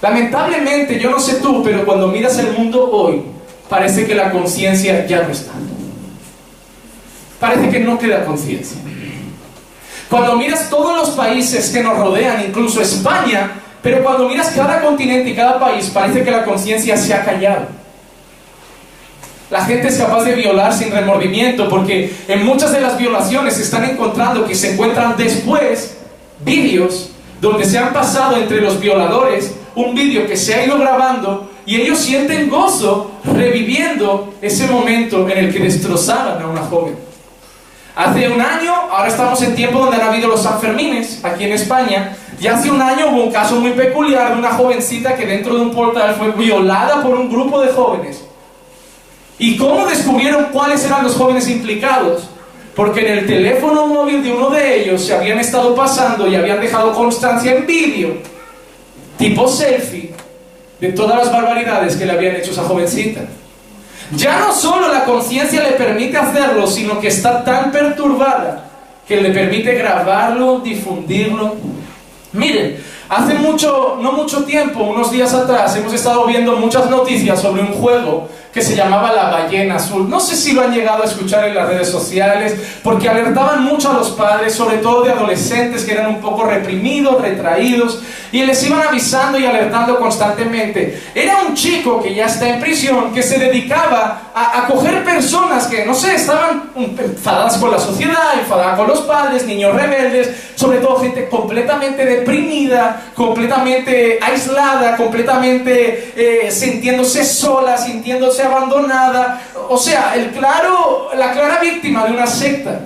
Lamentablemente, 0.02 1.00
yo 1.00 1.12
no 1.12 1.20
sé 1.20 1.36
tú, 1.36 1.62
pero 1.64 1.86
cuando 1.86 2.08
miras 2.08 2.38
el 2.40 2.54
mundo 2.54 2.90
hoy, 2.92 3.22
parece 3.70 4.06
que 4.06 4.16
la 4.16 4.32
conciencia 4.32 5.06
ya 5.06 5.22
no 5.24 5.32
está. 5.32 5.52
Parece 7.40 7.70
que 7.70 7.80
no 7.80 8.00
queda 8.00 8.26
conciencia. 8.26 8.78
Cuando 10.10 10.36
miras 10.36 10.70
todos 10.70 10.98
los 10.98 11.12
países 11.12 11.70
que 11.70 11.82
nos 11.82 11.98
rodean, 11.98 12.44
incluso 12.46 12.82
España, 12.82 13.52
pero 13.82 14.04
cuando 14.04 14.28
miras 14.28 14.50
cada 14.50 14.82
continente 14.82 15.30
y 15.30 15.36
cada 15.36 15.60
país, 15.60 15.90
parece 15.94 16.24
que 16.24 16.32
la 16.32 16.44
conciencia 16.44 16.98
se 16.98 17.14
ha 17.14 17.24
callado. 17.24 17.68
La 19.50 19.66
gente 19.66 19.88
es 19.88 19.98
capaz 19.98 20.24
de 20.24 20.34
violar 20.34 20.74
sin 20.74 20.92
remordimiento 20.92 21.68
porque 21.68 22.14
en 22.28 22.46
muchas 22.46 22.72
de 22.72 22.80
las 22.80 22.98
violaciones 22.98 23.56
se 23.56 23.64
están 23.64 23.84
encontrando 23.84 24.46
que 24.46 24.56
se 24.56 24.74
encuentran 24.74 25.16
después 25.18 25.98
vídeos 26.44 27.10
donde 27.42 27.66
se 27.66 27.78
han 27.78 27.92
pasado 27.92 28.38
entre 28.38 28.62
los 28.62 28.80
violadores 28.80 29.56
un 29.76 29.96
vídeo 29.96 30.28
que 30.28 30.36
se 30.36 30.54
ha 30.54 30.66
ido 30.66 30.78
grabando 30.78 31.50
y 31.66 31.80
ellos 31.80 32.00
sienten 32.00 32.50
gozo 32.50 33.12
reviviendo 33.24 34.34
ese 34.42 34.68
momento 34.68 35.28
en 35.30 35.38
el 35.38 35.54
que 35.54 35.60
destrozaban 35.60 36.42
a 36.42 36.48
una 36.48 36.62
joven. 36.62 36.96
Hace 37.96 38.30
un 38.30 38.40
año, 38.40 38.74
ahora 38.90 39.10
estamos 39.10 39.42
en 39.42 39.54
tiempo 39.54 39.80
donde 39.80 39.98
han 39.98 40.08
habido 40.08 40.30
los 40.30 40.42
Sanfermines 40.42 41.24
aquí 41.24 41.44
en 41.44 41.52
España, 41.52 42.16
y 42.40 42.48
hace 42.48 42.72
un 42.72 42.82
año 42.82 43.12
hubo 43.12 43.26
un 43.26 43.32
caso 43.32 43.58
muy 43.58 43.72
peculiar 43.72 44.34
de 44.34 44.40
una 44.40 44.54
jovencita 44.54 45.16
que 45.16 45.26
dentro 45.26 45.56
de 45.56 45.62
un 45.62 45.72
portal 45.72 46.16
fue 46.16 46.32
violada 46.32 47.04
por 47.04 47.14
un 47.14 47.30
grupo 47.30 47.62
de 47.62 47.72
jóvenes. 47.72 48.24
¿Y 49.38 49.58
cómo 49.58 49.86
descubrieron 49.86 50.46
cuáles 50.52 50.86
eran 50.86 51.04
los 51.04 51.16
jóvenes 51.16 51.50
implicados? 51.50 52.30
Porque 52.76 53.02
en 53.02 53.20
el 53.20 53.28
teléfono 53.28 53.88
móvil 53.88 54.24
de 54.24 54.32
uno 54.32 54.50
de 54.50 54.82
ellos 54.82 55.06
se 55.06 55.14
habían 55.14 55.40
estado 55.40 55.76
pasando 55.76 56.28
y 56.28 56.36
habían 56.36 56.62
dejado 56.62 56.94
constancia 56.94 57.54
en 57.54 57.68
vídeo, 57.68 58.18
tipo 59.22 59.48
selfie, 59.48 60.12
de 60.80 60.92
todas 60.94 61.16
las 61.16 61.32
barbaridades 61.32 61.96
que 61.96 62.06
le 62.06 62.12
habían 62.12 62.36
hecho 62.36 62.52
esa 62.52 62.64
jovencita. 62.64 63.22
Ya 64.16 64.40
no 64.40 64.54
solo 64.54 64.92
la 64.92 65.06
conciencia 65.06 65.62
le 65.62 65.74
permite 65.74 66.18
hacerlo, 66.18 66.66
sino 66.68 67.00
que 67.00 67.08
está 67.08 67.44
tan 67.44 67.72
perturbada 67.72 68.66
que 69.08 69.22
le 69.22 69.30
permite 69.30 69.76
grabarlo, 69.76 70.60
difundirlo. 70.60 71.56
Miren, 72.34 72.84
hace 73.08 73.36
mucho, 73.36 74.00
no 74.02 74.12
mucho 74.14 74.44
tiempo, 74.44 74.84
unos 74.84 75.12
días 75.12 75.34
atrás, 75.34 75.76
hemos 75.76 75.94
estado 75.94 76.26
viendo 76.26 76.56
muchas 76.58 76.90
noticias 76.90 77.40
sobre 77.40 77.62
un 77.62 77.74
juego 77.74 78.28
que 78.54 78.62
se 78.62 78.76
llamaba 78.76 79.14
La 79.14 79.30
Ballena 79.30 79.76
Azul. 79.76 80.10
No 80.10 80.20
sé 80.20 80.36
si 80.36 80.54
lo 80.54 80.62
han 80.62 80.74
llegado 80.74 81.04
a 81.04 81.06
escuchar 81.06 81.46
en 81.48 81.56
las 81.56 81.68
redes 81.68 81.90
sociales, 81.90 82.56
porque 82.84 83.10
alertaban 83.10 83.64
mucho 83.64 83.92
a 83.92 83.94
los 83.94 84.12
padres, 84.12 84.54
sobre 84.54 84.78
todo 84.78 85.04
de 85.04 85.12
adolescentes 85.12 85.84
que 85.84 85.94
eran 85.94 86.08
un 86.08 86.22
poco 86.22 86.46
reprimidos, 86.46 87.22
retraídos, 87.22 88.02
y 88.32 88.44
les 88.44 88.64
iban 88.66 88.82
avisando 88.88 89.38
y 89.38 89.46
alertando 89.46 90.00
constantemente. 90.00 91.02
Era 91.14 91.42
un 91.48 91.54
chico 91.54 92.02
que 92.02 92.14
ya 92.14 92.26
está 92.26 92.50
en 92.50 92.60
prisión, 92.60 93.14
que 93.14 93.24
se 93.24 93.38
dedicaba 93.38 94.32
a, 94.34 94.60
a 94.60 94.68
coger 94.68 95.04
personas 95.04 95.68
que, 95.68 95.86
no 95.86 95.94
sé, 95.94 96.16
estaban 96.16 96.72
enfadadas 96.76 97.58
con 97.58 97.72
la 97.72 97.80
sociedad, 97.80 98.40
enfadadas 98.40 98.78
con 98.78 98.88
los 98.88 99.02
padres, 99.02 99.46
niños 99.46 99.76
rebeldes, 99.76 100.30
sobre 100.56 100.78
todo 100.78 101.00
gente 101.00 101.28
completamente 101.28 102.06
deprimida, 102.06 103.12
completamente 103.16 104.20
aislada, 104.22 104.96
completamente 104.96 106.14
eh, 106.16 106.52
sintiéndose 106.52 107.26
sola, 107.26 107.78
sintiéndose 107.78 108.41
abandonada, 108.44 109.42
o 109.70 109.78
sea, 109.78 110.14
el 110.16 110.32
claro, 110.32 111.10
la 111.16 111.32
clara 111.32 111.60
víctima 111.60 112.06
de 112.06 112.14
una 112.14 112.28
secta. 112.28 112.80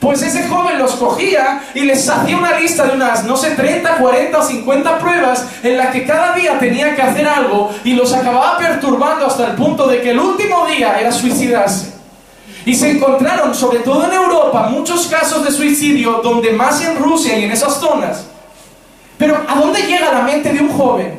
Pues 0.00 0.22
ese 0.22 0.46
joven 0.46 0.78
los 0.78 0.92
cogía 0.92 1.60
y 1.74 1.80
les 1.80 2.08
hacía 2.08 2.36
una 2.36 2.58
lista 2.58 2.84
de 2.84 2.94
unas, 2.94 3.24
no 3.24 3.36
sé, 3.36 3.50
30, 3.50 3.96
40 3.96 4.38
o 4.38 4.42
50 4.42 4.98
pruebas 4.98 5.44
en 5.62 5.76
la 5.76 5.90
que 5.90 6.06
cada 6.06 6.34
día 6.34 6.58
tenía 6.58 6.94
que 6.94 7.02
hacer 7.02 7.26
algo 7.26 7.70
y 7.82 7.94
los 7.94 8.12
acababa 8.12 8.56
perturbando 8.58 9.26
hasta 9.26 9.46
el 9.46 9.52
punto 9.52 9.88
de 9.88 10.00
que 10.00 10.10
el 10.10 10.20
último 10.20 10.66
día 10.66 11.00
era 11.00 11.10
suicidarse. 11.10 11.94
Y 12.64 12.74
se 12.74 12.90
encontraron, 12.90 13.54
sobre 13.54 13.80
todo 13.80 14.04
en 14.04 14.12
Europa, 14.12 14.68
muchos 14.68 15.08
casos 15.08 15.44
de 15.44 15.50
suicidio, 15.50 16.20
donde 16.22 16.52
más 16.52 16.80
en 16.82 16.96
Rusia 16.96 17.36
y 17.36 17.44
en 17.44 17.50
esas 17.50 17.80
zonas. 17.80 18.26
Pero 19.16 19.36
¿a 19.48 19.54
dónde 19.56 19.82
llega 19.82 20.12
la 20.12 20.22
mente 20.22 20.52
de 20.52 20.60
un 20.60 20.68
joven 20.68 21.17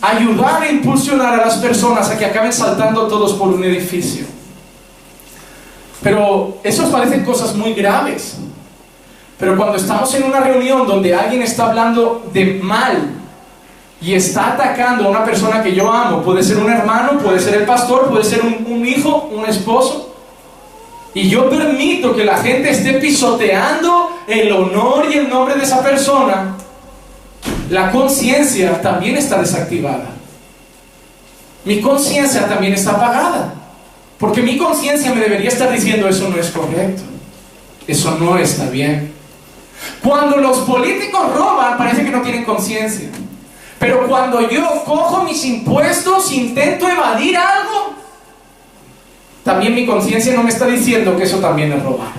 ayudar 0.00 0.64
e 0.64 0.72
impulsionar 0.72 1.40
a 1.40 1.46
las 1.46 1.56
personas 1.56 2.10
a 2.10 2.18
que 2.18 2.26
acaben 2.26 2.52
saltando 2.52 3.06
todos 3.06 3.34
por 3.34 3.48
un 3.48 3.62
edificio. 3.64 4.24
Pero 6.02 6.58
eso 6.62 6.90
parecen 6.90 7.24
cosas 7.24 7.54
muy 7.54 7.74
graves. 7.74 8.38
Pero 9.38 9.56
cuando 9.56 9.76
estamos 9.76 10.12
en 10.14 10.24
una 10.24 10.40
reunión 10.40 10.86
donde 10.86 11.14
alguien 11.14 11.42
está 11.42 11.68
hablando 11.68 12.28
de 12.32 12.60
mal 12.62 13.10
y 14.00 14.14
está 14.14 14.52
atacando 14.52 15.06
a 15.06 15.10
una 15.10 15.24
persona 15.24 15.62
que 15.62 15.74
yo 15.74 15.90
amo, 15.90 16.22
puede 16.22 16.42
ser 16.42 16.58
un 16.58 16.70
hermano, 16.70 17.18
puede 17.18 17.40
ser 17.40 17.54
el 17.54 17.64
pastor, 17.64 18.08
puede 18.08 18.24
ser 18.24 18.42
un, 18.42 18.66
un 18.70 18.86
hijo, 18.86 19.30
un 19.32 19.44
esposo, 19.46 20.10
y 21.12 21.28
yo 21.28 21.50
permito 21.50 22.14
que 22.14 22.24
la 22.24 22.38
gente 22.38 22.70
esté 22.70 22.94
pisoteando 22.94 24.10
el 24.28 24.52
honor 24.52 25.06
y 25.10 25.14
el 25.14 25.28
nombre 25.28 25.56
de 25.56 25.64
esa 25.64 25.82
persona, 25.82 26.56
la 27.70 27.92
conciencia 27.92 28.82
también 28.82 29.16
está 29.16 29.38
desactivada. 29.38 30.10
Mi 31.64 31.80
conciencia 31.80 32.48
también 32.48 32.74
está 32.74 32.90
apagada. 32.90 33.54
Porque 34.18 34.42
mi 34.42 34.58
conciencia 34.58 35.14
me 35.14 35.20
debería 35.20 35.48
estar 35.48 35.70
diciendo 35.70 36.08
eso 36.08 36.28
no 36.28 36.36
es 36.36 36.50
correcto. 36.50 37.02
Eso 37.86 38.16
no 38.18 38.36
está 38.36 38.68
bien. 38.68 39.12
Cuando 40.02 40.36
los 40.38 40.58
políticos 40.58 41.32
roban, 41.32 41.78
parece 41.78 42.04
que 42.04 42.10
no 42.10 42.22
tienen 42.22 42.44
conciencia. 42.44 43.08
Pero 43.78 44.06
cuando 44.08 44.50
yo 44.50 44.82
cojo 44.84 45.22
mis 45.22 45.42
impuestos, 45.44 46.32
intento 46.32 46.88
evadir 46.88 47.36
algo, 47.36 47.94
también 49.44 49.74
mi 49.76 49.86
conciencia 49.86 50.34
no 50.34 50.42
me 50.42 50.50
está 50.50 50.66
diciendo 50.66 51.16
que 51.16 51.22
eso 51.22 51.38
también 51.38 51.72
es 51.72 51.82
robar. 51.82 52.12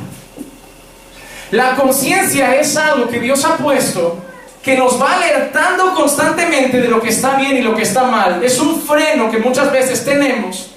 La 1.51 1.75
conciencia 1.75 2.55
es 2.55 2.75
algo 2.77 3.09
que 3.09 3.19
Dios 3.19 3.43
ha 3.43 3.57
puesto 3.57 4.30
que 4.63 4.77
nos 4.77 5.01
va 5.01 5.13
alertando 5.13 5.93
constantemente 5.95 6.79
de 6.79 6.87
lo 6.87 7.01
que 7.01 7.09
está 7.09 7.35
bien 7.35 7.57
y 7.57 7.61
lo 7.61 7.75
que 7.75 7.81
está 7.81 8.03
mal. 8.03 8.43
Es 8.43 8.59
un 8.59 8.79
freno 8.81 9.31
que 9.31 9.39
muchas 9.39 9.71
veces 9.71 10.05
tenemos 10.05 10.71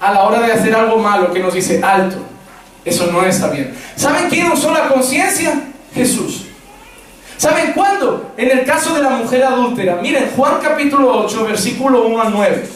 a 0.00 0.12
la 0.12 0.22
hora 0.22 0.40
de 0.40 0.52
hacer 0.52 0.74
algo 0.74 0.98
malo 0.98 1.32
que 1.32 1.40
nos 1.40 1.52
dice 1.52 1.82
alto. 1.82 2.16
Eso 2.84 3.08
no 3.12 3.22
está 3.24 3.48
bien. 3.48 3.76
¿Saben 3.96 4.28
quién 4.30 4.50
usó 4.50 4.72
la 4.72 4.88
conciencia? 4.88 5.60
Jesús. 5.94 6.46
¿Saben 7.36 7.72
cuándo? 7.72 8.32
En 8.36 8.50
el 8.50 8.64
caso 8.64 8.94
de 8.94 9.02
la 9.02 9.10
mujer 9.10 9.44
adúltera. 9.44 9.96
Miren, 9.96 10.30
Juan 10.34 10.58
capítulo 10.62 11.24
8, 11.24 11.44
versículo 11.44 12.06
1 12.06 12.22
al 12.22 12.32
9. 12.32 12.68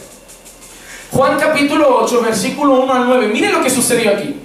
Juan 1.12 1.38
capítulo 1.38 2.00
8, 2.02 2.20
versículo 2.22 2.80
1 2.82 2.92
al 2.92 3.06
9. 3.06 3.28
Miren 3.28 3.52
lo 3.52 3.62
que 3.62 3.70
sucedió 3.70 4.10
aquí. 4.10 4.36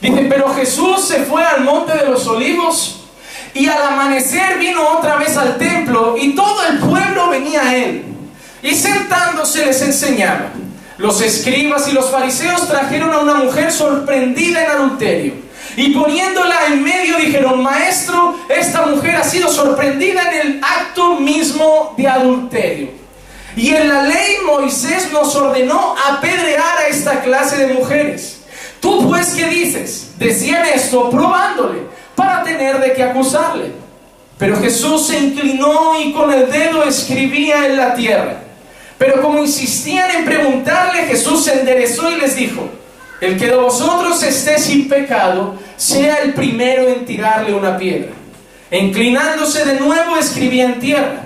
Dice, 0.00 0.26
pero 0.28 0.48
Jesús 0.54 1.04
se 1.04 1.24
fue 1.24 1.44
al 1.44 1.62
monte 1.62 1.96
de 1.96 2.06
los 2.06 2.26
olivos 2.26 2.97
y 3.58 3.68
al 3.68 3.82
amanecer 3.82 4.56
vino 4.58 4.88
otra 4.88 5.16
vez 5.16 5.36
al 5.36 5.58
templo 5.58 6.14
y 6.16 6.34
todo 6.34 6.64
el 6.66 6.78
pueblo 6.78 7.28
venía 7.30 7.62
a 7.62 7.76
él. 7.76 8.04
Y 8.62 8.74
sentándose 8.74 9.66
les 9.66 9.82
enseñaba. 9.82 10.52
Los 10.96 11.20
escribas 11.20 11.88
y 11.88 11.92
los 11.92 12.10
fariseos 12.10 12.68
trajeron 12.68 13.12
a 13.12 13.18
una 13.18 13.34
mujer 13.34 13.72
sorprendida 13.72 14.64
en 14.64 14.70
adulterio 14.70 15.34
y 15.76 15.90
poniéndola 15.90 16.66
en 16.68 16.82
medio 16.82 17.16
dijeron, 17.18 17.62
maestro, 17.62 18.36
esta 18.48 18.86
mujer 18.86 19.16
ha 19.16 19.24
sido 19.24 19.48
sorprendida 19.48 20.22
en 20.32 20.46
el 20.46 20.60
acto 20.62 21.16
mismo 21.16 21.94
de 21.96 22.08
adulterio. 22.08 22.88
Y 23.56 23.74
en 23.74 23.88
la 23.88 24.02
ley 24.04 24.36
Moisés 24.46 25.10
nos 25.12 25.34
ordenó 25.34 25.96
apedrear 26.08 26.78
a 26.78 26.88
esta 26.88 27.22
clase 27.22 27.56
de 27.56 27.74
mujeres. 27.74 28.40
Tú 28.80 29.08
pues, 29.08 29.34
¿qué 29.34 29.46
dices? 29.46 30.12
Decían 30.18 30.64
esto 30.66 31.10
probándole 31.10 31.97
para 32.18 32.42
tener 32.42 32.80
de 32.80 32.94
qué 32.94 33.04
acusarle. 33.04 33.70
Pero 34.38 34.60
Jesús 34.60 35.06
se 35.06 35.20
inclinó 35.20 36.00
y 36.00 36.12
con 36.12 36.32
el 36.32 36.50
dedo 36.50 36.82
escribía 36.82 37.64
en 37.66 37.76
la 37.76 37.94
tierra. 37.94 38.40
Pero 38.98 39.22
como 39.22 39.38
insistían 39.38 40.10
en 40.10 40.24
preguntarle, 40.24 41.06
Jesús 41.06 41.44
se 41.44 41.60
enderezó 41.60 42.10
y 42.10 42.16
les 42.16 42.34
dijo, 42.34 42.68
el 43.20 43.38
que 43.38 43.46
de 43.46 43.54
vosotros 43.54 44.20
esté 44.24 44.58
sin 44.58 44.88
pecado, 44.88 45.54
sea 45.76 46.16
el 46.16 46.34
primero 46.34 46.88
en 46.88 47.06
tirarle 47.06 47.54
una 47.54 47.78
piedra. 47.78 48.10
Inclinándose 48.72 49.64
de 49.64 49.78
nuevo, 49.78 50.16
escribía 50.16 50.64
en 50.64 50.80
tierra. 50.80 51.22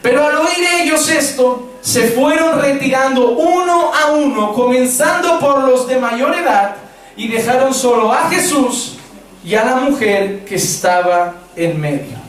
Pero 0.00 0.26
al 0.26 0.36
oír 0.36 0.66
ellos 0.80 1.06
esto, 1.10 1.74
se 1.82 2.08
fueron 2.08 2.62
retirando 2.62 3.32
uno 3.32 3.92
a 3.92 4.12
uno, 4.12 4.54
comenzando 4.54 5.38
por 5.38 5.64
los 5.64 5.86
de 5.86 5.98
mayor 5.98 6.34
edad, 6.34 6.76
y 7.14 7.28
dejaron 7.28 7.74
solo 7.74 8.10
a 8.10 8.30
Jesús 8.30 8.99
y 9.44 9.54
a 9.54 9.64
la 9.64 9.76
mujer 9.76 10.44
que 10.44 10.56
estaba 10.56 11.34
en 11.56 11.80
medio. 11.80 12.20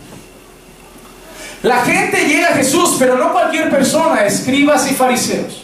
La 1.64 1.78
gente 1.84 2.26
llega 2.26 2.50
a 2.50 2.56
Jesús, 2.56 2.96
pero 2.98 3.18
no 3.18 3.32
cualquier 3.32 3.70
persona, 3.70 4.26
escribas 4.26 4.90
y 4.90 4.96
fariseos. 4.96 5.64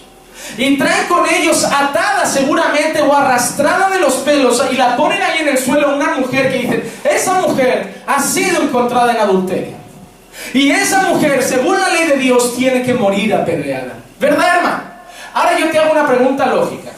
Y 0.57 0.77
traen 0.77 1.07
con 1.07 1.27
ellos 1.27 1.63
atada 1.63 2.25
seguramente 2.25 3.01
o 3.01 3.13
arrastrada 3.13 3.89
de 3.89 3.99
los 3.99 4.13
pelos 4.15 4.63
y 4.71 4.75
la 4.75 4.95
ponen 4.95 5.21
ahí 5.21 5.39
en 5.39 5.49
el 5.49 5.57
suelo 5.57 5.95
una 5.95 6.15
mujer 6.15 6.51
que 6.51 6.60
dice, 6.60 6.83
esa 7.03 7.41
mujer 7.41 8.03
ha 8.05 8.21
sido 8.21 8.62
encontrada 8.62 9.12
en 9.12 9.17
adulterio. 9.17 9.77
Y 10.53 10.69
esa 10.69 11.01
mujer, 11.01 11.41
según 11.43 11.79
la 11.79 11.89
ley 11.89 12.07
de 12.07 12.17
Dios, 12.17 12.55
tiene 12.55 12.83
que 12.83 12.93
morir 12.93 13.33
apedreada. 13.33 13.93
¿Verdad, 14.19 14.57
hermano? 14.57 14.83
Ahora 15.33 15.60
yo 15.60 15.69
te 15.69 15.79
hago 15.79 15.91
una 15.91 16.07
pregunta 16.07 16.45
lógica. 16.45 16.91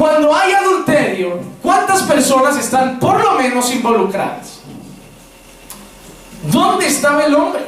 Cuando 0.00 0.34
hay 0.34 0.54
adulterio, 0.54 1.40
¿cuántas 1.60 2.04
personas 2.04 2.56
están 2.56 2.98
por 2.98 3.22
lo 3.22 3.32
menos 3.34 3.70
involucradas? 3.70 4.60
¿Dónde 6.44 6.86
estaba 6.86 7.22
el 7.26 7.34
hombre? 7.34 7.60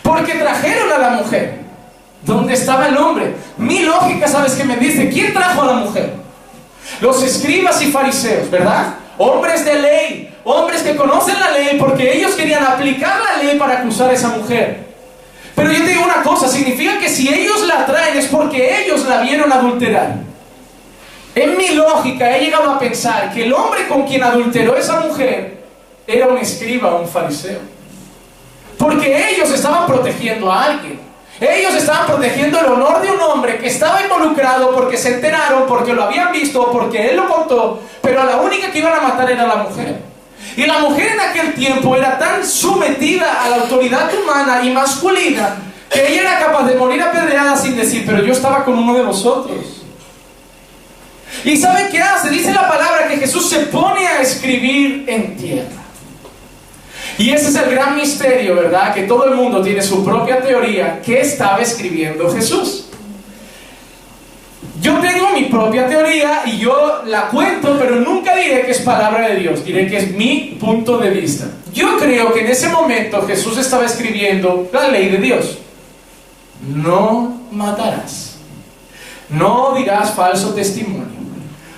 Porque 0.00 0.34
trajeron 0.34 0.92
a 0.92 0.98
la 0.98 1.10
mujer. 1.10 1.64
¿Dónde 2.22 2.54
estaba 2.54 2.86
el 2.86 2.96
hombre? 2.98 3.34
Mi 3.58 3.80
lógica, 3.80 4.28
¿sabes 4.28 4.54
qué 4.54 4.62
me 4.62 4.76
dice? 4.76 5.08
¿Quién 5.08 5.32
trajo 5.32 5.62
a 5.62 5.66
la 5.66 5.72
mujer? 5.72 6.12
Los 7.00 7.20
escribas 7.20 7.82
y 7.82 7.90
fariseos, 7.90 8.48
¿verdad? 8.48 8.94
Hombres 9.18 9.64
de 9.64 9.74
ley, 9.80 10.36
hombres 10.44 10.82
que 10.82 10.94
conocen 10.94 11.40
la 11.40 11.50
ley 11.50 11.78
porque 11.80 12.16
ellos 12.16 12.36
querían 12.36 12.62
aplicar 12.62 13.18
la 13.22 13.42
ley 13.42 13.58
para 13.58 13.80
acusar 13.80 14.10
a 14.10 14.12
esa 14.12 14.28
mujer. 14.28 14.86
Pero 15.56 15.72
yo 15.72 15.82
te 15.82 15.88
digo 15.88 16.04
una 16.04 16.22
cosa, 16.22 16.46
significa 16.46 16.96
que 17.00 17.08
si 17.08 17.28
ellos 17.28 17.66
la 17.66 17.86
traen 17.86 18.16
es 18.16 18.26
porque 18.26 18.84
ellos 18.84 19.04
la 19.06 19.22
vieron 19.22 19.52
adulterar. 19.52 20.25
En 21.36 21.54
mi 21.54 21.68
lógica 21.74 22.34
he 22.34 22.44
llegado 22.46 22.70
a 22.70 22.78
pensar 22.78 23.30
que 23.30 23.44
el 23.44 23.52
hombre 23.52 23.86
con 23.86 24.06
quien 24.06 24.22
adulteró 24.22 24.74
esa 24.74 25.00
mujer 25.00 25.64
era 26.06 26.28
un 26.28 26.38
escriba 26.38 26.94
o 26.94 27.02
un 27.02 27.08
fariseo. 27.08 27.58
Porque 28.78 29.30
ellos 29.30 29.50
estaban 29.50 29.86
protegiendo 29.86 30.50
a 30.50 30.64
alguien. 30.64 30.98
Ellos 31.38 31.74
estaban 31.74 32.06
protegiendo 32.06 32.58
el 32.58 32.64
honor 32.64 33.02
de 33.02 33.10
un 33.10 33.20
hombre 33.20 33.58
que 33.58 33.66
estaba 33.66 34.00
involucrado 34.00 34.74
porque 34.74 34.96
se 34.96 35.16
enteraron, 35.16 35.66
porque 35.66 35.92
lo 35.92 36.04
habían 36.04 36.32
visto, 36.32 36.72
porque 36.72 37.10
él 37.10 37.16
lo 37.16 37.28
contó, 37.28 37.82
pero 38.00 38.22
a 38.22 38.24
la 38.24 38.36
única 38.36 38.70
que 38.70 38.78
iban 38.78 38.94
a 38.94 39.02
matar 39.02 39.30
era 39.30 39.46
la 39.46 39.56
mujer. 39.56 40.00
Y 40.56 40.64
la 40.64 40.78
mujer 40.78 41.12
en 41.12 41.20
aquel 41.20 41.52
tiempo 41.52 41.94
era 41.96 42.18
tan 42.18 42.46
sometida 42.46 43.44
a 43.44 43.50
la 43.50 43.56
autoridad 43.56 44.08
humana 44.14 44.62
y 44.62 44.70
masculina 44.70 45.56
que 45.90 46.12
ella 46.12 46.22
era 46.22 46.38
capaz 46.38 46.66
de 46.66 46.76
morir 46.76 47.02
apedreada 47.02 47.54
sin 47.58 47.76
decir, 47.76 48.04
pero 48.06 48.22
yo 48.22 48.32
estaba 48.32 48.64
con 48.64 48.78
uno 48.78 48.94
de 48.94 49.02
vosotros. 49.02 49.75
¿Y 51.44 51.56
sabe 51.56 51.88
qué 51.90 52.00
hace? 52.00 52.30
Dice 52.30 52.52
la 52.52 52.68
palabra 52.68 53.08
que 53.08 53.18
Jesús 53.18 53.48
se 53.48 53.60
pone 53.66 54.06
a 54.06 54.20
escribir 54.20 55.04
en 55.06 55.36
tierra. 55.36 55.82
Y 57.18 57.30
ese 57.30 57.48
es 57.48 57.54
el 57.54 57.70
gran 57.70 57.96
misterio, 57.96 58.56
¿verdad? 58.56 58.94
Que 58.94 59.04
todo 59.04 59.24
el 59.26 59.36
mundo 59.36 59.62
tiene 59.62 59.82
su 59.82 60.04
propia 60.04 60.40
teoría. 60.42 61.00
¿Qué 61.04 61.20
estaba 61.20 61.60
escribiendo 61.60 62.30
Jesús? 62.30 62.86
Yo 64.80 64.98
tengo 65.00 65.30
mi 65.30 65.44
propia 65.44 65.88
teoría 65.88 66.42
y 66.44 66.58
yo 66.58 67.02
la 67.06 67.28
cuento, 67.28 67.76
pero 67.78 67.96
nunca 67.96 68.36
diré 68.36 68.66
que 68.66 68.72
es 68.72 68.80
palabra 68.80 69.28
de 69.28 69.36
Dios, 69.36 69.64
diré 69.64 69.88
que 69.88 69.96
es 69.96 70.10
mi 70.12 70.56
punto 70.60 70.98
de 70.98 71.10
vista. 71.10 71.46
Yo 71.72 71.96
creo 71.98 72.32
que 72.32 72.40
en 72.40 72.48
ese 72.48 72.68
momento 72.68 73.26
Jesús 73.26 73.56
estaba 73.58 73.86
escribiendo 73.86 74.68
la 74.72 74.88
ley 74.88 75.08
de 75.08 75.18
Dios. 75.18 75.58
No 76.66 77.40
matarás. 77.50 78.36
No 79.30 79.74
dirás 79.76 80.12
falso 80.14 80.54
testimonio. 80.54 81.15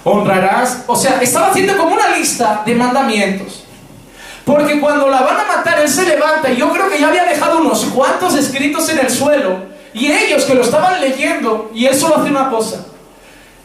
Honrarás. 0.08 0.84
O 0.86 0.96
sea, 0.96 1.20
estaba 1.20 1.48
haciendo 1.48 1.76
como 1.76 1.94
una 1.94 2.16
lista 2.16 2.62
de 2.64 2.74
mandamientos. 2.74 3.64
Porque 4.44 4.80
cuando 4.80 5.08
la 5.08 5.20
van 5.20 5.40
a 5.40 5.56
matar, 5.56 5.78
él 5.80 5.88
se 5.88 6.06
levanta 6.06 6.50
y 6.50 6.56
yo 6.56 6.72
creo 6.72 6.88
que 6.88 6.98
ya 6.98 7.08
había 7.08 7.24
dejado 7.24 7.58
unos 7.58 7.84
cuantos 7.86 8.34
escritos 8.34 8.88
en 8.88 8.98
el 9.00 9.10
suelo 9.10 9.66
y 9.92 10.06
ellos 10.10 10.44
que 10.44 10.54
lo 10.54 10.62
estaban 10.62 11.00
leyendo 11.00 11.70
y 11.74 11.84
él 11.84 11.94
solo 11.94 12.16
hace 12.16 12.30
una 12.30 12.48
cosa. 12.48 12.86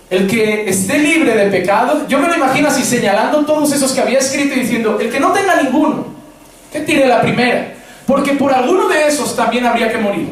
El 0.09 0.27
que 0.27 0.69
esté 0.69 0.99
libre 0.99 1.35
de 1.35 1.49
pecado, 1.49 2.05
yo 2.07 2.19
me 2.19 2.27
lo 2.27 2.35
imagino 2.35 2.67
así 2.67 2.83
señalando 2.83 3.45
todos 3.45 3.71
esos 3.71 3.93
que 3.93 4.01
había 4.01 4.19
escrito 4.19 4.55
y 4.55 4.59
diciendo, 4.59 4.97
el 4.99 5.09
que 5.09 5.19
no 5.19 5.31
tenga 5.31 5.55
ninguno, 5.61 6.05
que 6.71 6.81
tire 6.81 7.07
la 7.07 7.21
primera, 7.21 7.75
porque 8.05 8.33
por 8.33 8.53
alguno 8.53 8.89
de 8.89 9.07
esos 9.07 9.35
también 9.35 9.65
habría 9.65 9.89
que 9.89 9.97
morir. 9.97 10.27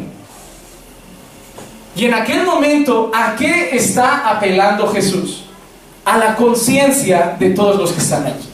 Y 1.96 2.06
en 2.06 2.14
aquel 2.14 2.44
momento, 2.44 3.12
¿a 3.14 3.36
qué 3.36 3.70
está 3.76 4.30
apelando 4.30 4.88
Jesús? 4.92 5.46
A 6.06 6.18
la 6.18 6.36
conciencia 6.36 7.36
de 7.40 7.52
todos 7.52 7.78
los 7.78 7.92
que 7.92 8.02
están 8.02 8.26
allí. 8.26 8.52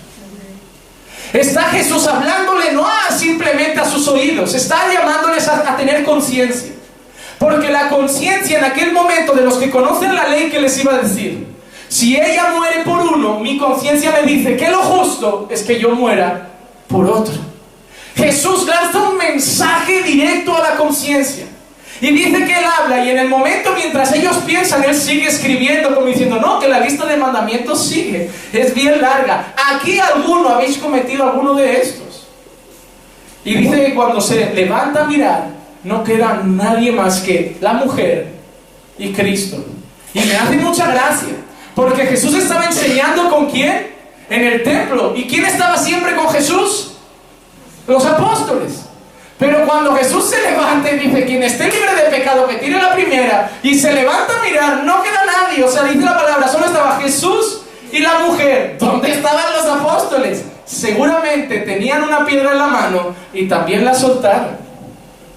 Está 1.33 1.63
Jesús 1.63 2.07
hablándole 2.07 2.71
no 2.71 2.85
a 2.85 3.11
simplemente 3.11 3.79
a 3.79 3.85
sus 3.85 4.07
oídos, 4.07 4.53
está 4.53 4.91
llamándoles 4.91 5.47
a, 5.47 5.75
tener 5.75 6.03
conciencia. 6.03 6.73
Porque 7.37 7.69
la 7.69 7.89
conciencia 7.89 8.57
en 8.57 8.65
aquel 8.65 8.91
momento 8.91 9.33
de 9.33 9.43
los 9.43 9.55
que 9.55 9.69
conocen 9.69 10.15
la 10.15 10.27
ley 10.27 10.49
que 10.49 10.59
les 10.59 10.77
iba 10.79 10.93
a 10.93 10.99
decir, 10.99 11.47
si 11.89 12.15
ella 12.15 12.51
muere 12.55 12.83
por 12.83 12.99
uno, 12.99 13.39
mi 13.39 13.57
conciencia 13.57 14.11
me 14.11 14.23
dice 14.23 14.57
que 14.57 14.69
lo 14.69 14.79
justo 14.79 15.47
es 15.49 15.63
que 15.63 15.79
yo 15.79 15.91
muera 15.91 16.49
por 16.87 17.05
otro. 17.05 17.35
Jesús 18.15 18.65
lanza 18.65 18.97
un 19.09 19.17
mensaje 19.17 20.01
directo 20.03 20.55
a 20.55 20.61
la 20.61 20.75
conciencia. 20.75 21.46
Y 21.99 22.11
dice 22.11 22.45
que 22.45 22.53
él 22.53 22.65
habla 22.79 23.03
y 23.03 23.09
en 23.09 23.17
el 23.17 23.27
momento 23.27 23.71
mientras 23.75 24.13
ellos 24.13 24.37
piensan, 24.45 24.83
él 24.83 24.95
sigue 24.95 25.27
escribiendo 25.27 25.95
como 25.95 26.07
diciendo, 26.07 26.39
no, 26.39 26.59
que 26.59 26.67
la 26.67 26.79
lista 26.79 27.05
de 27.05 27.17
mandamientos 27.17 27.87
sigue, 27.87 28.29
es 28.53 28.73
bien 28.75 29.01
larga. 29.01 29.53
Aquí 29.73 29.99
alguno 29.99 30.49
habéis 30.49 30.77
cometido 30.77 31.23
alguno 31.23 31.55
de 31.55 31.81
estos. 31.81 32.27
Y 33.43 33.55
dice 33.55 33.85
que 33.85 33.95
cuando 33.95 34.21
se 34.21 34.53
levanta 34.53 35.03
a 35.03 35.07
mirar, 35.07 35.47
no 35.83 36.03
queda 36.03 36.41
nadie 36.43 36.91
más 36.91 37.21
que 37.21 37.57
la 37.61 37.73
mujer 37.73 38.27
y 38.97 39.13
Cristo. 39.13 39.63
Y 40.13 40.19
me 40.19 40.35
hace 40.35 40.57
mucha 40.57 40.91
gracia, 40.91 41.35
Porque 41.75 42.07
Jesús 42.07 42.33
estaba 42.33 42.65
enseñando 42.65 43.29
con 43.29 43.49
quién? 43.49 43.87
En 44.29 44.43
el 44.43 44.63
templo. 44.63 45.13
¿Y 45.15 45.25
quién 45.25 45.45
estaba 45.45 45.77
siempre 45.77 46.15
con 46.15 46.27
Jesús? 46.29 46.93
Los 47.87 48.05
apóstoles. 48.05 48.86
Pero 49.39 49.65
cuando 49.65 49.95
Jesús 49.95 50.29
se 50.29 50.41
levanta 50.41 50.89
y 50.91 50.97
dice, 50.97 51.25
quien 51.25 51.43
esté 51.43 51.65
libre 51.65 51.95
de 51.95 52.09
pecado, 52.17 52.47
que 52.47 52.55
tire 52.55 52.81
la 52.81 52.93
primera, 52.93 53.51
y 53.61 53.75
se 53.75 53.93
levanta 53.93 54.39
a 54.39 54.43
mirar, 54.43 54.83
no 54.83 55.03
queda 55.03 55.21
nadie, 55.25 55.63
o 55.63 55.69
sea, 55.69 55.83
dice 55.83 56.03
la 56.03 56.17
palabra, 56.17 56.47
solo 56.47 56.65
estaba 56.65 56.99
Jesús 56.99 57.61
y 57.91 57.99
la 57.99 58.19
mujer. 58.19 58.77
¿Dónde 58.79 59.11
estaban 59.11 59.45
los 59.55 59.65
apóstoles? 59.65 60.43
Seguramente 60.65 61.59
tenían 61.59 62.03
una 62.03 62.25
piedra 62.25 62.51
en 62.51 62.57
la 62.57 62.67
mano 62.67 63.15
y 63.31 63.47
también 63.47 63.85
la 63.85 63.93
soltaron. 63.93 64.57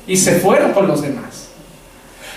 Y 0.06 0.16
se 0.16 0.40
fueron 0.40 0.72
con 0.72 0.88
los 0.88 1.02
demás. 1.02 1.48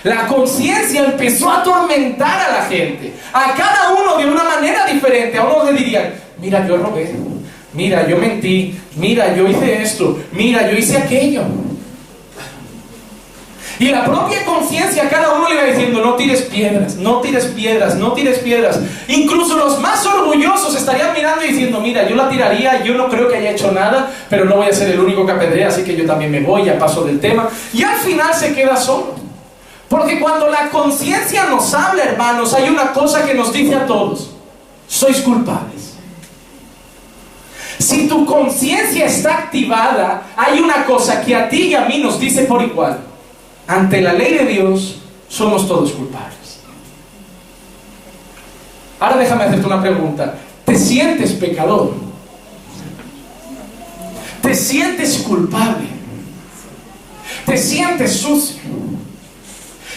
La 0.04 0.26
conciencia 0.26 1.02
empezó 1.02 1.48
a 1.50 1.60
atormentar 1.60 2.38
a 2.38 2.52
la 2.52 2.64
gente. 2.66 3.14
A 3.32 3.54
cada 3.54 3.90
uno 3.92 4.18
de 4.18 4.26
una 4.26 4.44
manera 4.44 4.84
diferente. 4.86 5.38
A 5.38 5.44
uno 5.44 5.64
le 5.64 5.72
dirían, 5.72 6.12
mira, 6.38 6.66
yo 6.68 6.76
robé. 6.76 7.10
Mira, 7.74 8.08
yo 8.08 8.16
mentí. 8.16 8.78
Mira, 8.96 9.34
yo 9.34 9.48
hice 9.48 9.82
esto. 9.82 10.18
Mira, 10.32 10.70
yo 10.70 10.76
hice 10.78 10.96
aquello. 10.96 11.42
Y 13.78 13.88
la 13.88 14.04
propia 14.04 14.44
conciencia, 14.44 15.08
cada 15.08 15.32
uno 15.32 15.48
le 15.48 15.56
va 15.56 15.64
diciendo, 15.64 16.00
no 16.00 16.14
tires 16.14 16.42
piedras, 16.42 16.94
no 16.94 17.20
tires 17.20 17.46
piedras, 17.46 17.96
no 17.96 18.12
tires 18.12 18.38
piedras. 18.38 18.78
Incluso 19.08 19.56
los 19.56 19.80
más 19.80 20.06
orgullosos 20.06 20.76
estarían 20.76 21.12
mirando 21.12 21.44
y 21.44 21.48
diciendo, 21.48 21.80
mira, 21.80 22.08
yo 22.08 22.14
la 22.14 22.28
tiraría, 22.28 22.84
yo 22.84 22.94
no 22.94 23.08
creo 23.08 23.28
que 23.28 23.36
haya 23.36 23.50
hecho 23.50 23.72
nada, 23.72 24.12
pero 24.30 24.44
no 24.44 24.56
voy 24.56 24.68
a 24.68 24.72
ser 24.72 24.90
el 24.90 25.00
único 25.00 25.26
que 25.26 25.32
apedrea, 25.32 25.68
así 25.68 25.82
que 25.82 25.96
yo 25.96 26.06
también 26.06 26.30
me 26.30 26.40
voy, 26.40 26.66
ya 26.66 26.78
paso 26.78 27.02
del 27.02 27.18
tema. 27.18 27.48
Y 27.72 27.82
al 27.82 27.96
final 27.96 28.32
se 28.32 28.54
queda 28.54 28.76
solo. 28.76 29.16
Porque 29.88 30.20
cuando 30.20 30.48
la 30.48 30.70
conciencia 30.70 31.46
nos 31.46 31.74
habla, 31.74 32.04
hermanos, 32.04 32.54
hay 32.54 32.68
una 32.68 32.92
cosa 32.92 33.26
que 33.26 33.34
nos 33.34 33.52
dice 33.52 33.74
a 33.74 33.86
todos, 33.86 34.30
sois 34.86 35.20
culpables. 35.20 35.73
Si 37.78 38.08
tu 38.08 38.24
conciencia 38.24 39.06
está 39.06 39.38
activada, 39.38 40.22
hay 40.36 40.60
una 40.60 40.84
cosa 40.84 41.20
que 41.22 41.34
a 41.34 41.48
ti 41.48 41.68
y 41.68 41.74
a 41.74 41.86
mí 41.86 41.98
nos 41.98 42.18
dice 42.20 42.44
por 42.44 42.62
igual 42.62 42.98
ante 43.66 44.00
la 44.00 44.12
ley 44.12 44.34
de 44.34 44.46
Dios 44.46 44.96
somos 45.28 45.66
todos 45.66 45.92
culpables. 45.92 46.60
Ahora 49.00 49.16
déjame 49.16 49.44
hacerte 49.44 49.66
una 49.66 49.80
pregunta. 49.80 50.34
¿Te 50.64 50.78
sientes 50.78 51.32
pecador? 51.32 51.94
¿Te 54.42 54.54
sientes 54.54 55.18
culpable? 55.18 55.88
¿Te 57.46 57.56
sientes 57.56 58.12
sucio? 58.16 58.62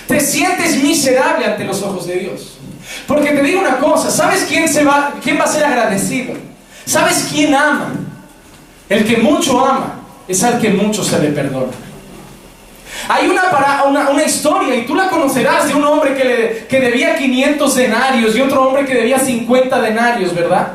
¿Te 0.08 0.20
sientes 0.20 0.82
miserable 0.82 1.46
ante 1.46 1.66
los 1.66 1.82
ojos 1.82 2.08
de 2.08 2.16
Dios? 2.16 2.58
Porque 3.06 3.32
te 3.32 3.44
digo 3.44 3.60
una 3.60 3.78
cosa, 3.78 4.10
¿sabes 4.10 4.46
quién, 4.48 4.68
se 4.68 4.84
va, 4.84 5.16
quién 5.22 5.38
va 5.38 5.44
a 5.44 5.48
ser 5.48 5.66
agradecido? 5.66 6.47
¿Sabes 6.88 7.28
quién 7.30 7.54
ama? 7.54 7.90
El 8.88 9.06
que 9.06 9.18
mucho 9.18 9.60
ama 9.60 9.96
es 10.26 10.42
al 10.42 10.58
que 10.58 10.70
mucho 10.70 11.04
se 11.04 11.20
le 11.20 11.30
perdona. 11.30 11.74
Hay 13.10 13.28
una, 13.28 14.10
una, 14.10 14.24
historia, 14.24 14.74
y 14.74 14.86
tú 14.86 14.96
la 14.96 15.10
conocerás, 15.10 15.68
de 15.68 15.76
un 15.76 15.84
hombre 15.84 16.16
que, 16.16 16.66
que 16.68 16.80
debía 16.80 17.18
500 17.18 17.76
denarios 17.76 18.36
y 18.36 18.42
otro 18.42 18.64
hombre 18.64 18.86
que 18.86 18.96
debía 18.96 19.20
50 19.20 19.82
denarios, 19.82 20.34
¿verdad? 20.34 20.70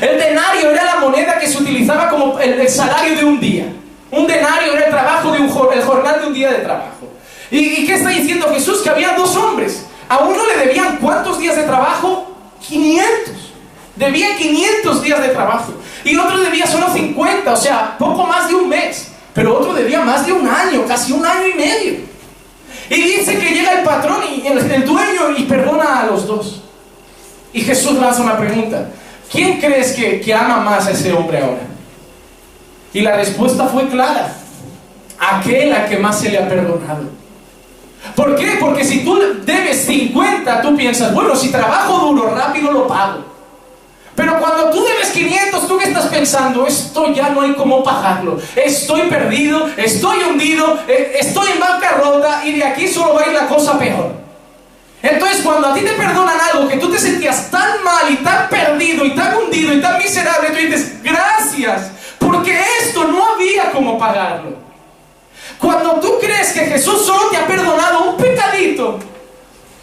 El 0.00 0.18
denario 0.18 0.70
era 0.70 0.84
la 0.84 0.96
moneda 0.96 1.38
que 1.38 1.46
se 1.46 1.58
utilizaba 1.58 2.08
como 2.08 2.38
el, 2.40 2.66
salario 2.68 3.16
de 3.16 3.24
un 3.24 3.38
día. 3.38 3.66
Un 4.10 4.26
denario 4.26 4.72
era 4.72 4.86
el 4.86 4.90
trabajo 4.90 5.32
de 5.32 5.40
un 5.40 5.72
el 5.72 5.82
jornal 5.82 6.20
de 6.20 6.26
un 6.26 6.34
día 6.34 6.50
de 6.50 6.58
trabajo. 6.58 7.08
¿Y, 7.50 7.58
¿Y 7.58 7.86
qué 7.86 7.94
está 7.94 8.08
diciendo 8.08 8.48
Jesús? 8.52 8.80
Que 8.80 8.88
había 8.88 9.12
dos 9.12 9.36
hombres. 9.36 9.84
A 10.08 10.18
uno 10.18 10.38
le 10.46 10.66
debían 10.66 10.96
cuántos 10.96 11.38
días 11.38 11.56
de 11.56 11.64
trabajo? 11.64 12.34
500. 12.66 13.37
Debía 13.98 14.36
500 14.36 15.02
días 15.02 15.20
de 15.20 15.28
trabajo. 15.28 15.74
Y 16.04 16.16
otro 16.16 16.38
debía 16.38 16.66
solo 16.66 16.92
50, 16.92 17.52
o 17.52 17.56
sea, 17.56 17.98
poco 17.98 18.24
más 18.24 18.48
de 18.48 18.54
un 18.54 18.68
mes 18.68 19.08
pero 19.38 19.56
otro 19.56 19.72
debía 19.72 20.00
más 20.00 20.26
de 20.26 20.32
un 20.32 20.48
año, 20.48 20.84
casi 20.84 21.12
un 21.12 21.24
año 21.24 21.46
y 21.46 21.54
medio. 21.54 21.92
Y 22.90 22.94
dice 23.02 23.38
que 23.38 23.50
llega 23.50 23.70
el 23.70 23.84
patrón 23.84 24.18
y 24.24 24.44
el, 24.44 24.84
dueño 24.84 25.30
y 25.36 25.44
perdona 25.44 26.00
a 26.00 26.06
los 26.06 26.26
dos. 26.26 26.60
Y 27.52 27.60
Jesús 27.60 27.92
lanza 28.00 28.20
una 28.22 28.36
pregunta. 28.36 28.88
¿Quién 29.30 29.60
crees 29.60 29.92
que, 29.92 30.20
que 30.20 30.34
ama 30.34 30.56
más 30.56 30.88
a 30.88 30.90
ese 30.90 31.12
hombre 31.12 31.38
ahora? 31.38 31.60
Y 32.92 33.00
la 33.00 33.14
respuesta 33.14 33.68
fue 33.68 33.86
clara. 33.86 34.34
Aquel 35.20 35.72
a 35.72 35.86
que 35.86 35.98
más 35.98 36.18
se 36.18 36.30
le 36.30 36.38
ha 36.38 36.48
perdonado. 36.48 37.04
¿Por 38.16 38.34
qué? 38.34 38.56
Porque 38.58 38.84
si 38.84 39.04
tú 39.04 39.20
debes 39.44 39.84
50, 39.84 40.62
tú 40.62 40.76
piensas, 40.76 41.14
bueno, 41.14 41.36
si 41.36 41.52
trabajo 41.52 42.08
duro, 42.08 42.34
rápido 42.34 42.72
lo 42.72 42.88
pago. 42.88 43.24
Pero 44.18 44.36
cuando 44.40 44.70
tú 44.70 44.84
debes 44.84 45.10
500, 45.10 45.68
¿tú 45.68 45.78
qué 45.78 45.84
estás 45.84 46.06
pensando? 46.06 46.66
Esto 46.66 47.14
ya 47.14 47.28
no 47.28 47.42
hay 47.42 47.52
cómo 47.52 47.84
pagarlo. 47.84 48.36
Estoy 48.56 49.02
perdido, 49.02 49.68
estoy 49.76 50.24
hundido, 50.24 50.76
eh, 50.88 51.18
estoy 51.20 51.52
en 51.52 51.60
bancarrota 51.60 52.44
y 52.44 52.54
de 52.54 52.64
aquí 52.64 52.88
solo 52.88 53.14
va 53.14 53.22
a 53.22 53.26
ir 53.28 53.32
la 53.32 53.46
cosa 53.46 53.78
peor. 53.78 54.10
Entonces 55.04 55.40
cuando 55.42 55.68
a 55.68 55.74
ti 55.74 55.82
te 55.82 55.92
perdonan 55.92 56.36
algo 56.52 56.66
que 56.66 56.78
tú 56.78 56.90
te 56.90 56.98
sentías 56.98 57.48
tan 57.48 57.84
mal 57.84 58.10
y 58.10 58.16
tan 58.16 58.48
perdido 58.48 59.04
y 59.04 59.14
tan 59.14 59.36
hundido 59.36 59.72
y 59.72 59.80
tan 59.80 59.98
miserable, 59.98 60.48
tú 60.48 60.56
dices, 60.56 61.00
gracias, 61.00 61.92
porque 62.18 62.60
esto 62.80 63.04
no 63.04 63.34
había 63.34 63.70
cómo 63.70 64.00
pagarlo. 64.00 64.56
Cuando 65.60 66.00
tú 66.00 66.18
crees 66.20 66.52
que 66.52 66.66
Jesús 66.66 67.06
solo 67.06 67.28
te 67.30 67.36
ha 67.36 67.46
perdonado 67.46 68.10
un 68.10 68.16
pecadito, 68.16 68.98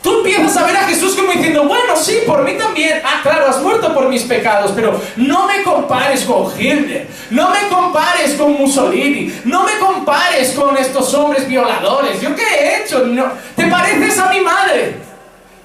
Tú 0.06 0.18
empiezas 0.18 0.56
a 0.56 0.68
ver 0.68 0.78
a 0.78 0.84
Jesús 0.84 1.15
como 1.15 1.32
diciendo, 1.32 1.63
bueno, 1.63 1.96
sí, 1.96 2.20
por 2.28 2.44
mí 2.44 2.54
también. 2.54 3.02
Ah, 3.04 3.22
claro, 3.24 3.48
has 3.48 3.60
muerto 3.60 3.91
por 3.91 4.08
mis 4.08 4.22
pecados, 4.22 4.72
pero 4.76 5.02
no 5.15 5.48
me 5.48 5.63
compares 5.63 6.26
con 6.26 6.46
Hitler, 6.56 7.08
no 7.32 7.50
me 7.50 7.68
compares 7.70 8.36
con 8.36 8.54
Mussolini, 8.54 9.34
no 9.46 9.63
me 9.63 9.80
compares 9.80 10.52
con 10.52 10.78
estos 10.78 11.12
hombres 11.15 11.48
violadores. 11.48 12.22
¿Yo 12.22 12.36
qué 12.36 12.44
he 12.44 12.84
hecho? 12.84 13.04
No. 13.08 13.32
¿Te 13.56 13.65
pareces 13.65 14.20
a 14.20 14.30
mi 14.30 14.41
madre? 14.41 14.98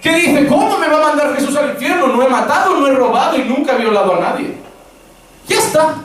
Que 0.01 0.15
dice, 0.15 0.47
¿cómo 0.47 0.79
me 0.79 0.89
va 0.89 0.97
a 0.97 1.09
mandar 1.09 1.35
Jesús 1.35 1.55
al 1.57 1.73
infierno? 1.73 2.07
No 2.07 2.23
he 2.23 2.29
matado, 2.31 2.77
no 2.77 2.87
he 2.87 2.93
robado 2.93 3.37
y 3.37 3.45
nunca 3.45 3.75
he 3.75 3.79
violado 3.79 4.15
a 4.15 4.21
nadie. 4.21 4.55
Ya 5.49 5.59
está. 5.59 5.97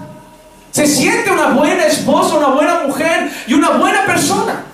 Se 0.72 0.86
siente 0.86 1.32
una 1.32 1.52
buena 1.52 1.86
esposa, 1.86 2.36
una 2.36 2.48
buena 2.48 2.82
mujer 2.86 3.32
y 3.48 3.54
una 3.54 3.70
buena 3.70 4.06
persona. 4.06 4.66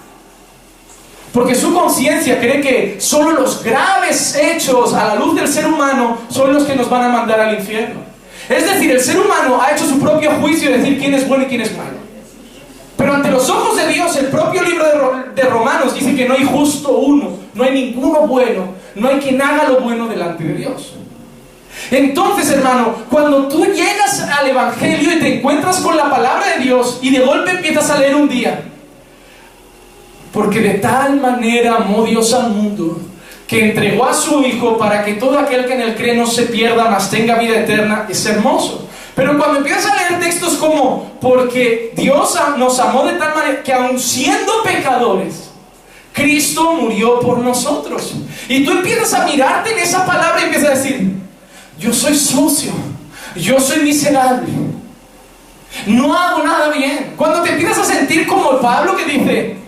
Porque 1.33 1.55
su 1.55 1.73
conciencia 1.73 2.39
cree 2.39 2.59
que 2.59 2.97
solo 2.99 3.31
los 3.31 3.63
graves 3.63 4.35
hechos 4.35 4.93
a 4.93 5.07
la 5.07 5.15
luz 5.15 5.35
del 5.35 5.47
ser 5.47 5.65
humano 5.65 6.17
son 6.29 6.53
los 6.53 6.63
que 6.65 6.75
nos 6.75 6.89
van 6.89 7.03
a 7.03 7.09
mandar 7.09 7.39
al 7.39 7.57
infierno. 7.57 8.01
Es 8.49 8.65
decir, 8.65 8.91
el 8.91 8.99
ser 8.99 9.17
humano 9.17 9.61
ha 9.61 9.71
hecho 9.71 9.85
su 9.85 9.97
propio 9.99 10.31
juicio 10.41 10.69
de 10.69 10.79
decir 10.79 10.99
quién 10.99 11.13
es 11.13 11.27
bueno 11.27 11.45
y 11.45 11.47
quién 11.47 11.61
es 11.61 11.75
malo. 11.77 12.01
Pero 12.97 13.13
ante 13.13 13.31
los 13.31 13.49
ojos 13.49 13.77
de 13.77 13.87
Dios, 13.93 14.15
el 14.17 14.27
propio 14.27 14.61
libro 14.61 14.85
de, 15.33 15.43
Romanos 15.43 15.95
dice 15.95 16.15
que 16.15 16.27
no 16.27 16.33
hay 16.33 16.43
justo 16.43 16.91
uno, 16.97 17.31
no 17.53 17.63
hay 17.63 17.73
ninguno 17.73 18.27
bueno, 18.27 18.65
no 18.95 19.07
hay 19.07 19.19
quien 19.19 19.41
haga 19.41 19.69
lo 19.69 19.79
bueno 19.79 20.07
delante 20.07 20.43
de 20.43 20.53
Dios. 20.53 20.93
Entonces, 21.89 22.51
hermano, 22.51 22.93
cuando 23.09 23.47
tú 23.47 23.65
llegas 23.65 24.21
al 24.21 24.49
Evangelio 24.49 25.13
y 25.13 25.19
te 25.19 25.37
encuentras 25.37 25.79
con 25.79 25.95
la 25.95 26.09
palabra 26.09 26.57
de 26.57 26.63
Dios 26.63 26.99
y 27.01 27.09
de 27.09 27.21
golpe 27.21 27.51
empiezas 27.51 27.89
a 27.89 27.97
leer 27.97 28.15
un 28.15 28.29
día, 28.29 28.65
porque 30.31 30.59
de 30.59 30.75
tal 30.75 31.19
manera 31.19 31.75
amó 31.75 32.03
Dios 32.03 32.33
al 32.33 32.51
mundo 32.51 32.99
que 33.51 33.65
entregó 33.65 34.05
a 34.05 34.13
su 34.13 34.41
Hijo 34.43 34.77
para 34.77 35.03
que 35.03 35.15
todo 35.15 35.37
aquel 35.37 35.65
que 35.65 35.73
en 35.73 35.81
él 35.81 35.95
cree 35.95 36.15
no 36.15 36.25
se 36.25 36.43
pierda, 36.43 36.89
mas 36.89 37.09
tenga 37.09 37.37
vida 37.37 37.59
eterna. 37.59 38.05
Es 38.09 38.25
hermoso. 38.25 38.87
Pero 39.13 39.37
cuando 39.37 39.57
empiezas 39.57 39.91
a 39.91 39.95
leer 39.97 40.21
textos 40.21 40.53
como, 40.53 41.11
porque 41.19 41.91
Dios 41.97 42.33
nos 42.57 42.79
amó 42.79 43.03
de 43.03 43.15
tal 43.15 43.35
manera 43.35 43.61
que 43.61 43.73
aun 43.73 43.99
siendo 43.99 44.63
pecadores, 44.63 45.49
Cristo 46.13 46.75
murió 46.75 47.19
por 47.19 47.39
nosotros. 47.39 48.13
Y 48.47 48.63
tú 48.63 48.71
empiezas 48.71 49.13
a 49.13 49.25
mirarte 49.25 49.73
en 49.73 49.79
esa 49.79 50.05
palabra 50.05 50.39
y 50.41 50.45
empiezas 50.45 50.69
a 50.69 50.75
decir, 50.75 51.11
yo 51.77 51.91
soy 51.91 52.17
sucio, 52.17 52.71
yo 53.35 53.59
soy 53.59 53.79
miserable, 53.79 54.47
no 55.87 56.17
hago 56.17 56.41
nada 56.41 56.69
bien. 56.69 57.15
Cuando 57.17 57.41
te 57.41 57.51
empiezas 57.51 57.79
a 57.79 57.83
sentir 57.83 58.25
como 58.25 58.61
Pablo 58.61 58.95
que 58.95 59.03
dice, 59.03 59.61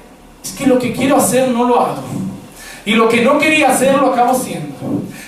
es 0.43 0.51
que 0.51 0.65
lo 0.65 0.77
que 0.77 0.93
quiero 0.93 1.17
hacer 1.17 1.49
no 1.49 1.63
lo 1.63 1.79
hago. 1.79 2.03
Y 2.85 2.93
lo 2.95 3.07
que 3.07 3.21
no 3.21 3.39
quería 3.39 3.71
hacer 3.71 3.95
lo 3.95 4.13
acabo 4.13 4.33
haciendo. 4.33 4.75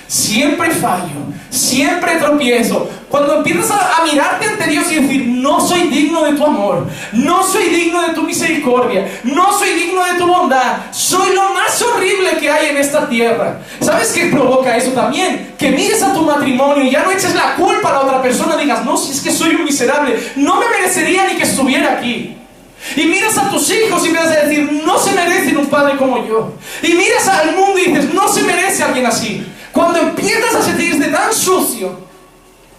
Siempre 0.07 0.71
fallo, 0.71 1.23
siempre 1.49 2.17
tropiezo. 2.17 2.87
Cuando 3.09 3.37
empiezas 3.37 3.71
a, 3.71 4.03
mirarte 4.03 4.45
ante 4.45 4.67
Dios 4.67 4.91
y 4.91 4.95
decir, 4.95 5.25
no 5.27 5.65
soy 5.65 5.83
digno 5.87 6.23
de 6.25 6.33
tu 6.33 6.45
amor, 6.45 6.85
no 7.13 7.43
soy 7.43 7.69
digno 7.69 8.01
de 8.01 8.13
tu 8.13 8.23
misericordia, 8.23 9.07
no 9.23 9.57
soy 9.57 9.69
digno 9.69 10.03
de 10.03 10.13
tu 10.15 10.27
bondad, 10.27 10.91
soy 10.91 11.33
lo 11.33 11.53
más 11.53 11.81
horrible 11.81 12.37
que 12.39 12.49
hay 12.49 12.69
en 12.69 12.77
esta 12.77 13.07
tierra. 13.07 13.61
¿Sabes 13.79 14.11
qué 14.11 14.25
provoca 14.25 14.75
eso 14.75 14.91
también? 14.91 15.53
Que 15.57 15.71
mires 15.71 16.03
a 16.03 16.13
tu 16.13 16.21
matrimonio 16.23 16.83
y 16.83 16.91
ya 16.91 17.03
no 17.03 17.11
eches 17.11 17.33
la 17.33 17.55
culpa 17.55 17.89
a 17.89 17.93
la 17.93 17.99
otra 18.01 18.21
persona, 18.21 18.57
digas, 18.57 18.83
no, 18.83 18.97
si 18.97 19.11
es 19.11 19.21
que 19.21 19.31
soy 19.31 19.55
un 19.55 19.63
miserable, 19.63 20.19
no 20.35 20.59
me 20.59 20.67
merecería 20.67 21.25
ni 21.25 21.35
que 21.35 21.43
estuviera 21.43 21.93
aquí. 21.93 22.35
Y 22.95 23.05
miras 23.05 23.37
a 23.37 23.49
tus 23.49 23.64
hijos 23.83 24.03
y 24.03 24.07
empiezas 24.07 24.31
a 24.31 24.45
decir, 24.45 24.81
no 24.85 24.97
se 24.97 25.11
merecen 25.11 25.57
un 25.57 25.67
padre 25.67 25.97
como 25.97 26.25
yo. 26.25 26.53
Y 26.81 26.93
miras 26.93 27.27
al 27.27 27.55
mundo 27.55 27.79
y 27.79 27.91
dices, 27.91 28.13
no 28.13 28.27
se 28.27 28.43
merece 28.43 28.83
alguien 28.83 29.05
así. 29.05 29.45
Cuando 29.71 29.99
empiezas 29.99 30.55
a 30.55 30.61
sentirte 30.61 31.09
tan 31.09 31.33
sucio 31.33 31.97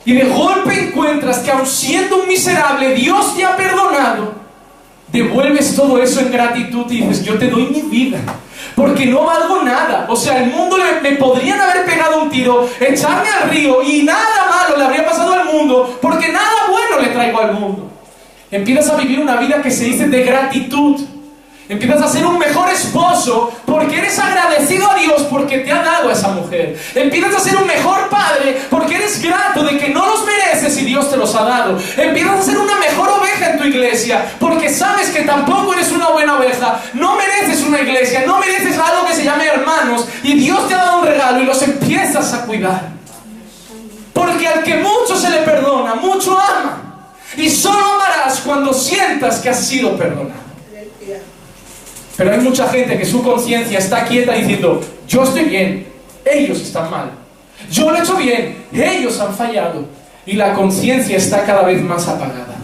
y 0.04 0.14
de 0.14 0.24
golpe 0.24 0.88
encuentras 0.88 1.40
que 1.40 1.50
aun 1.50 1.66
siendo 1.66 2.22
un 2.22 2.28
miserable, 2.28 2.94
Dios 2.94 3.36
te 3.36 3.44
ha 3.44 3.56
perdonado, 3.56 4.32
devuelves 5.08 5.74
todo 5.76 6.02
eso 6.02 6.20
en 6.20 6.32
gratitud 6.32 6.90
y 6.90 7.02
dices, 7.02 7.24
yo 7.24 7.38
te 7.38 7.48
doy 7.48 7.66
mi 7.66 7.82
vida, 7.82 8.18
porque 8.74 9.06
no 9.06 9.24
valgo 9.24 9.62
nada. 9.62 10.06
O 10.08 10.16
sea, 10.16 10.42
el 10.42 10.50
mundo 10.50 10.78
le, 10.78 11.00
me 11.02 11.16
podrían 11.16 11.60
haber 11.60 11.84
pegado 11.84 12.22
un 12.22 12.30
tiro, 12.30 12.68
echarme 12.80 13.28
al 13.28 13.50
río 13.50 13.82
y 13.82 14.02
nada 14.02 14.46
malo 14.48 14.76
le 14.76 14.84
habría 14.84 15.04
pasado 15.04 15.32
al 15.32 15.44
mundo, 15.44 15.98
porque 16.00 16.28
nada 16.28 16.68
bueno 16.70 17.00
le 17.00 17.08
traigo 17.08 17.40
al 17.40 17.52
mundo. 17.52 17.90
Empiezas 18.50 18.90
a 18.90 18.96
vivir 18.96 19.18
una 19.18 19.36
vida 19.36 19.60
que 19.62 19.70
se 19.70 19.84
dice 19.84 20.06
de 20.08 20.22
gratitud. 20.22 21.00
Empiezas 21.68 22.00
a 22.00 22.08
ser 22.08 22.24
un 22.24 22.38
mejor 22.38 22.68
esposo 22.70 23.52
porque 23.66 23.98
eres 23.98 24.16
agradecido 24.20 24.88
a 24.88 24.94
Dios 24.94 25.22
porque 25.28 25.58
te 25.58 25.72
ha 25.72 25.82
dado 25.82 26.08
a 26.08 26.12
esa 26.12 26.28
mujer. 26.28 26.78
Empiezas 26.94 27.34
a 27.34 27.40
ser 27.40 27.56
un 27.56 27.66
mejor 27.66 28.08
padre 28.08 28.56
porque 28.70 28.94
eres 28.94 29.20
grato 29.20 29.64
de 29.64 29.76
que 29.76 29.88
no 29.88 30.06
los 30.06 30.24
mereces 30.24 30.80
y 30.80 30.84
Dios 30.84 31.10
te 31.10 31.16
los 31.16 31.34
ha 31.34 31.42
dado. 31.42 31.76
Empiezas 31.96 32.38
a 32.38 32.42
ser 32.42 32.58
una 32.58 32.76
mejor 32.78 33.08
oveja 33.08 33.50
en 33.50 33.58
tu 33.58 33.64
iglesia 33.64 34.24
porque 34.38 34.70
sabes 34.70 35.10
que 35.10 35.22
tampoco 35.22 35.72
eres 35.74 35.90
una 35.90 36.10
buena 36.10 36.36
oveja. 36.36 36.80
No 36.94 37.16
mereces 37.16 37.64
una 37.66 37.80
iglesia, 37.80 38.22
no 38.24 38.38
mereces 38.38 38.78
algo 38.78 39.04
que 39.08 39.14
se 39.14 39.24
llame 39.24 39.46
hermanos 39.46 40.06
y 40.22 40.34
Dios 40.34 40.68
te 40.68 40.74
ha 40.74 40.84
dado 40.84 41.00
un 41.00 41.06
regalo 41.06 41.42
y 41.42 41.46
los 41.46 41.60
empiezas 41.62 42.32
a 42.32 42.46
cuidar. 42.46 42.90
Porque 44.12 44.46
al 44.46 44.62
que 44.62 44.76
mucho 44.76 45.16
se 45.16 45.30
le 45.30 45.38
perdona, 45.38 45.96
mucho 45.96 46.38
ama. 46.38 46.85
Y 47.36 47.50
solo 47.50 47.84
amarás 47.94 48.40
cuando 48.40 48.72
sientas 48.72 49.40
que 49.40 49.50
has 49.50 49.66
sido 49.66 49.96
perdonado. 49.96 50.46
Pero 52.16 52.32
hay 52.32 52.40
mucha 52.40 52.68
gente 52.68 52.96
que 52.96 53.04
su 53.04 53.22
conciencia 53.22 53.78
está 53.78 54.04
quieta 54.06 54.32
diciendo, 54.32 54.80
yo 55.06 55.22
estoy 55.22 55.44
bien, 55.44 55.86
ellos 56.24 56.60
están 56.62 56.90
mal. 56.90 57.10
Yo 57.70 57.90
lo 57.90 57.96
he 57.96 58.00
hecho 58.00 58.16
bien, 58.16 58.56
ellos 58.72 59.20
han 59.20 59.34
fallado. 59.34 59.84
Y 60.24 60.32
la 60.32 60.54
conciencia 60.54 61.16
está 61.16 61.44
cada 61.44 61.62
vez 61.62 61.82
más 61.82 62.08
apagada. 62.08 62.56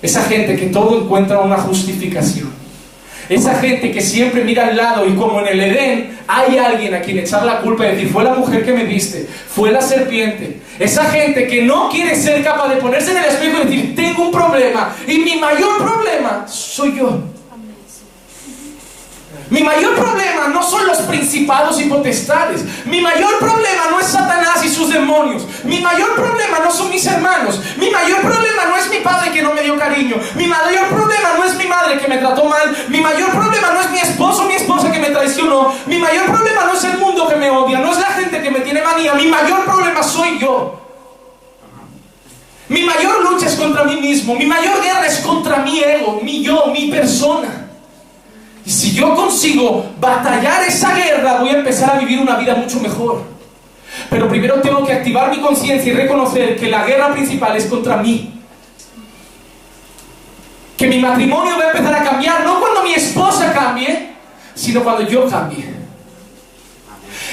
Esa 0.00 0.22
gente 0.24 0.56
que 0.56 0.66
todo 0.66 1.02
encuentra 1.02 1.40
una 1.40 1.58
justificación. 1.58 2.50
Esa 3.28 3.56
gente 3.56 3.92
que 3.92 4.00
siempre 4.00 4.42
mira 4.42 4.68
al 4.68 4.76
lado 4.76 5.06
y 5.06 5.14
como 5.14 5.40
en 5.40 5.48
el 5.48 5.60
Edén 5.60 6.18
hay 6.26 6.56
alguien 6.56 6.94
a 6.94 7.00
quien 7.00 7.18
echar 7.18 7.44
la 7.44 7.60
culpa 7.60 7.86
y 7.86 7.90
decir, 7.90 8.08
fue 8.10 8.24
la 8.24 8.34
mujer 8.34 8.64
que 8.64 8.72
me 8.72 8.86
diste, 8.86 9.26
fue 9.26 9.70
la 9.70 9.82
serpiente. 9.82 10.60
Esa 10.78 11.04
gente 11.06 11.46
que 11.46 11.62
no 11.62 11.88
quiere 11.88 12.14
ser 12.14 12.42
capaz 12.44 12.68
de 12.68 12.76
ponerse 12.76 13.10
en 13.10 13.18
el 13.18 13.24
espejo 13.24 13.62
y 13.62 13.64
decir, 13.64 13.96
tengo 13.96 14.22
un 14.26 14.30
problema 14.30 14.94
y 15.06 15.18
mi 15.18 15.36
mayor 15.36 15.78
problema 15.78 16.46
soy 16.46 16.96
yo. 16.96 17.37
Mi 19.50 19.62
mayor 19.62 19.94
problema 19.94 20.48
no 20.48 20.62
son 20.62 20.86
los 20.86 20.98
principados 20.98 21.80
y 21.80 21.84
potestades. 21.84 22.64
Mi 22.84 23.00
mayor 23.00 23.38
problema 23.38 23.84
no 23.90 23.98
es 23.98 24.06
Satanás 24.06 24.62
y 24.64 24.68
sus 24.68 24.92
demonios. 24.92 25.46
Mi 25.64 25.80
mayor 25.80 26.14
problema 26.14 26.58
no 26.62 26.70
son 26.70 26.90
mis 26.90 27.06
hermanos. 27.06 27.60
Mi 27.76 27.90
mayor 27.90 28.20
problema 28.20 28.66
no 28.68 28.76
es 28.76 28.90
mi 28.90 28.98
padre 28.98 29.32
que 29.32 29.42
no 29.42 29.54
me 29.54 29.62
dio 29.62 29.78
cariño. 29.78 30.16
Mi 30.34 30.46
mayor 30.46 30.88
problema 30.88 31.30
no 31.38 31.44
es 31.44 31.54
mi 31.54 31.64
madre 31.64 31.98
que 31.98 32.08
me 32.08 32.18
trató 32.18 32.44
mal. 32.44 32.76
Mi 32.88 33.00
mayor 33.00 33.30
problema 33.30 33.70
no 33.72 33.80
es 33.80 33.90
mi 33.90 33.98
esposo 33.98 34.42
o 34.42 34.46
mi 34.46 34.54
esposa 34.54 34.92
que 34.92 34.98
me 34.98 35.10
traicionó. 35.10 35.72
Mi 35.86 35.98
mayor 35.98 36.26
problema 36.26 36.64
no 36.64 36.74
es 36.74 36.84
el 36.84 36.98
mundo 36.98 37.26
que 37.26 37.36
me 37.36 37.50
odia. 37.50 37.78
No 37.78 37.92
es 37.92 37.98
la 37.98 38.08
gente 38.08 38.42
que 38.42 38.50
me 38.50 38.60
tiene 38.60 38.82
manía. 38.82 39.14
Mi 39.14 39.28
mayor 39.28 39.64
problema 39.64 40.02
soy 40.02 40.38
yo. 40.38 40.78
Mi 42.68 42.82
mayor 42.82 43.24
lucha 43.24 43.46
es 43.46 43.54
contra 43.56 43.84
mí 43.84 43.98
mismo. 43.98 44.34
Mi 44.34 44.44
mayor 44.44 44.82
guerra 44.82 45.06
es 45.06 45.20
contra 45.20 45.58
mi 45.58 45.80
ego, 45.82 46.20
mi 46.22 46.42
yo, 46.42 46.66
mi 46.66 46.90
persona. 46.90 47.68
Si 48.68 48.92
yo 48.92 49.14
consigo 49.14 49.86
batallar 49.98 50.62
esa 50.64 50.94
guerra, 50.94 51.38
voy 51.38 51.48
a 51.48 51.58
empezar 51.58 51.96
a 51.96 51.98
vivir 51.98 52.20
una 52.20 52.36
vida 52.36 52.54
mucho 52.54 52.78
mejor. 52.80 53.22
Pero 54.10 54.28
primero 54.28 54.60
tengo 54.60 54.84
que 54.84 54.92
activar 54.92 55.30
mi 55.30 55.40
conciencia 55.40 55.90
y 55.90 55.96
reconocer 55.96 56.54
que 56.54 56.68
la 56.68 56.84
guerra 56.84 57.10
principal 57.14 57.56
es 57.56 57.64
contra 57.64 57.96
mí. 57.96 58.42
Que 60.76 60.86
mi 60.86 60.98
matrimonio 60.98 61.56
va 61.58 61.64
a 61.64 61.70
empezar 61.70 61.94
a 61.94 62.04
cambiar, 62.04 62.44
no 62.44 62.60
cuando 62.60 62.82
mi 62.82 62.92
esposa 62.92 63.54
cambie, 63.54 64.12
sino 64.54 64.82
cuando 64.84 65.08
yo 65.08 65.26
cambie. 65.26 65.77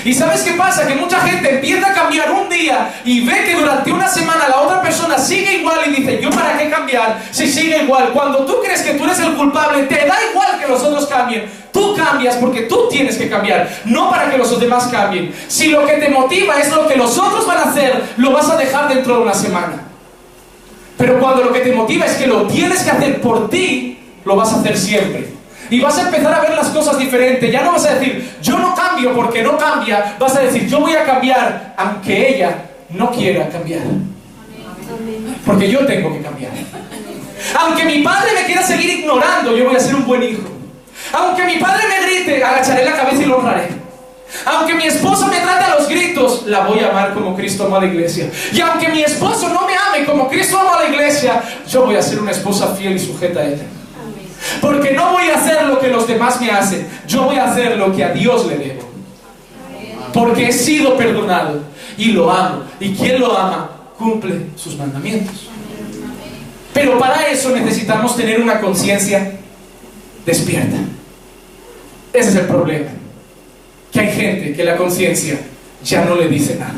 ¿Y 0.06 0.14
sabes 0.14 0.44
qué 0.44 0.52
pasa? 0.52 0.86
Que 0.86 0.94
mucha 0.94 1.20
gente 1.22 1.56
empieza 1.56 1.90
a 1.90 1.94
cambiar 1.94 2.32
un 2.32 2.48
día 2.48 3.02
y 3.04 3.26
ve 3.26 3.44
que 3.44 3.56
durante 3.56 3.92
una 3.92 4.08
semana 4.08 4.48
la 4.48 4.62
otra 4.62 4.80
persona 4.80 5.18
sigue 5.18 5.56
igual 5.56 5.80
y 5.88 5.96
dice, 5.96 6.22
¿yo 6.22 6.30
para 6.30 6.56
qué 6.60 6.70
cambiar 6.70 7.24
si 7.32 7.52
sigue 7.52 7.82
igual? 7.82 8.12
Cuando 8.14 8.46
tú 8.46 8.58
crees 8.64 8.84
que 8.84 8.94
tú 8.94 9.04
eres 9.04 9.20
el 9.20 9.34
culpable, 9.34 9.82
te 9.86 9.96
da 9.96 10.16
igual 10.32 10.60
que 10.62 10.68
los 10.68 10.84
otros 10.84 11.08
cambien. 11.08 11.50
Tú 11.74 11.96
cambias 11.96 12.36
porque 12.36 12.62
tú 12.62 12.88
tienes 12.88 13.18
que 13.18 13.28
cambiar, 13.28 13.68
no 13.86 14.12
para 14.12 14.30
que 14.30 14.38
los 14.38 14.60
demás 14.60 14.88
cambien. 14.92 15.34
Si 15.48 15.70
lo 15.70 15.84
que 15.88 15.94
te 15.94 16.10
motiva 16.10 16.62
es 16.62 16.72
lo 16.72 16.88
que 16.88 16.98
los 16.98 17.18
otros 17.18 17.48
van 17.48 17.58
a 17.58 17.64
hacer, 17.64 18.04
lo 18.18 18.32
vas 18.32 18.48
a 18.48 18.58
dejar 18.58 18.94
dentro 18.94 19.16
de 19.16 19.24
una 19.24 19.34
semana. 19.34 19.88
Pero 21.00 21.20
cuando 21.20 21.44
lo 21.46 21.52
que 21.52 21.62
te 21.62 21.72
motiva 21.72 22.06
es 22.06 22.14
que 22.14 22.28
lo 22.28 22.44
tienes 22.44 22.84
que 22.84 22.92
hacer 22.92 23.22
por 23.22 23.50
ti, 23.50 23.98
lo 24.24 24.36
vas 24.36 24.54
a 24.54 24.60
hacer 24.60 24.78
siempre. 24.78 25.35
Y 25.70 25.80
vas 25.80 25.98
a 25.98 26.02
empezar 26.02 26.34
a 26.34 26.42
ver 26.42 26.56
las 26.56 26.68
cosas 26.68 26.98
diferentes. 26.98 27.52
Ya 27.52 27.64
no 27.64 27.74
vas 27.74 27.86
a 27.86 27.96
decir, 27.96 28.36
yo 28.42 28.58
no 28.58 28.76
cambio 28.76 29.14
porque 29.14 29.42
no 29.42 29.58
cambia. 29.58 30.16
Vas 30.20 30.36
a 30.36 30.42
decir, 30.42 30.68
yo 30.68 30.80
voy 30.80 30.94
a 30.94 31.04
cambiar 31.04 31.74
aunque 31.78 32.36
ella 32.36 32.56
no 32.90 33.12
quiera 33.12 33.50
cambiar. 33.50 33.82
Porque 35.46 35.70
yo 35.70 35.86
tengo 35.86 36.14
que 36.14 36.22
cambiar. 36.22 36.52
Aunque 37.60 37.86
mi 37.86 38.00
padre 38.00 38.32
me 38.34 38.46
quiera 38.46 38.64
seguir 38.64 39.00
ignorando, 39.00 39.56
yo 39.56 39.66
voy 39.66 39.76
a 39.76 39.80
ser 39.80 39.96
un 39.96 40.06
buen 40.06 40.24
hijo. 40.24 40.44
Aunque 41.14 41.44
mi 41.46 41.58
padre 41.58 41.84
me 41.88 42.06
grite, 42.06 42.44
agacharé 42.44 42.86
la 42.86 42.96
cabeza 42.96 43.22
y 43.22 43.26
lo 43.26 43.38
honraré. 43.38 43.86
Aunque 44.46 44.74
mi 44.74 44.86
esposo 44.86 45.28
me 45.28 45.40
trate 45.40 45.64
a 45.64 45.76
los 45.76 45.88
gritos, 45.88 46.44
la 46.48 46.62
voy 46.62 46.80
a 46.80 46.90
amar 46.90 47.14
como 47.14 47.36
Cristo 47.36 47.66
amó 47.66 47.78
a 47.78 47.82
la 47.82 47.86
iglesia. 47.86 48.30
Y 48.52 48.60
aunque 48.60 48.90
mi 48.90 49.02
esposo 49.02 49.50
no 49.50 49.66
me 49.66 49.74
ame 49.76 50.06
como 50.06 50.28
Cristo 50.28 50.60
amó 50.60 50.74
a 50.74 50.84
la 50.84 50.90
iglesia, 50.90 51.42
yo 51.68 51.86
voy 51.86 51.96
a 51.96 52.02
ser 52.02 52.20
una 52.20 52.32
esposa 52.32 52.76
fiel 52.76 52.96
y 52.96 53.00
sujeta 53.00 53.40
a 53.40 53.46
ella. 53.46 53.64
Porque 54.62 54.92
no 54.92 55.14
voy 55.14 55.30
a 55.30 55.36
hacer 55.36 55.64
lo 55.64 55.80
que 55.80 55.90
los 55.90 56.08
demás 56.08 56.40
me 56.40 56.52
hacen. 56.52 56.88
Yo 57.08 57.24
voy 57.24 57.38
a 57.38 57.52
hacer 57.52 57.78
lo 57.78 57.96
que 57.96 58.04
a 58.04 58.10
Dios 58.10 58.46
le 58.48 58.58
debo. 58.58 58.90
Porque 60.14 60.48
he 60.48 60.54
sido 60.54 60.96
perdonado 60.98 61.62
y 61.98 62.12
lo 62.12 62.32
amo. 62.32 62.64
Y 62.80 62.94
quien 62.94 63.20
lo 63.20 63.38
ama 63.38 63.70
cumple 63.98 64.48
sus 64.56 64.78
mandamientos. 64.78 65.50
Pero 66.74 67.00
para 67.00 67.28
eso 67.28 67.52
necesitamos 67.52 68.18
tener 68.18 68.42
una 68.42 68.60
conciencia 68.60 69.32
despierta. 70.26 70.78
Ese 72.12 72.30
es 72.30 72.36
el 72.36 72.46
problema. 72.48 72.90
Que 73.92 74.00
hay 74.02 74.12
gente 74.12 74.54
que 74.54 74.64
la 74.64 74.76
conciencia 74.76 75.40
ya 75.84 76.04
no 76.04 76.16
le 76.16 76.28
dice 76.28 76.56
nada. 76.56 76.74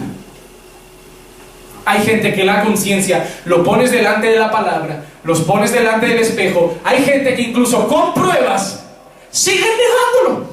Hay 1.86 2.04
gente 2.04 2.34
que 2.34 2.44
la 2.44 2.64
conciencia 2.64 3.26
lo 3.46 3.64
pones 3.64 3.92
delante 3.92 4.28
de 4.28 4.38
la 4.38 4.52
palabra, 4.52 5.06
los 5.28 5.42
pones 5.42 5.74
delante 5.74 6.06
del 6.06 6.20
espejo. 6.20 6.78
Hay 6.86 7.04
gente 7.04 7.36
que 7.36 7.42
incluso 7.42 7.86
con 7.86 8.14
pruebas 8.14 8.86
siguen 9.30 9.68
negándolo. 9.68 10.48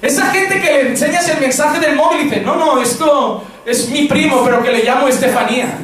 Esa 0.00 0.26
gente 0.26 0.60
que 0.60 0.70
le 0.70 0.88
enseñas 0.90 1.28
el 1.28 1.40
mensaje 1.40 1.80
del 1.80 1.96
móvil 1.96 2.20
y 2.20 2.24
dice, 2.24 2.40
no, 2.42 2.54
no, 2.54 2.80
esto 2.80 3.42
es 3.66 3.88
mi 3.88 4.04
primo, 4.04 4.42
pero 4.44 4.62
que 4.62 4.70
le 4.70 4.84
llamo 4.84 5.08
Estefanía. 5.08 5.78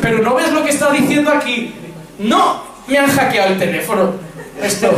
Pero 0.00 0.18
no 0.20 0.36
ves 0.36 0.50
lo 0.52 0.64
que 0.64 0.70
está 0.70 0.90
diciendo 0.90 1.30
aquí. 1.30 1.74
No, 2.18 2.62
me 2.86 2.96
han 2.96 3.10
hackeado 3.10 3.52
el 3.52 3.58
teléfono. 3.58 4.12
Esto. 4.62 4.90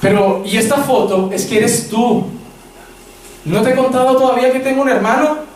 Pero, 0.00 0.42
y 0.46 0.56
esta 0.56 0.76
foto 0.76 1.30
es 1.32 1.46
que 1.46 1.58
eres 1.58 1.88
tú. 1.88 2.26
¿No 3.44 3.60
te 3.62 3.70
he 3.70 3.74
contado 3.74 4.16
todavía 4.16 4.52
que 4.52 4.60
tengo 4.60 4.82
un 4.82 4.88
hermano? 4.88 5.51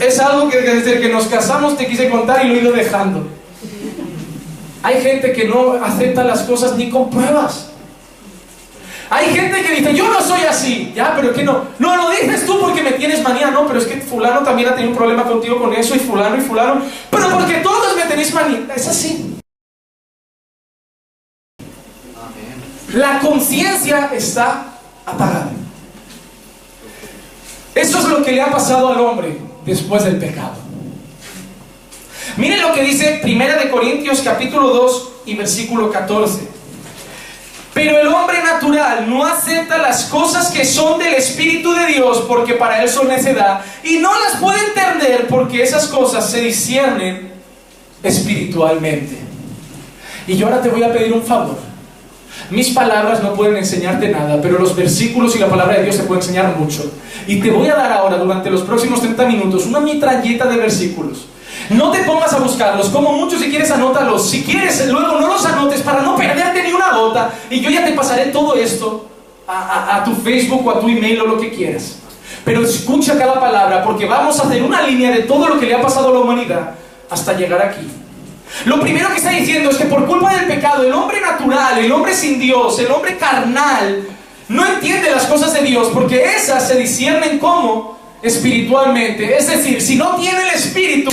Es 0.00 0.18
algo 0.18 0.48
que 0.48 0.58
desde 0.58 1.00
que 1.00 1.08
nos 1.08 1.26
casamos 1.26 1.76
te 1.76 1.86
quise 1.86 2.10
contar 2.10 2.44
y 2.44 2.48
lo 2.48 2.54
he 2.54 2.62
ido 2.62 2.72
dejando. 2.72 3.26
Hay 4.82 5.00
gente 5.00 5.32
que 5.32 5.46
no 5.46 5.72
acepta 5.82 6.24
las 6.24 6.42
cosas 6.42 6.76
ni 6.76 6.90
con 6.90 7.08
pruebas. 7.10 7.70
Hay 9.08 9.34
gente 9.34 9.62
que 9.62 9.76
dice, 9.76 9.94
yo 9.94 10.08
no 10.08 10.20
soy 10.20 10.42
así. 10.42 10.92
Ya, 10.94 11.14
pero 11.14 11.30
es 11.30 11.36
que 11.36 11.44
no. 11.44 11.64
No 11.78 11.96
lo 11.96 12.10
dices 12.10 12.44
tú 12.44 12.58
porque 12.60 12.82
me 12.82 12.92
tienes 12.92 13.22
manía, 13.22 13.50
no, 13.50 13.66
pero 13.66 13.78
es 13.78 13.86
que 13.86 14.00
fulano 14.00 14.40
también 14.40 14.68
ha 14.68 14.74
tenido 14.74 14.90
un 14.90 14.96
problema 14.96 15.24
contigo 15.24 15.58
con 15.58 15.72
eso 15.72 15.94
y 15.94 16.00
fulano 16.00 16.36
y 16.36 16.40
fulano. 16.40 16.82
Pero 17.10 17.30
porque 17.30 17.54
todos 17.56 17.96
me 17.96 18.02
tenéis 18.02 18.34
manía. 18.34 18.66
Es 18.74 18.88
así. 18.88 19.36
La 22.92 23.20
conciencia 23.20 24.10
está 24.12 24.66
apagada. 25.06 25.50
Eso 27.74 27.98
es 27.98 28.04
lo 28.04 28.22
que 28.22 28.32
le 28.32 28.42
ha 28.42 28.50
pasado 28.50 28.88
al 28.88 29.00
hombre 29.00 29.43
después 29.64 30.04
del 30.04 30.16
pecado. 30.16 30.54
Miren 32.36 32.62
lo 32.62 32.72
que 32.72 32.82
dice 32.82 33.20
Primera 33.22 33.56
de 33.56 33.70
Corintios 33.70 34.20
capítulo 34.22 34.68
2 34.68 35.08
y 35.26 35.34
versículo 35.36 35.90
14. 35.90 36.48
Pero 37.72 37.98
el 37.98 38.06
hombre 38.06 38.42
natural 38.42 39.08
no 39.08 39.24
acepta 39.24 39.78
las 39.78 40.04
cosas 40.04 40.50
que 40.52 40.64
son 40.64 40.98
del 40.98 41.14
Espíritu 41.14 41.72
de 41.72 41.86
Dios 41.86 42.24
porque 42.28 42.54
para 42.54 42.82
él 42.82 42.88
son 42.88 43.08
necedad 43.08 43.60
y 43.82 43.98
no 43.98 44.12
las 44.20 44.36
puede 44.40 44.60
entender 44.68 45.26
porque 45.28 45.62
esas 45.62 45.88
cosas 45.88 46.30
se 46.30 46.40
disciernen 46.40 47.32
espiritualmente. 48.02 49.18
Y 50.26 50.36
yo 50.36 50.46
ahora 50.46 50.62
te 50.62 50.68
voy 50.68 50.82
a 50.82 50.92
pedir 50.92 51.12
un 51.12 51.22
favor. 51.22 51.73
Mis 52.50 52.70
palabras 52.70 53.22
no 53.22 53.34
pueden 53.34 53.56
enseñarte 53.56 54.08
nada, 54.08 54.40
pero 54.42 54.58
los 54.58 54.76
versículos 54.76 55.34
y 55.34 55.38
la 55.38 55.48
palabra 55.48 55.76
de 55.76 55.84
Dios 55.84 55.96
te 55.96 56.02
pueden 56.02 56.22
enseñar 56.22 56.56
mucho. 56.56 56.90
Y 57.26 57.40
te 57.40 57.50
voy 57.50 57.68
a 57.68 57.74
dar 57.74 57.92
ahora, 57.92 58.18
durante 58.18 58.50
los 58.50 58.62
próximos 58.62 59.00
30 59.00 59.26
minutos, 59.26 59.66
una 59.66 59.80
mitralleta 59.80 60.46
de 60.46 60.56
versículos. 60.56 61.26
No 61.70 61.90
te 61.90 62.00
pongas 62.00 62.32
a 62.34 62.38
buscarlos, 62.38 62.90
como 62.90 63.12
mucho 63.12 63.38
si 63.38 63.48
quieres 63.48 63.70
anótalos. 63.70 64.28
Si 64.28 64.42
quieres, 64.42 64.86
luego 64.88 65.18
no 65.20 65.28
los 65.28 65.44
anotes 65.46 65.80
para 65.80 66.02
no 66.02 66.16
perderte 66.16 66.62
ni 66.62 66.72
una 66.72 66.92
gota. 66.92 67.32
Y 67.48 67.60
yo 67.60 67.70
ya 67.70 67.84
te 67.84 67.92
pasaré 67.92 68.26
todo 68.26 68.54
esto 68.54 69.06
a, 69.46 69.96
a 69.96 70.04
tu 70.04 70.14
Facebook 70.14 70.66
o 70.66 70.70
a 70.70 70.80
tu 70.80 70.88
email 70.88 71.22
o 71.22 71.26
lo 71.26 71.40
que 71.40 71.50
quieras. 71.50 71.96
Pero 72.44 72.62
escucha 72.62 73.16
cada 73.16 73.40
palabra 73.40 73.82
porque 73.82 74.04
vamos 74.04 74.38
a 74.38 74.42
hacer 74.42 74.62
una 74.62 74.82
línea 74.82 75.10
de 75.10 75.22
todo 75.22 75.48
lo 75.48 75.58
que 75.58 75.66
le 75.66 75.74
ha 75.74 75.80
pasado 75.80 76.08
a 76.08 76.12
la 76.12 76.18
humanidad 76.18 76.74
hasta 77.08 77.32
llegar 77.32 77.62
aquí. 77.62 77.88
Lo 78.64 78.80
primero 78.80 79.10
que 79.10 79.16
está 79.16 79.30
diciendo 79.30 79.70
es 79.70 79.76
que 79.76 79.84
por 79.84 80.06
culpa 80.06 80.34
del 80.34 80.46
pecado, 80.46 80.84
el 80.84 80.92
hombre 80.92 81.20
natural, 81.20 81.78
el 81.78 81.90
hombre 81.90 82.14
sin 82.14 82.38
Dios, 82.38 82.78
el 82.78 82.90
hombre 82.90 83.16
carnal, 83.16 84.06
no 84.48 84.66
entiende 84.66 85.10
las 85.10 85.26
cosas 85.26 85.52
de 85.52 85.62
Dios 85.62 85.90
porque 85.92 86.36
esas 86.36 86.66
se 86.68 86.76
disciernen 86.76 87.38
como 87.38 87.98
espiritualmente. 88.22 89.36
Es 89.36 89.48
decir, 89.48 89.80
si 89.82 89.96
no 89.96 90.16
tiene 90.16 90.48
el 90.48 90.54
espíritu, 90.54 91.10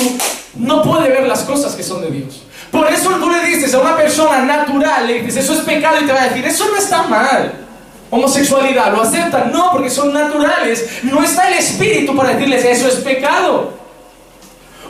no 0.56 0.82
puede 0.84 1.10
ver 1.10 1.28
las 1.28 1.42
cosas 1.42 1.76
que 1.76 1.84
son 1.84 2.02
de 2.02 2.12
Dios. 2.12 2.44
Por 2.72 2.90
eso 2.92 3.10
tú 3.12 3.30
le 3.30 3.46
dices 3.46 3.74
a 3.74 3.80
una 3.80 3.98
persona 3.98 4.44
natural, 4.44 5.06
le 5.08 5.22
dices, 5.22 5.44
eso 5.44 5.54
es 5.54 5.60
pecado 5.60 5.98
y 6.02 6.06
te 6.06 6.14
va 6.14 6.22
a 6.22 6.28
decir, 6.30 6.46
eso 6.46 6.70
no 6.70 6.78
está 6.78 7.04
mal. 7.04 7.54
Homosexualidad, 8.10 8.94
¿lo 8.94 9.02
aceptan? 9.02 9.52
No, 9.52 9.72
porque 9.72 9.90
son 9.90 10.14
naturales. 10.14 10.86
No 11.04 11.24
está 11.24 11.50
el 11.50 11.56
espíritu 11.56 12.16
para 12.16 12.34
decirles, 12.34 12.64
eso 12.64 12.88
es 12.88 12.96
pecado. 12.96 13.81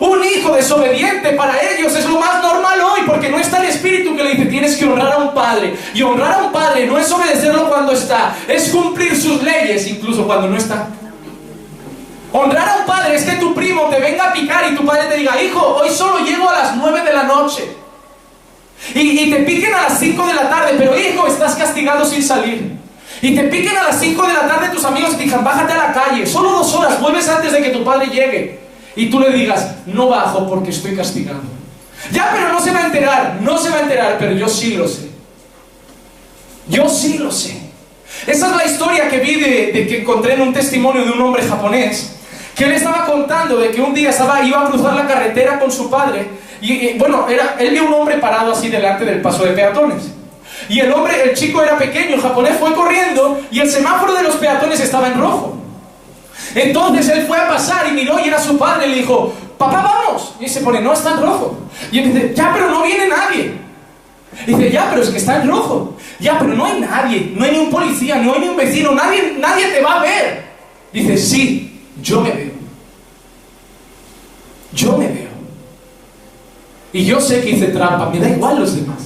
Un 0.01 0.19
hijo 0.23 0.55
desobediente 0.55 1.29
para 1.33 1.61
ellos 1.61 1.95
es 1.95 2.09
lo 2.09 2.19
más 2.19 2.41
normal 2.41 2.81
hoy, 2.81 3.01
porque 3.05 3.29
no 3.29 3.37
está 3.37 3.59
el 3.59 3.69
espíritu 3.69 4.15
que 4.15 4.23
le 4.23 4.31
dice 4.31 4.45
tienes 4.47 4.75
que 4.75 4.85
honrar 4.85 5.13
a 5.13 5.17
un 5.17 5.31
padre. 5.31 5.75
Y 5.93 6.01
honrar 6.01 6.39
a 6.39 6.43
un 6.45 6.51
padre 6.51 6.87
no 6.87 6.97
es 6.97 7.11
obedecerlo 7.11 7.69
cuando 7.69 7.91
está, 7.91 8.35
es 8.47 8.69
cumplir 8.69 9.15
sus 9.15 9.43
leyes 9.43 9.85
incluso 9.85 10.25
cuando 10.25 10.47
no 10.47 10.57
está. 10.57 10.87
Honrar 12.31 12.67
a 12.67 12.77
un 12.77 12.85
padre 12.87 13.13
es 13.13 13.23
que 13.23 13.33
tu 13.33 13.53
primo 13.53 13.89
te 13.91 13.99
venga 13.99 14.29
a 14.29 14.33
picar 14.33 14.71
y 14.71 14.75
tu 14.75 14.83
padre 14.83 15.03
te 15.03 15.17
diga, 15.17 15.39
hijo, 15.39 15.63
hoy 15.63 15.91
solo 15.91 16.25
llego 16.25 16.49
a 16.49 16.53
las 16.53 16.75
9 16.77 17.03
de 17.03 17.13
la 17.13 17.23
noche. 17.23 17.63
Y, 18.95 19.29
te 19.29 19.37
piquen 19.43 19.71
a 19.71 19.83
las 19.83 19.99
5 19.99 20.25
de 20.25 20.33
la 20.33 20.49
tarde, 20.49 20.73
pero 20.79 20.97
hijo, 20.97 21.27
estás 21.27 21.53
castigado 21.53 22.03
sin 22.05 22.23
salir. 22.23 22.75
Y 23.21 23.35
te 23.35 23.43
piquen 23.43 23.77
a 23.77 23.83
las 23.83 23.99
5 23.99 24.27
de 24.27 24.33
la 24.33 24.47
tarde 24.47 24.69
tus 24.69 24.83
amigos 24.83 25.11
y 25.13 25.17
te 25.17 25.23
digan, 25.25 25.43
bájate 25.43 25.73
a 25.73 25.77
la 25.77 25.93
calle, 25.93 26.25
solo 26.25 26.49
dos 26.53 26.73
horas, 26.73 26.99
vuelves 26.99 27.29
antes 27.29 27.51
de 27.51 27.61
que 27.61 27.69
tu 27.69 27.83
padre 27.83 28.07
llegue 28.07 28.70
y 28.95 29.09
tú 29.09 29.19
le 29.19 29.31
digas, 29.31 29.75
no 29.85 30.09
bajo 30.09 30.47
porque 30.47 30.71
estoy 30.71 30.95
castigado. 30.95 31.41
Ya, 32.11 32.31
pero 32.33 32.51
no 32.51 32.59
se 32.59 32.71
va 32.71 32.79
a 32.79 32.85
enterar, 32.87 33.37
no 33.41 33.57
se 33.57 33.69
va 33.69 33.77
a 33.77 33.81
enterar, 33.81 34.17
pero 34.19 34.33
yo 34.33 34.47
sí 34.47 34.75
lo 34.75 34.87
sé. 34.87 35.09
Yo 36.67 36.89
sí 36.89 37.17
lo 37.17 37.31
sé. 37.31 37.61
Esa 38.27 38.49
es 38.49 38.55
la 38.55 38.65
historia 38.65 39.09
que 39.09 39.19
vi 39.19 39.35
de, 39.39 39.87
que 39.87 40.01
encontré 40.01 40.33
en 40.33 40.41
un 40.41 40.53
testimonio 40.53 41.05
de 41.05 41.11
un 41.11 41.21
hombre 41.21 41.43
japonés, 41.43 42.15
que 42.55 42.65
él 42.65 42.73
estaba 42.73 43.05
contando 43.05 43.57
de 43.57 43.71
que 43.71 43.81
un 43.81 43.93
día 43.93 44.09
estaba, 44.09 44.43
iba 44.43 44.61
a 44.61 44.69
cruzar 44.69 44.93
la 44.93 45.07
carretera 45.07 45.59
con 45.59 45.71
su 45.71 45.89
padre, 45.89 46.27
y, 46.59 46.97
bueno, 46.97 47.27
era, 47.27 47.55
él 47.59 47.71
vio 47.71 47.85
un 47.85 47.93
hombre 47.93 48.17
parado 48.17 48.51
así 48.51 48.69
delante 48.69 49.05
del 49.05 49.21
paso 49.21 49.43
de 49.43 49.53
peatones. 49.53 50.03
Y 50.69 50.79
el 50.79 50.91
hombre, 50.93 51.23
el 51.23 51.33
chico 51.33 51.63
era 51.63 51.77
pequeño, 51.77 52.15
el 52.15 52.21
japonés 52.21 52.57
fue 52.59 52.73
corriendo 52.73 53.41
y 53.49 53.59
el 53.59 53.69
semáforo 53.69 54.13
de 54.13 54.23
los 54.23 54.35
peatones 54.35 54.79
estaba 54.79 55.07
en 55.07 55.19
rojo. 55.19 55.60
Entonces 56.55 57.07
él 57.09 57.25
fue 57.27 57.37
a 57.37 57.47
pasar 57.47 57.87
y 57.87 57.91
miró 57.91 58.19
y 58.19 58.27
era 58.27 58.39
su 58.39 58.57
padre 58.57 58.87
y 58.87 58.89
le 58.91 58.95
dijo, 58.97 59.33
papá, 59.57 59.81
vamos. 59.81 60.35
Y 60.39 60.47
se 60.47 60.61
pone, 60.61 60.81
no, 60.81 60.93
está 60.93 61.11
en 61.11 61.21
rojo. 61.21 61.57
Y 61.91 61.99
él 61.99 62.13
dice, 62.13 62.33
ya, 62.35 62.51
pero 62.53 62.69
no 62.69 62.83
viene 62.83 63.07
nadie. 63.07 63.53
Y 64.47 64.53
dice, 64.53 64.71
ya, 64.71 64.89
pero 64.89 65.01
es 65.01 65.09
que 65.09 65.17
está 65.17 65.41
en 65.41 65.49
rojo. 65.49 65.95
Ya, 66.19 66.37
pero 66.39 66.53
no 66.53 66.65
hay 66.65 66.79
nadie, 66.79 67.33
no 67.35 67.45
hay 67.45 67.51
ni 67.51 67.57
un 67.57 67.69
policía, 67.69 68.17
no 68.17 68.33
hay 68.33 68.41
ni 68.41 68.49
un 68.49 68.57
vecino, 68.57 68.93
nadie, 68.93 69.35
nadie 69.39 69.67
te 69.67 69.81
va 69.81 69.99
a 69.99 70.01
ver. 70.01 70.43
Dice, 70.93 71.17
sí, 71.17 71.81
yo 72.01 72.21
me 72.21 72.31
veo. 72.31 72.51
Yo 74.73 74.97
me 74.97 75.07
veo. 75.07 75.31
Y 76.93 77.05
yo 77.05 77.19
sé 77.21 77.41
que 77.41 77.51
hice 77.51 77.67
trampa, 77.67 78.09
me 78.09 78.19
da 78.19 78.29
igual 78.29 78.59
los 78.59 78.75
demás. 78.75 78.97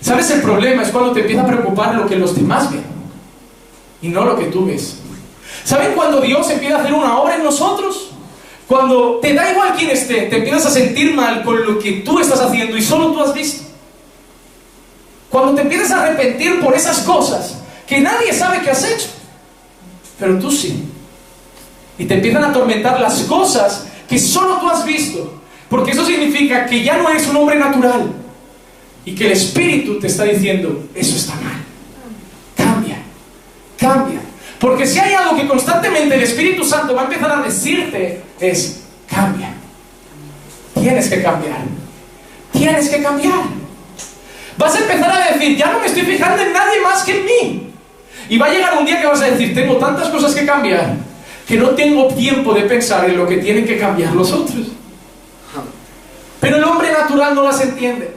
¿Sabes? 0.00 0.30
El 0.30 0.42
problema 0.42 0.82
es 0.82 0.90
cuando 0.90 1.12
te 1.12 1.20
empieza 1.20 1.42
a 1.42 1.46
preocupar 1.46 1.94
lo 1.94 2.06
que 2.06 2.16
los 2.16 2.34
demás 2.34 2.70
ven 2.70 2.84
y 4.00 4.08
no 4.08 4.24
lo 4.24 4.36
que 4.36 4.46
tú 4.46 4.66
ves. 4.66 4.97
¿Saben 5.68 5.92
cuando 5.92 6.22
Dios 6.22 6.48
empieza 6.48 6.76
a 6.76 6.80
hacer 6.80 6.94
una 6.94 7.18
obra 7.18 7.36
en 7.36 7.44
nosotros? 7.44 8.08
Cuando 8.66 9.18
te 9.20 9.34
da 9.34 9.52
igual 9.52 9.74
quién 9.76 9.90
esté, 9.90 10.22
te 10.22 10.38
empiezas 10.38 10.64
a 10.64 10.70
sentir 10.70 11.12
mal 11.12 11.44
con 11.44 11.62
lo 11.62 11.78
que 11.78 11.92
tú 12.00 12.18
estás 12.18 12.40
haciendo 12.40 12.74
y 12.74 12.80
solo 12.80 13.12
tú 13.12 13.22
has 13.22 13.34
visto. 13.34 13.64
Cuando 15.28 15.54
te 15.54 15.60
empiezas 15.60 15.90
a 15.90 16.04
arrepentir 16.04 16.58
por 16.60 16.74
esas 16.74 17.00
cosas 17.00 17.58
que 17.86 18.00
nadie 18.00 18.32
sabe 18.32 18.62
que 18.62 18.70
has 18.70 18.82
hecho, 18.82 19.08
pero 20.18 20.38
tú 20.38 20.50
sí. 20.50 20.84
Y 21.98 22.06
te 22.06 22.14
empiezan 22.14 22.44
a 22.44 22.48
atormentar 22.48 22.98
las 22.98 23.20
cosas 23.24 23.88
que 24.08 24.18
solo 24.18 24.60
tú 24.60 24.70
has 24.70 24.86
visto. 24.86 25.42
Porque 25.68 25.90
eso 25.90 26.06
significa 26.06 26.64
que 26.64 26.82
ya 26.82 26.96
no 26.96 27.10
eres 27.10 27.28
un 27.28 27.36
hombre 27.36 27.58
natural. 27.58 28.10
Y 29.04 29.14
que 29.14 29.26
el 29.26 29.32
Espíritu 29.32 30.00
te 30.00 30.06
está 30.06 30.24
diciendo, 30.24 30.88
eso 30.94 31.14
está 31.14 31.34
mal. 31.34 31.62
Cambia, 32.56 33.02
cambia. 33.76 34.27
Porque 34.58 34.86
si 34.86 34.98
hay 34.98 35.14
algo 35.14 35.36
que 35.36 35.46
constantemente 35.46 36.14
el 36.14 36.22
Espíritu 36.22 36.64
Santo 36.64 36.94
va 36.94 37.02
a 37.02 37.04
empezar 37.04 37.30
a 37.30 37.42
decirte 37.42 38.22
es, 38.40 38.84
cambia. 39.08 39.54
Tienes 40.74 41.08
que 41.08 41.22
cambiar. 41.22 41.60
Tienes 42.52 42.88
que 42.88 43.02
cambiar. 43.02 43.40
Vas 44.56 44.74
a 44.74 44.78
empezar 44.78 45.10
a 45.10 45.32
decir, 45.32 45.56
ya 45.56 45.70
no 45.72 45.80
me 45.80 45.86
estoy 45.86 46.02
fijando 46.02 46.42
en 46.42 46.52
nadie 46.52 46.80
más 46.80 47.04
que 47.04 47.18
en 47.20 47.24
mí. 47.24 47.72
Y 48.28 48.38
va 48.38 48.46
a 48.46 48.50
llegar 48.50 48.76
un 48.76 48.84
día 48.84 49.00
que 49.00 49.06
vas 49.06 49.22
a 49.22 49.26
decir, 49.26 49.54
tengo 49.54 49.76
tantas 49.76 50.08
cosas 50.08 50.34
que 50.34 50.44
cambiar 50.44 51.08
que 51.48 51.56
no 51.56 51.70
tengo 51.70 52.08
tiempo 52.08 52.52
de 52.52 52.62
pensar 52.64 53.08
en 53.08 53.16
lo 53.16 53.26
que 53.26 53.38
tienen 53.38 53.64
que 53.64 53.78
cambiar 53.78 54.14
los 54.14 54.30
otros. 54.32 54.66
Pero 56.40 56.56
el 56.58 56.64
hombre 56.64 56.92
natural 56.92 57.34
no 57.34 57.42
las 57.42 57.58
entiende. 57.62 58.14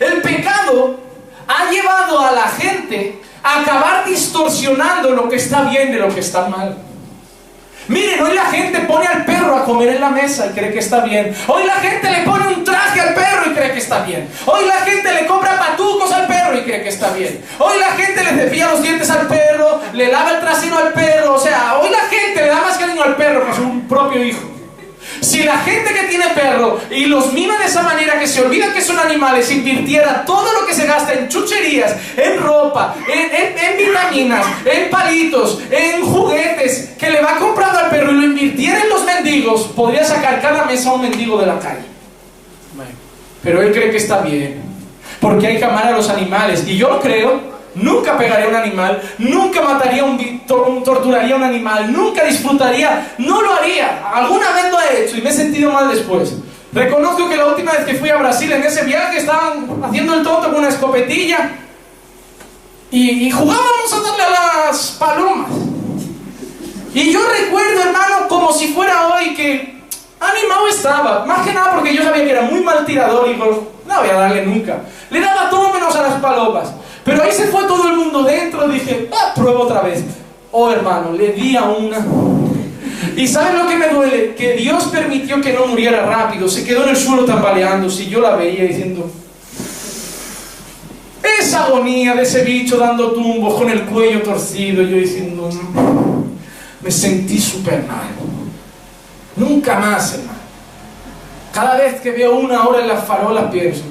El 0.00 0.22
pecado 0.22 0.98
ha 1.46 1.70
llevado 1.70 2.20
a 2.20 2.32
la 2.32 2.48
gente 2.48 3.20
acabar 3.42 4.04
distorsionando 4.04 5.10
lo 5.10 5.28
que 5.28 5.36
está 5.36 5.62
bien 5.62 5.92
de 5.92 5.98
lo 5.98 6.12
que 6.14 6.20
está 6.20 6.48
mal. 6.48 6.76
Miren, 7.88 8.22
hoy 8.22 8.34
la 8.34 8.44
gente 8.46 8.78
pone 8.80 9.06
al 9.06 9.24
perro 9.24 9.56
a 9.56 9.64
comer 9.64 9.88
en 9.88 10.00
la 10.00 10.10
mesa 10.10 10.46
y 10.46 10.50
cree 10.50 10.72
que 10.72 10.78
está 10.78 11.00
bien. 11.00 11.34
Hoy 11.48 11.64
la 11.64 11.74
gente 11.74 12.08
le 12.08 12.22
pone 12.22 12.46
un 12.46 12.62
traje 12.62 13.00
al 13.00 13.14
perro 13.14 13.50
y 13.50 13.54
cree 13.54 13.72
que 13.72 13.78
está 13.78 14.04
bien. 14.04 14.28
Hoy 14.46 14.64
la 14.64 14.80
gente 14.82 15.12
le 15.12 15.26
compra 15.26 15.58
patucos 15.58 16.12
al 16.12 16.28
perro 16.28 16.56
y 16.56 16.62
cree 16.62 16.82
que 16.84 16.88
está 16.88 17.10
bien. 17.10 17.42
Hoy 17.58 17.78
la 17.80 17.92
gente 17.96 18.22
le 18.22 18.30
cepilla 18.42 18.70
los 18.70 18.82
dientes 18.82 19.10
al 19.10 19.26
perro, 19.26 19.80
le 19.92 20.06
lava 20.06 20.32
el 20.32 20.40
trasero 20.40 20.78
al 20.78 20.92
perro. 20.92 21.34
O 21.34 21.40
sea, 21.40 21.78
hoy 21.78 21.90
la 21.90 22.02
gente 22.08 22.42
le 22.42 22.46
da 22.46 22.60
más 22.60 22.78
cariño 22.78 23.02
al 23.02 23.16
perro 23.16 23.44
que 23.44 23.50
a 23.50 23.54
su 23.54 23.80
propio 23.88 24.24
hijo. 24.24 24.59
Si 25.20 25.42
la 25.42 25.58
gente 25.58 25.92
que 25.92 26.04
tiene 26.04 26.28
perro 26.34 26.80
y 26.90 27.04
los 27.06 27.32
mima 27.32 27.58
de 27.58 27.66
esa 27.66 27.82
manera 27.82 28.18
que 28.18 28.26
se 28.26 28.42
olvida 28.42 28.72
que 28.72 28.80
son 28.80 28.98
animales, 28.98 29.50
invirtiera 29.50 30.24
todo 30.24 30.52
lo 30.52 30.66
que 30.66 30.74
se 30.74 30.86
gasta 30.86 31.12
en 31.12 31.28
chucherías, 31.28 31.94
en 32.16 32.38
ropa, 32.38 32.94
en, 33.06 33.76
vitaminas, 34.10 34.46
en 34.64 34.90
palitos, 34.90 35.60
en 35.70 36.02
juguetes, 36.04 36.90
que 36.98 37.10
le 37.10 37.20
va 37.20 37.36
comprando 37.36 37.78
al 37.78 37.90
perro 37.90 38.12
y 38.12 38.14
lo 38.14 38.22
invirtiera 38.24 38.82
en 38.82 38.88
los 38.88 39.04
mendigos, 39.04 39.62
podría 39.68 40.04
sacar 40.04 40.40
cada 40.40 40.64
mes 40.64 40.84
a 40.86 40.92
un 40.92 41.02
mendigo 41.02 41.38
de 41.38 41.46
la 41.46 41.58
calle. 41.58 41.84
Pero 43.42 43.62
él 43.62 43.72
cree 43.72 43.90
que 43.90 43.96
está 43.96 44.20
bien, 44.20 44.62
porque 45.20 45.46
hay 45.46 45.58
que 45.58 45.64
amar 45.64 45.86
a 45.86 45.92
los 45.92 46.08
animales. 46.08 46.64
Y 46.66 46.76
yo 46.76 46.88
lo 46.88 47.00
creo, 47.00 47.40
Nunca 47.80 48.18
pegaría 48.18 48.44
a 48.44 48.48
un 48.48 48.56
animal, 48.56 49.02
nunca 49.18 49.62
mataría 49.62 50.04
un, 50.04 50.40
torturaría 50.84 51.34
a 51.34 51.38
un 51.38 51.44
animal, 51.44 51.90
nunca 51.90 52.24
disfrutaría, 52.24 53.14
no 53.18 53.40
lo 53.40 53.54
haría. 53.54 54.02
Alguna 54.12 54.52
vez 54.52 54.70
lo 54.70 54.80
he 54.80 55.04
hecho 55.04 55.16
y 55.16 55.22
me 55.22 55.30
he 55.30 55.32
sentido 55.32 55.72
mal 55.72 55.88
después. 55.88 56.34
Reconozco 56.72 57.28
que 57.28 57.36
la 57.36 57.46
última 57.46 57.72
vez 57.72 57.84
que 57.84 57.94
fui 57.94 58.10
a 58.10 58.16
Brasil 58.16 58.52
en 58.52 58.62
ese 58.62 58.84
viaje 58.84 59.18
estaban 59.18 59.66
haciendo 59.82 60.14
el 60.14 60.22
tonto 60.22 60.50
con 60.50 60.56
una 60.56 60.68
escopetilla 60.68 61.52
y, 62.90 63.30
jugábamos 63.30 63.92
a 63.92 64.00
darle 64.00 64.24
a 64.24 64.66
las 64.66 64.90
palomas. 64.98 65.50
Y 66.92 67.12
yo 67.12 67.20
recuerdo, 67.40 67.82
hermano, 67.82 68.28
como 68.28 68.52
si 68.52 68.68
fuera 68.74 69.08
hoy 69.08 69.34
que 69.34 69.80
animado 70.20 70.68
estaba. 70.68 71.24
Más 71.24 71.46
que 71.46 71.54
nada 71.54 71.76
porque 71.76 71.94
yo 71.94 72.02
sabía 72.02 72.24
que 72.24 72.30
era 72.30 72.42
muy 72.42 72.60
mal 72.60 72.84
tirador 72.84 73.28
y 73.28 73.36
no 73.36 73.46
voy 73.86 74.08
a 74.10 74.14
darle 74.14 74.44
nunca. 74.44 74.80
Le 75.08 75.20
daba 75.20 75.48
todo 75.48 75.72
menos 75.72 75.94
a 75.96 76.02
las 76.02 76.20
palomas. 76.20 76.68
Pero 77.04 77.22
ahí 77.22 77.32
se 77.32 77.46
fue 77.46 77.64
todo 77.64 77.88
el 77.88 77.96
mundo 77.96 78.22
dentro, 78.22 78.68
dije, 78.68 79.08
ah, 79.12 79.32
pruebo 79.34 79.60
otra 79.62 79.82
vez. 79.82 80.02
Oh 80.52 80.70
hermano, 80.70 81.12
le 81.12 81.32
di 81.32 81.56
a 81.56 81.64
una. 81.64 82.04
Y 83.16 83.26
¿saben 83.26 83.58
lo 83.58 83.66
que 83.66 83.76
me 83.76 83.88
duele? 83.88 84.34
Que 84.34 84.54
Dios 84.54 84.84
permitió 84.84 85.40
que 85.40 85.52
no 85.52 85.66
muriera 85.66 86.04
rápido, 86.04 86.48
se 86.48 86.64
quedó 86.64 86.84
en 86.84 86.90
el 86.90 86.96
suelo 86.96 87.24
tambaleando, 87.24 87.88
si 87.88 88.06
yo 88.06 88.20
la 88.20 88.36
veía 88.36 88.64
diciendo, 88.64 89.10
esa 91.40 91.64
agonía 91.64 92.14
de 92.14 92.22
ese 92.22 92.44
bicho 92.44 92.76
dando 92.76 93.12
tumbos 93.12 93.54
con 93.54 93.70
el 93.70 93.82
cuello 93.82 94.22
torcido, 94.22 94.82
yo 94.82 94.96
diciendo, 94.96 95.50
me 96.80 96.90
sentí 96.90 97.38
súper 97.38 97.84
mal. 97.84 98.08
Nunca 99.36 99.78
más, 99.78 100.14
hermano. 100.14 100.38
Cada 101.52 101.76
vez 101.76 102.00
que 102.00 102.10
veo 102.10 102.36
una 102.36 102.66
hora 102.66 102.82
en 102.82 102.88
las 102.88 103.04
farolas 103.04 103.50
pienso, 103.50 103.82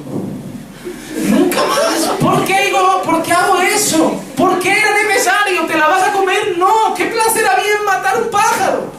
nunca 1.30 1.60
más, 1.66 2.10
¿Por 2.20 2.46
qué, 2.46 2.56
¿Por 3.04 3.24
qué 3.24 3.34
hago 3.34 3.60
eso? 3.60 4.22
¿Por 4.38 4.60
qué 4.60 4.72
era 4.72 4.92
necesario? 4.92 5.66
¿Te 5.66 5.78
la 5.78 5.88
vas 5.88 6.04
a 6.04 6.12
comer? 6.14 6.58
No, 6.58 6.94
¿qué 6.96 7.06
placer 7.06 7.46
había 7.46 7.74
en 7.76 7.86
matar 7.86 8.22
un 8.22 8.30
pájaro? 8.30 8.92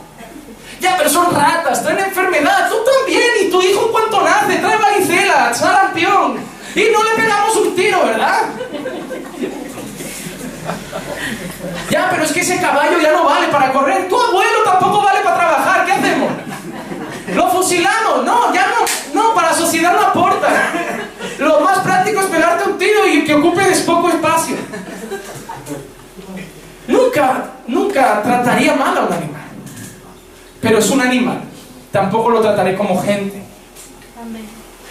Ya, 0.81 0.97
pero 0.97 1.11
son 1.11 1.35
ratas, 1.35 1.83
traen 1.83 1.99
enfermedad, 1.99 2.70
tú 2.70 2.76
también, 2.85 3.31
y 3.43 3.51
tu 3.51 3.61
hijo 3.61 3.87
en 3.87 3.93
cuanto 3.93 4.22
nace, 4.22 4.57
trae 4.57 4.76
varicela, 4.78 5.53
sarampión, 5.53 6.39
y 6.74 6.85
no 6.91 7.05
le 7.05 7.11
pegamos 7.22 7.57
un 7.57 7.76
tiro, 7.76 8.05
¿verdad? 8.05 8.43
Ya, 11.91 12.09
pero 12.11 12.24
es 12.24 12.33
que 12.33 12.41
ese 12.41 12.61
caballo 12.61 12.99
ya 12.99 13.12
no 13.12 13.24
vale 13.24 13.49
para 13.49 13.72
correr, 13.72 14.09
tu 14.09 14.18
abuelo 14.18 14.62
tampoco 14.64 15.03
vale 15.03 15.20
para 15.20 15.37
trabajar, 15.37 15.85
¿qué 15.85 15.93
hacemos? 15.93 16.33
Lo 17.35 17.51
fusilamos, 17.51 18.24
no, 18.24 18.55
ya 18.55 18.66
no, 18.66 19.22
no, 19.22 19.35
para 19.35 19.51
la 19.51 19.55
sociedad. 19.55 19.91
Lo 21.41 21.59
más 21.61 21.78
práctico 21.78 22.20
es 22.20 22.26
pegarte 22.26 22.68
un 22.68 22.76
tiro 22.76 23.07
y 23.09 23.24
que 23.24 23.34
ocupes 23.34 23.80
poco 23.80 24.11
espacio. 24.11 24.57
Nunca, 26.86 27.53
nunca 27.66 28.22
trataría 28.22 28.74
mal 28.74 28.99
a 28.99 29.01
un 29.05 29.12
animal. 29.12 29.43
Pero 30.61 30.78
es 30.78 30.91
un 30.91 31.01
animal. 31.01 31.41
Tampoco 31.91 32.28
lo 32.28 32.43
trataré 32.43 32.76
como 32.76 33.01
gente. 33.03 33.43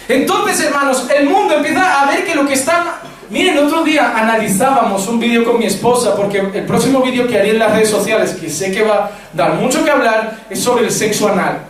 Entonces, 0.08 0.60
hermanos, 0.60 1.06
el 1.16 1.28
mundo 1.28 1.54
empieza 1.54 2.02
a 2.02 2.06
ver 2.06 2.24
que 2.24 2.34
lo 2.34 2.44
que 2.44 2.54
está... 2.54 2.96
Miren, 3.30 3.56
otro 3.58 3.84
día 3.84 4.12
analizábamos 4.16 5.06
un 5.06 5.20
vídeo 5.20 5.44
con 5.44 5.56
mi 5.56 5.66
esposa, 5.66 6.16
porque 6.16 6.38
el 6.38 6.66
próximo 6.66 7.00
vídeo 7.00 7.28
que 7.28 7.38
haré 7.38 7.50
en 7.50 7.60
las 7.60 7.70
redes 7.70 7.90
sociales, 7.90 8.32
que 8.32 8.50
sé 8.50 8.72
que 8.72 8.82
va 8.82 9.04
a 9.04 9.10
dar 9.32 9.54
mucho 9.54 9.84
que 9.84 9.90
hablar, 9.92 10.46
es 10.50 10.60
sobre 10.60 10.86
el 10.86 10.90
sexo 10.90 11.28
anal. 11.28 11.60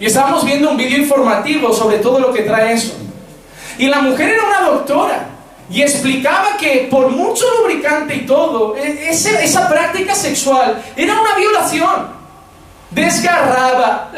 Y 0.00 0.06
estábamos 0.06 0.44
viendo 0.44 0.68
un 0.68 0.76
vídeo 0.76 0.98
informativo 0.98 1.72
sobre 1.72 1.98
todo 1.98 2.18
lo 2.18 2.32
que 2.32 2.42
trae 2.42 2.72
eso. 2.72 3.05
Y 3.78 3.86
la 3.86 4.00
mujer 4.00 4.30
era 4.30 4.44
una 4.44 4.60
doctora 4.70 5.26
y 5.68 5.82
explicaba 5.82 6.56
que 6.58 6.86
por 6.90 7.08
mucho 7.10 7.44
lubricante 7.60 8.14
y 8.14 8.20
todo, 8.26 8.76
e, 8.76 9.10
esa 9.10 9.68
práctica 9.68 10.14
sexual 10.14 10.82
era 10.96 11.20
una 11.20 11.34
violación. 11.34 12.16
Desgarraba, 12.90 14.12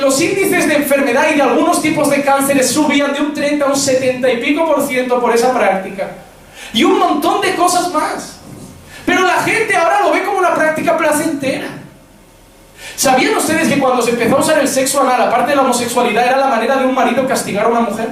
los 0.00 0.20
índices 0.20 0.68
de 0.68 0.76
enfermedad 0.76 1.26
y 1.32 1.36
de 1.36 1.42
algunos 1.42 1.82
tipos 1.82 2.08
de 2.08 2.22
cánceres 2.22 2.70
subían 2.70 3.12
de 3.12 3.20
un 3.20 3.34
30 3.34 3.64
a 3.64 3.68
un 3.68 3.76
70 3.76 4.30
y 4.30 4.36
pico 4.38 4.64
por 4.64 4.86
ciento 4.86 5.20
por 5.20 5.34
esa 5.34 5.52
práctica. 5.52 6.08
Y 6.72 6.84
un 6.84 6.98
montón 6.98 7.40
de 7.40 7.54
cosas 7.56 7.92
más. 7.92 8.38
Pero 9.04 9.26
la 9.26 9.42
gente 9.42 9.76
ahora 9.76 10.02
lo 10.02 10.12
ve 10.12 10.24
como 10.24 10.38
una 10.38 10.54
práctica 10.54 10.96
placentera. 10.96 11.66
¿Sabían 12.94 13.36
ustedes 13.36 13.68
que 13.68 13.80
cuando 13.80 14.00
se 14.00 14.10
empezó 14.10 14.36
a 14.36 14.40
usar 14.40 14.58
el 14.60 14.68
sexo 14.68 15.02
anal, 15.02 15.22
aparte 15.22 15.50
de 15.50 15.56
la 15.56 15.62
homosexualidad, 15.62 16.26
era 16.26 16.36
la 16.36 16.46
manera 16.46 16.76
de 16.76 16.86
un 16.86 16.94
marido 16.94 17.26
castigar 17.26 17.66
a 17.66 17.68
una 17.68 17.80
mujer? 17.80 18.08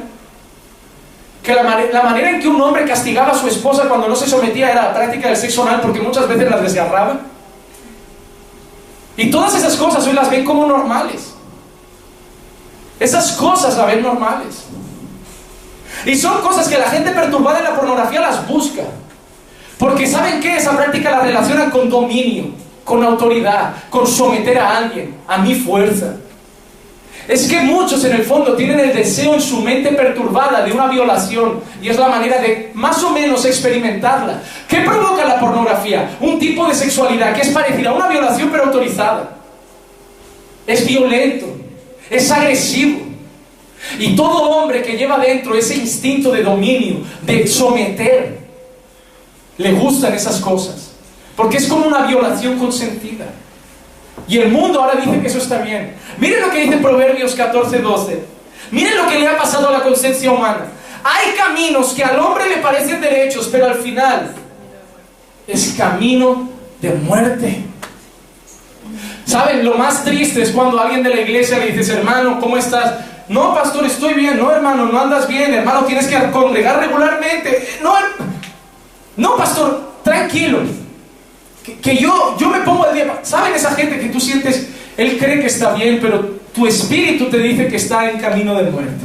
Que 1.42 1.54
la, 1.54 1.62
manera 1.62 2.30
en 2.30 2.40
que 2.40 2.48
un 2.48 2.60
hombre 2.60 2.84
castigaba 2.84 3.32
a 3.32 3.34
su 3.34 3.48
esposa 3.48 3.88
cuando 3.88 4.08
no 4.08 4.14
se 4.14 4.28
sometía 4.28 4.72
era 4.72 4.84
la 4.84 4.94
práctica 4.94 5.28
del 5.28 5.36
sexo 5.36 5.62
anal 5.62 5.80
porque 5.80 6.00
muchas 6.00 6.28
veces 6.28 6.50
las 6.50 6.62
desgarraba. 6.62 7.20
Y 9.16 9.30
todas 9.30 9.54
esas 9.54 9.76
cosas 9.76 10.06
hoy 10.06 10.12
las 10.12 10.30
ven 10.30 10.44
como 10.44 10.66
normales. 10.66 11.34
Esas 12.98 13.32
cosas 13.32 13.76
las 13.76 13.86
ven 13.86 14.02
normales. 14.02 14.64
Y 16.04 16.14
son 16.14 16.40
cosas 16.42 16.68
que 16.68 16.78
la 16.78 16.90
gente 16.90 17.10
perturbada 17.10 17.58
en 17.58 17.64
la 17.64 17.74
pornografía 17.74 18.20
las 18.20 18.46
busca. 18.46 18.82
Porque 19.78 20.06
¿saben 20.06 20.40
qué? 20.40 20.56
Esa 20.56 20.76
práctica 20.76 21.10
la 21.10 21.20
relacionan 21.20 21.70
con 21.70 21.88
dominio 21.88 22.60
con 22.90 23.04
autoridad, 23.04 23.74
con 23.88 24.04
someter 24.04 24.58
a 24.58 24.78
alguien, 24.78 25.14
a 25.28 25.38
mi 25.38 25.54
fuerza. 25.54 26.16
Es 27.28 27.46
que 27.46 27.60
muchos 27.60 28.04
en 28.04 28.12
el 28.12 28.22
fondo 28.24 28.54
tienen 28.54 28.80
el 28.80 28.94
deseo 28.94 29.34
en 29.34 29.40
su 29.40 29.60
mente 29.60 29.90
perturbada 29.92 30.64
de 30.64 30.72
una 30.72 30.88
violación 30.88 31.60
y 31.80 31.88
es 31.88 31.98
la 31.98 32.08
manera 32.08 32.38
de 32.40 32.70
más 32.74 33.02
o 33.02 33.10
menos 33.10 33.44
experimentarla. 33.44 34.42
¿Qué 34.66 34.80
provoca 34.80 35.24
la 35.24 35.38
pornografía? 35.38 36.16
Un 36.20 36.38
tipo 36.38 36.66
de 36.66 36.74
sexualidad 36.74 37.34
que 37.34 37.42
es 37.42 37.50
parecida 37.50 37.90
a 37.90 37.94
una 37.94 38.08
violación 38.08 38.48
pero 38.50 38.64
autorizada. 38.64 39.36
Es 40.66 40.86
violento, 40.86 41.46
es 42.08 42.30
agresivo. 42.30 43.00
Y 43.98 44.14
todo 44.14 44.50
hombre 44.50 44.82
que 44.82 44.96
lleva 44.96 45.18
dentro 45.18 45.54
ese 45.54 45.76
instinto 45.76 46.30
de 46.30 46.42
dominio, 46.42 46.98
de 47.22 47.46
someter, 47.46 48.38
le 49.56 49.72
gustan 49.72 50.14
esas 50.14 50.40
cosas. 50.40 50.92
Porque 51.36 51.58
es 51.58 51.66
como 51.66 51.86
una 51.86 52.06
violación 52.06 52.58
consentida. 52.58 53.26
Y 54.28 54.38
el 54.38 54.50
mundo 54.50 54.80
ahora 54.80 55.00
dice 55.00 55.20
que 55.20 55.26
eso 55.26 55.38
está 55.38 55.58
bien. 55.58 55.94
Miren 56.18 56.42
lo 56.42 56.50
que 56.50 56.62
dice 56.62 56.76
Proverbios 56.78 57.34
14, 57.34 57.78
12. 57.78 58.24
Miren 58.70 58.96
lo 58.96 59.08
que 59.08 59.18
le 59.18 59.28
ha 59.28 59.36
pasado 59.36 59.68
a 59.68 59.72
la 59.72 59.82
conciencia 59.82 60.30
humana. 60.30 60.66
Hay 61.02 61.34
caminos 61.36 61.92
que 61.92 62.04
al 62.04 62.18
hombre 62.18 62.48
le 62.48 62.58
parecen 62.58 63.00
derechos, 63.00 63.48
pero 63.50 63.66
al 63.66 63.76
final 63.76 64.32
es 65.46 65.74
camino 65.76 66.48
de 66.80 66.92
muerte. 66.92 67.64
¿Saben? 69.24 69.64
Lo 69.64 69.74
más 69.74 70.04
triste 70.04 70.42
es 70.42 70.50
cuando 70.50 70.80
alguien 70.80 71.02
de 71.02 71.14
la 71.14 71.20
iglesia 71.20 71.58
le 71.58 71.66
dices, 71.72 71.88
hermano, 71.88 72.38
¿cómo 72.40 72.56
estás? 72.56 72.94
No, 73.28 73.54
pastor, 73.54 73.86
estoy 73.86 74.14
bien. 74.14 74.36
No, 74.38 74.50
hermano, 74.50 74.86
no 74.86 75.00
andas 75.00 75.26
bien. 75.28 75.54
Hermano, 75.54 75.84
tienes 75.84 76.06
que 76.06 76.30
congregar 76.30 76.80
regularmente. 76.80 77.68
No, 77.82 77.94
no, 79.16 79.36
pastor, 79.36 79.94
tranquilo 80.02 80.79
que, 81.82 81.96
yo, 81.96 82.36
yo 82.38 82.48
me 82.48 82.60
pongo 82.60 82.86
al 82.86 82.94
día. 82.94 83.20
¿Saben 83.22 83.54
esa 83.54 83.72
gente 83.72 83.98
que 83.98 84.08
tú 84.08 84.20
sientes, 84.20 84.68
él 84.96 85.18
cree 85.18 85.40
que 85.40 85.46
está 85.46 85.74
bien, 85.74 85.98
pero 86.00 86.40
tu 86.54 86.66
espíritu 86.66 87.26
te 87.26 87.38
dice 87.38 87.68
que 87.68 87.76
está 87.76 88.10
en 88.10 88.18
camino 88.18 88.54
de 88.56 88.70
muerte? 88.70 89.04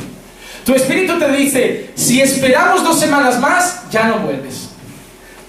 Tu 0.66 0.74
espíritu 0.74 1.20
te 1.20 1.32
dice, 1.32 1.92
si 1.96 2.22
esperamos 2.22 2.84
dos 2.84 3.00
semanas 3.00 3.40
más, 3.40 3.90
ya 3.92 4.08
no 4.08 4.20
vuelves. 4.20 4.70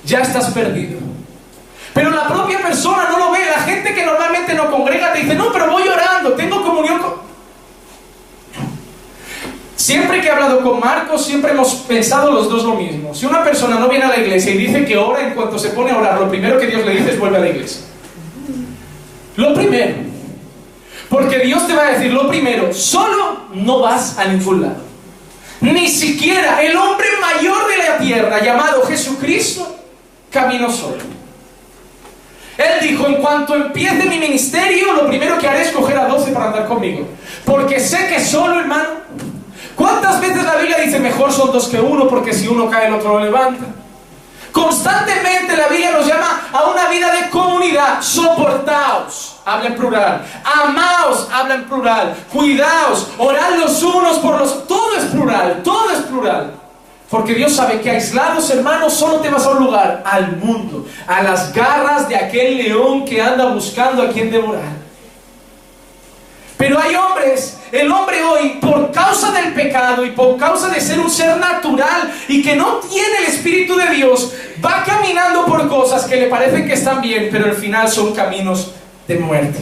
Ya 0.05 0.21
estás 0.21 0.51
perdido. 0.51 0.99
Pero 1.95 2.11
la 2.11 2.29
propia 2.29 2.61
persona 2.61 3.09
no 3.09 3.19
lo 3.19 3.31
ve. 3.31 3.39
La 3.47 3.63
gente 3.63 3.95
que 3.95 4.05
normalmente 4.05 4.53
no 4.53 4.71
congrega 4.71 5.15
te 5.15 5.21
dice, 5.21 5.35
no, 5.35 5.51
pero 5.51 5.71
voy 5.71 5.89
orando, 5.89 6.33
tengo 6.33 6.63
comunión 6.63 6.99
con... 6.99 7.26
Siempre 9.87 10.21
que 10.21 10.27
he 10.27 10.31
hablado 10.33 10.63
con 10.63 10.81
Marcos, 10.81 11.25
siempre 11.25 11.53
hemos 11.53 11.73
pensado 11.75 12.33
los 12.33 12.51
dos 12.51 12.65
lo 12.65 12.75
mismo. 12.75 13.15
Si 13.15 13.25
una 13.25 13.45
persona 13.45 13.79
no 13.79 13.89
viene 13.89 14.07
a 14.07 14.09
la 14.09 14.17
iglesia 14.17 14.53
y 14.53 14.59
dice 14.59 14.85
que 14.85 14.97
ora, 14.97 15.29
en 15.29 15.33
cuanto 15.33 15.61
se 15.61 15.69
pone 15.69 15.93
a 15.93 15.99
orar, 15.99 16.19
lo 16.19 16.29
primero 16.29 16.59
que 16.59 16.67
Dios 16.67 16.85
le 16.85 16.97
dice 16.97 17.11
es 17.11 17.19
vuelve 17.21 17.37
a 17.37 17.41
la 17.41 17.49
iglesia. 17.51 17.83
Lo 19.37 19.55
primero. 19.55 19.95
Porque 21.09 21.39
Dios 21.39 21.69
te 21.69 21.75
va 21.77 21.87
a 21.87 21.93
decir 21.93 22.13
lo 22.13 22.27
primero, 22.27 22.75
solo 22.75 23.43
no 23.53 23.79
vas 23.79 24.19
a 24.19 24.25
ningún. 24.25 24.75
Ni 25.61 25.87
siquiera 25.87 26.65
el 26.65 26.77
hombre 26.77 27.07
mayor 27.21 27.69
de 27.69 27.77
la 27.77 27.99
tierra, 27.99 28.43
llamado 28.43 28.83
Jesucristo, 28.87 29.77
caminó 30.33 30.69
solo. 30.69 31.05
Él 32.59 32.89
dijo, 32.89 33.07
en 33.07 33.23
cuanto 33.23 33.55
empiece 33.55 34.05
mi 34.05 34.19
ministerio, 34.19 34.95
lo 34.95 35.07
primero 35.07 35.39
que 35.39 35.47
haré 35.47 35.63
es 35.63 35.71
coger 35.71 35.97
a 35.97 36.09
12 36.09 36.33
para 36.33 36.47
andar 36.47 36.67
conmigo. 36.67 37.07
Porque 37.45 37.79
sé 37.79 38.09
que 38.09 38.19
solo, 38.19 38.59
hermano, 38.59 39.07
¿Cuántas 39.77 40.21
veces 40.21 40.43
la 40.43 40.57
Biblia 40.57 40.79
dice 40.79 40.99
mejor 40.99 41.31
son 41.31 41.53
dos 41.53 41.69
que 41.69 41.79
uno 41.79 42.09
porque 42.09 42.33
si 42.33 42.49
uno 42.49 42.69
cae 42.71 42.89
el 42.89 42.95
otro 42.95 43.19
lo 43.19 43.25
levanta? 43.25 43.67
Constantemente 44.51 45.55
la 45.55 45.69
Biblia 45.69 45.93
nos 45.93 46.07
llama 46.07 46.49
a 46.51 46.65
una 46.65 46.89
vida 46.89 47.13
de 47.13 47.29
comunidad. 47.29 48.01
Soportaos, 48.01 49.37
habla 49.45 49.67
en 49.67 49.77
plural. 49.77 50.27
Amaos, 50.43 51.29
habla 51.31 51.57
en 51.57 51.65
plural. 51.65 52.17
Cuidaos, 52.33 53.09
orad 53.19 53.59
los 53.59 53.83
unos 53.83 54.19
por 54.19 54.39
los... 54.39 54.67
Todo 54.67 54.97
es 54.97 55.05
plural, 55.05 55.61
todo 55.63 55.91
es 55.91 55.99
plural. 55.99 56.55
Porque 57.11 57.35
Dios 57.35 57.53
sabe 57.53 57.83
que 57.83 57.91
aislados, 57.91 58.49
hermanos, 58.51 58.95
solo 58.95 59.17
te 59.21 59.29
vas 59.29 59.45
a 59.45 59.51
un 59.51 59.65
lugar, 59.65 60.03
al 60.07 60.39
mundo, 60.39 60.87
a 61.07 61.23
las 61.23 61.53
garras 61.53 62.09
de 62.09 62.17
aquel 62.17 62.57
león 62.57 63.05
que 63.05 63.21
anda 63.21 63.45
buscando 63.47 64.03
a 64.03 64.09
quien 64.09 64.31
devorar. 64.31 64.86
Pero 66.57 66.81
hay 66.81 66.95
hombres, 66.95 67.59
el 67.71 67.91
hombre 67.91 68.23
hoy, 68.23 68.59
por 68.61 68.91
causa 68.91 69.31
del 69.33 69.53
pecado 69.53 70.07
y 70.07 70.11
por 70.11 70.39
causa 70.39 70.69
de 70.69 70.81
ser 70.81 70.99
un 70.99 71.11
ser 71.11 71.37
natural 71.37 72.13
y 72.29 72.43
que 72.43 72.57
no 72.57 72.77
tiene 72.77 73.19
el 73.21 73.35
Espíritu 73.35 73.77
de 73.77 73.91
Dios, 73.91 74.33
va 74.65 74.83
caminando 74.85 75.45
por 75.45 75.69
cosas 75.69 76.05
que 76.07 76.17
le 76.17 76.29
parecen 76.29 76.67
que 76.67 76.73
están 76.73 77.03
bien, 77.03 77.29
pero 77.31 77.45
al 77.47 77.55
final 77.55 77.89
son 77.89 78.15
caminos 78.15 78.73
de 79.07 79.19
muerte. 79.19 79.59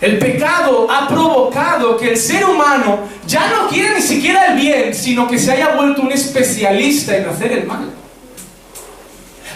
El 0.00 0.18
pecado 0.18 0.86
ha 0.90 1.08
provocado 1.08 1.96
que 1.96 2.10
el 2.10 2.16
ser 2.16 2.44
humano 2.46 3.00
ya 3.26 3.50
no 3.50 3.68
quiere 3.68 3.96
ni 3.96 4.02
siquiera 4.02 4.46
el 4.46 4.58
bien, 4.58 4.94
sino 4.94 5.28
que 5.28 5.38
se 5.38 5.52
haya 5.52 5.74
vuelto 5.76 6.02
un 6.02 6.12
especialista 6.12 7.16
en 7.16 7.28
hacer 7.28 7.52
el 7.52 7.66
mal. 7.66 7.90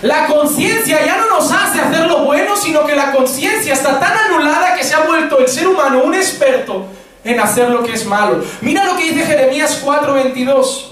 La 0.03 0.27
conciencia 0.27 1.05
ya 1.05 1.17
no 1.17 1.39
nos 1.39 1.51
hace 1.51 1.81
hacer 1.81 2.07
lo 2.07 2.25
bueno, 2.25 2.57
sino 2.57 2.85
que 2.85 2.95
la 2.95 3.13
conciencia 3.13 3.73
está 3.73 3.99
tan 3.99 4.17
anulada 4.17 4.75
que 4.75 4.85
se 4.85 4.95
ha 4.95 5.01
vuelto 5.01 5.39
el 5.39 5.49
ser 5.49 5.69
humano 5.69 6.03
un 6.05 6.15
experto 6.15 6.87
en 7.25 7.41
hacer 7.41 7.71
lo 7.71 7.83
que 7.83 7.93
es 7.93 8.05
malo. 8.05 8.45
Mira 8.61 8.85
lo 8.85 8.97
que 8.97 9.13
dice 9.13 9.25
Jeremías 9.25 9.81
4:22. 9.83 10.91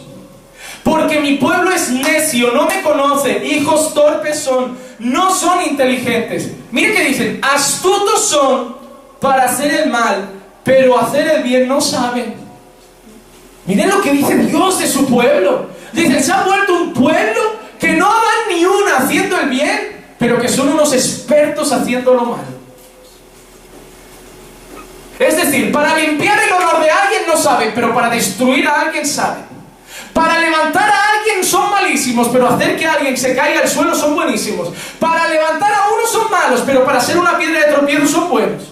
Porque 0.82 1.20
mi 1.20 1.36
pueblo 1.36 1.70
es 1.70 1.90
necio, 1.90 2.50
no 2.53 2.66
me 2.66 2.82
conoce, 2.82 3.44
hijos 3.46 3.94
torpes 3.94 4.40
son, 4.40 4.76
no 4.98 5.32
son 5.32 5.62
inteligentes. 5.62 6.50
Mire 6.72 6.92
que 6.92 7.05
dicen, 7.05 7.40
astutos 7.40 8.28
son 8.28 8.76
para 9.20 9.44
hacer 9.44 9.72
el 9.72 9.90
mal, 9.90 10.28
pero 10.64 10.98
hacer 10.98 11.28
el 11.28 11.42
bien 11.44 11.68
no 11.68 11.80
saben. 11.80 12.34
Miren 13.64 13.90
lo 13.90 14.00
que 14.03 14.11
dice 14.11 14.34
Dios 14.36 14.80
de 14.80 14.88
su 14.88 15.07
pueblo. 15.07 15.66
Dice, 15.92 16.20
se 16.20 16.32
ha 16.32 16.42
vuelto 16.42 16.74
un 16.74 16.92
pueblo 16.92 17.62
que 17.83 17.95
no 17.95 18.07
dan 18.07 18.55
ni 18.55 18.64
una 18.64 18.99
haciendo 18.99 19.41
el 19.41 19.49
bien, 19.49 20.05
pero 20.16 20.41
que 20.41 20.47
son 20.49 20.68
unos 20.68 20.93
expertos 20.93 21.72
haciendo 21.72 22.14
lo 22.14 22.26
malo. 22.26 22.62
Es 25.18 25.37
decir, 25.37 25.72
para 25.72 25.97
limpiar 25.97 26.39
el 26.45 26.53
honor 26.53 26.80
de 26.80 26.89
alguien 26.89 27.22
no 27.26 27.37
saben, 27.37 27.72
pero 27.74 27.93
para 27.93 28.09
destruir 28.09 28.68
a 28.68 28.83
alguien 28.83 29.05
saben. 29.05 29.43
Para 30.12 30.39
levantar 30.39 30.89
a 30.89 31.18
alguien 31.18 31.45
son 31.45 31.72
malísimos, 31.72 32.28
pero 32.28 32.49
hacer 32.49 32.78
que 32.78 32.87
alguien 32.87 33.16
se 33.16 33.35
caiga 33.35 33.62
al 33.62 33.68
suelo 33.68 33.97
son 33.97 34.14
buenísimos. 34.14 34.68
Para 35.01 35.26
levantar 35.26 35.72
a 35.72 35.89
uno 35.89 36.07
son 36.07 36.30
malos, 36.30 36.62
pero 36.64 36.85
para 36.85 37.01
ser 37.01 37.18
una 37.18 37.37
piedra 37.37 37.66
de 37.66 37.72
tropiezo 37.72 38.07
son 38.07 38.28
buenos. 38.28 38.62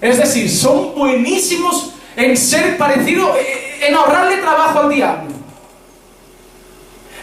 Es 0.00 0.18
decir, 0.18 0.50
son 0.50 0.92
buenísimos 0.96 1.92
en 2.16 2.36
ser 2.36 2.76
parecido, 2.78 3.36
eh, 3.36 3.86
en 3.86 3.94
ahorrarle 3.94 4.38
trabajo 4.38 4.80
al 4.80 4.88
diablo. 4.88 5.33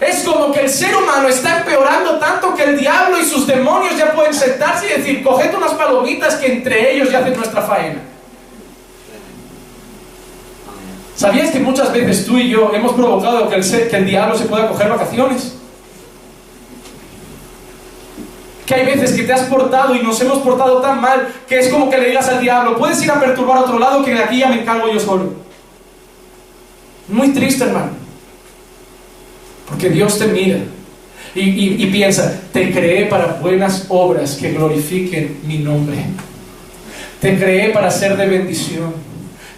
Es 0.02 0.24
como 0.24 0.52
que 0.52 0.62
el 0.62 0.70
ser 0.70 0.96
humano 0.96 1.28
está 1.28 1.60
empeorando 1.60 2.18
tanto 2.18 2.56
que 2.56 2.64
el 2.64 2.80
diablo 2.80 3.20
y 3.20 3.24
sus 3.24 3.46
demonios 3.46 3.96
ya 3.96 4.12
pueden 4.12 4.34
sentarse 4.34 4.88
y 4.88 4.98
decir, 4.98 5.24
coged 5.24 5.54
unas 5.56 5.74
palomitas 5.74 6.36
que 6.36 6.54
entre 6.54 6.96
ellos 6.96 7.12
ya 7.12 7.20
hacen 7.20 7.38
nuestra 7.38 7.62
faena. 7.62 8.02
¿Sabías 11.16 11.52
que 11.52 11.60
muchas 11.60 11.94
veces 11.94 12.26
tú 12.26 12.40
y 12.40 12.50
yo 12.50 12.74
hemos 12.74 12.94
provocado 12.94 13.48
que 13.48 13.58
el, 13.58 14.06
diablo 14.08 14.36
se 14.36 14.46
pueda 14.46 14.68
coger 14.70 14.90
vacaciones? 14.90 15.54
Que 18.66 18.74
hay 18.74 18.86
veces 18.88 19.12
que 19.12 19.22
te 19.22 19.34
has 19.34 19.44
portado 19.44 19.94
y 19.94 20.02
nos 20.02 20.20
hemos 20.20 20.40
portado 20.40 20.82
tan 20.82 21.00
mal 21.00 21.32
que 21.48 21.60
es 21.60 21.70
como 21.70 21.92
que 21.92 22.00
le 22.00 22.08
digas 22.08 22.28
al 22.28 22.42
diablo, 22.42 22.76
puedes 22.76 23.00
ir 23.04 23.12
a 23.12 23.20
perturbar 23.20 23.60
a 23.60 23.62
otro 23.62 23.78
lado 23.78 24.04
que 24.04 24.16
de 24.16 24.24
aquí 24.24 24.40
ya 24.40 24.50
me 24.50 24.62
encargo 24.62 24.92
yo 24.92 25.00
solo. 25.00 25.34
Muy 27.08 27.30
triste, 27.34 27.66
hermano. 27.66 28.01
Porque 29.72 29.90
Dios 29.90 30.20
te 30.20 30.28
mira 30.28 30.58
y, 31.34 31.86
piensa, 31.88 32.42
te 32.52 32.72
creé 32.72 33.06
para 33.06 33.38
buenas 33.42 33.86
obras 33.88 34.36
que 34.36 34.52
glorifiquen 34.52 35.38
mi 35.46 35.60
nombre. 35.60 35.96
Te 37.22 37.38
creé 37.38 37.70
para 37.70 37.90
ser 37.90 38.18
de 38.18 38.28
bendición. 38.28 38.94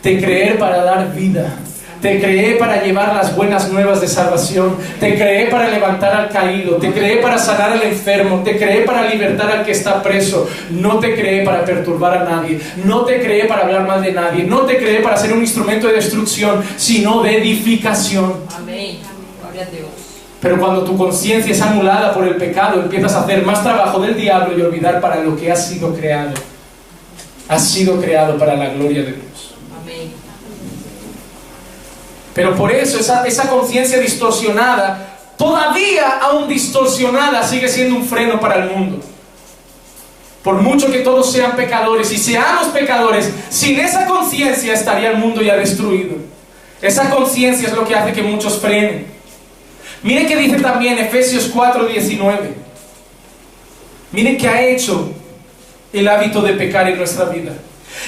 Te 0.03 0.22
creé 0.22 0.53
para 0.53 0.84
dar 0.84 1.16
vida. 1.16 1.55
Te 1.99 2.20
creé 2.20 2.57
para 2.57 2.84
llevar 2.84 3.16
las 3.16 3.36
buenas 3.36 3.72
nuevas 3.72 4.01
de 4.01 4.07
salvación. 4.07 4.76
Te 4.99 5.16
creé 5.16 5.47
para 5.47 5.70
levantar 5.70 6.14
al 6.14 6.30
caído. 6.30 6.76
Te 6.76 6.91
creé 6.91 7.18
para 7.18 7.39
sanar 7.39 7.72
al 7.72 7.82
enfermo. 7.82 8.43
Te 8.43 8.57
creé 8.57 8.82
para 8.82 9.07
libertar 9.07 9.49
al 9.49 9.66
que 9.66 9.72
está 9.72 10.03
preso. 10.03 10.47
No 10.70 10.99
te 10.99 11.16
creé 11.16 11.43
para 11.43 11.66
perturbar 11.66 12.18
a 12.18 12.24
nadie. 12.26 12.59
No 12.84 13.05
te 13.05 13.20
creé 13.20 13.45
para 13.45 13.64
hablar 13.64 13.88
mal 13.88 14.03
de 14.03 14.11
nadie. 14.11 14.43
No 14.43 14.64
te 14.64 14.78
creé 14.78 14.99
para 14.99 15.18
ser 15.18 15.34
un 15.34 15.39
instrumento 15.39 15.88
de 15.88 15.93
destrucción, 15.93 16.61
sino 16.76 17.24
de 17.24 17.38
edificación. 17.38 18.34
Amén. 18.55 18.97
Gloria 19.41 19.64
a 19.64 19.72
Dios. 19.72 19.93
Pero 20.44 20.60
cuando 20.60 20.84
tu 20.84 20.98
conciencia 20.98 21.54
es 21.54 21.62
anulada 21.62 22.14
por 22.14 22.28
el 22.28 22.36
pecado, 22.36 22.82
empiezas 22.82 23.14
a 23.14 23.22
hacer 23.22 23.46
más 23.46 23.64
trabajo 23.64 24.02
del 24.02 24.18
diablo 24.18 24.58
y 24.58 24.62
olvidar 24.62 25.00
para 25.00 25.22
lo 25.22 25.38
que 25.38 25.50
has 25.50 25.70
sido 25.70 25.96
creado. 25.96 26.34
Has 27.48 27.70
sido 27.70 28.02
creado 28.02 28.38
para 28.38 28.56
la 28.56 28.68
gloria 28.72 29.04
de 29.04 29.14
Dios. 29.14 29.56
Pero 32.34 32.56
por 32.56 32.74
eso 32.74 33.00
esa, 33.00 33.26
esa 33.26 33.50
conciencia 33.50 34.00
distorsionada, 34.00 35.18
todavía 35.38 36.18
aún 36.22 36.50
distorsionada, 36.50 37.48
sigue 37.48 37.70
siendo 37.70 37.96
un 37.96 38.06
freno 38.06 38.38
para 38.41 38.66
el 38.66 38.70
mundo. 38.70 39.00
Por 40.44 40.56
mucho 40.56 40.91
que 40.91 41.00
todos 41.00 41.32
sean 41.32 41.56
pecadores 41.56 42.12
y 42.12 42.18
seamos 42.18 42.68
pecadores, 42.68 43.32
sin 43.50 43.80
esa 43.80 44.06
conciencia 44.08 44.74
estaría 44.74 45.12
el 45.12 45.20
mundo 45.20 45.41
ya 45.41 45.56
destruido. 45.56 46.18
Esa 46.82 47.10
conciencia 47.10 47.70
es 47.70 47.74
lo 47.74 47.88
que 47.88 47.96
hace 47.96 48.12
que 48.12 48.24
muchos 48.24 48.60
frenen. 48.60 49.12
Mire 50.04 50.28
que 50.28 50.36
dice 50.36 50.60
también 50.60 50.99
Efesios 50.99 51.49
4:19. 51.54 52.54
Mire 54.12 54.38
que 54.38 54.47
ha 54.47 54.62
hecho 54.62 55.12
el 55.91 56.08
hábito 56.08 56.41
de 56.41 56.54
pecar 56.54 56.89
en 56.89 56.97
nuestra 56.97 57.26
vida. 57.26 57.54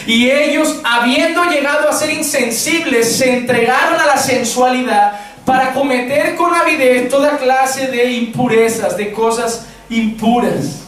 Y 0.05 0.29
ellos, 0.29 0.81
habiendo 0.83 1.45
llegado 1.45 1.89
a 1.89 1.93
ser 1.93 2.11
insensibles, 2.11 3.15
se 3.15 3.37
entregaron 3.37 3.99
a 3.99 4.05
la 4.05 4.17
sensualidad 4.17 5.19
para 5.45 5.73
cometer 5.73 6.35
con 6.35 6.53
avidez 6.53 7.07
toda 7.07 7.37
clase 7.37 7.87
de 7.87 8.11
impurezas, 8.11 8.97
de 8.97 9.11
cosas 9.11 9.65
impuras. 9.89 10.81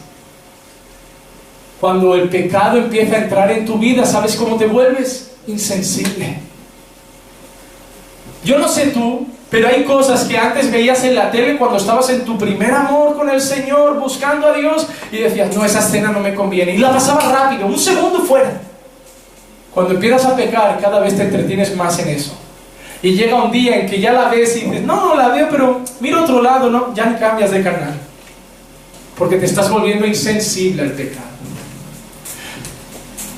Cuando 1.80 2.14
el 2.16 2.28
pecado 2.28 2.78
empieza 2.78 3.16
a 3.16 3.18
entrar 3.20 3.50
en 3.52 3.64
tu 3.64 3.78
vida, 3.78 4.04
¿sabes 4.04 4.34
cómo 4.34 4.56
te 4.56 4.66
vuelves? 4.66 5.30
Insensible. 5.46 6.40
Yo 8.44 8.58
no 8.58 8.68
sé 8.68 8.86
tú, 8.86 9.28
pero 9.50 9.68
hay 9.68 9.84
cosas 9.84 10.24
que 10.24 10.36
antes 10.36 10.70
veías 10.70 11.02
en 11.04 11.14
la 11.14 11.30
tele 11.30 11.56
cuando 11.56 11.78
estabas 11.78 12.10
en 12.10 12.24
tu 12.24 12.36
primer 12.36 12.70
amor 12.72 13.16
con 13.16 13.30
el 13.30 13.40
Señor, 13.40 13.98
buscando 13.98 14.46
a 14.46 14.52
Dios, 14.52 14.86
y 15.10 15.18
decías, 15.18 15.54
no, 15.56 15.64
esa 15.64 15.78
escena 15.78 16.10
no 16.10 16.20
me 16.20 16.34
conviene. 16.34 16.74
Y 16.74 16.78
la 16.78 16.92
pasabas 16.92 17.32
rápido, 17.32 17.66
un 17.66 17.78
segundo 17.78 18.20
fuera. 18.20 18.60
Cuando 19.72 19.94
empiezas 19.94 20.26
a 20.26 20.36
pecar, 20.36 20.78
cada 20.80 21.00
vez 21.00 21.16
te 21.16 21.22
entretienes 21.22 21.74
más 21.76 21.98
en 21.98 22.08
eso. 22.08 22.36
Y 23.00 23.12
llega 23.12 23.42
un 23.42 23.50
día 23.50 23.76
en 23.78 23.88
que 23.88 24.00
ya 24.00 24.12
la 24.12 24.28
ves 24.28 24.56
y 24.56 24.64
dices, 24.64 24.82
no, 24.82 24.96
no 24.96 25.14
la 25.14 25.28
veo, 25.28 25.48
pero 25.50 25.80
mira 26.00 26.22
otro 26.22 26.42
lado, 26.42 26.68
no, 26.68 26.94
ya 26.94 27.18
cambias 27.18 27.50
de 27.50 27.62
canal. 27.62 27.94
Porque 29.16 29.36
te 29.36 29.46
estás 29.46 29.70
volviendo 29.70 30.04
insensible 30.04 30.82
al 30.82 30.92
pecado. 30.92 31.26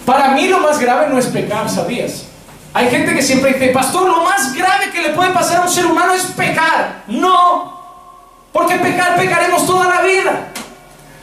Para 0.05 0.33
mí 0.33 0.49
lo 0.49 0.59
más 0.59 0.81
grave 0.81 1.09
no 1.09 1.19
es 1.19 1.27
pecar, 1.27 1.71
¿sabías? 1.71 2.30
Hay 2.73 2.89
gente 2.89 3.15
que 3.15 3.23
siempre 3.23 3.53
dice, 3.53 3.69
pastor, 3.69 4.09
lo 4.09 4.23
más 4.23 4.55
grave 4.55 4.91
que 4.91 5.03
le 5.03 5.11
puede 5.11 5.31
pasar 5.31 5.59
a 5.59 5.63
un 5.63 5.71
ser 5.71 5.87
humano 5.87 6.15
es 6.15 6.23
pecar. 6.23 7.03
No, 7.09 7.81
porque 8.53 8.77
pecar, 8.77 9.17
pecaremos 9.17 9.67
toda 9.67 9.89
la 9.89 10.03
vida. 10.03 10.49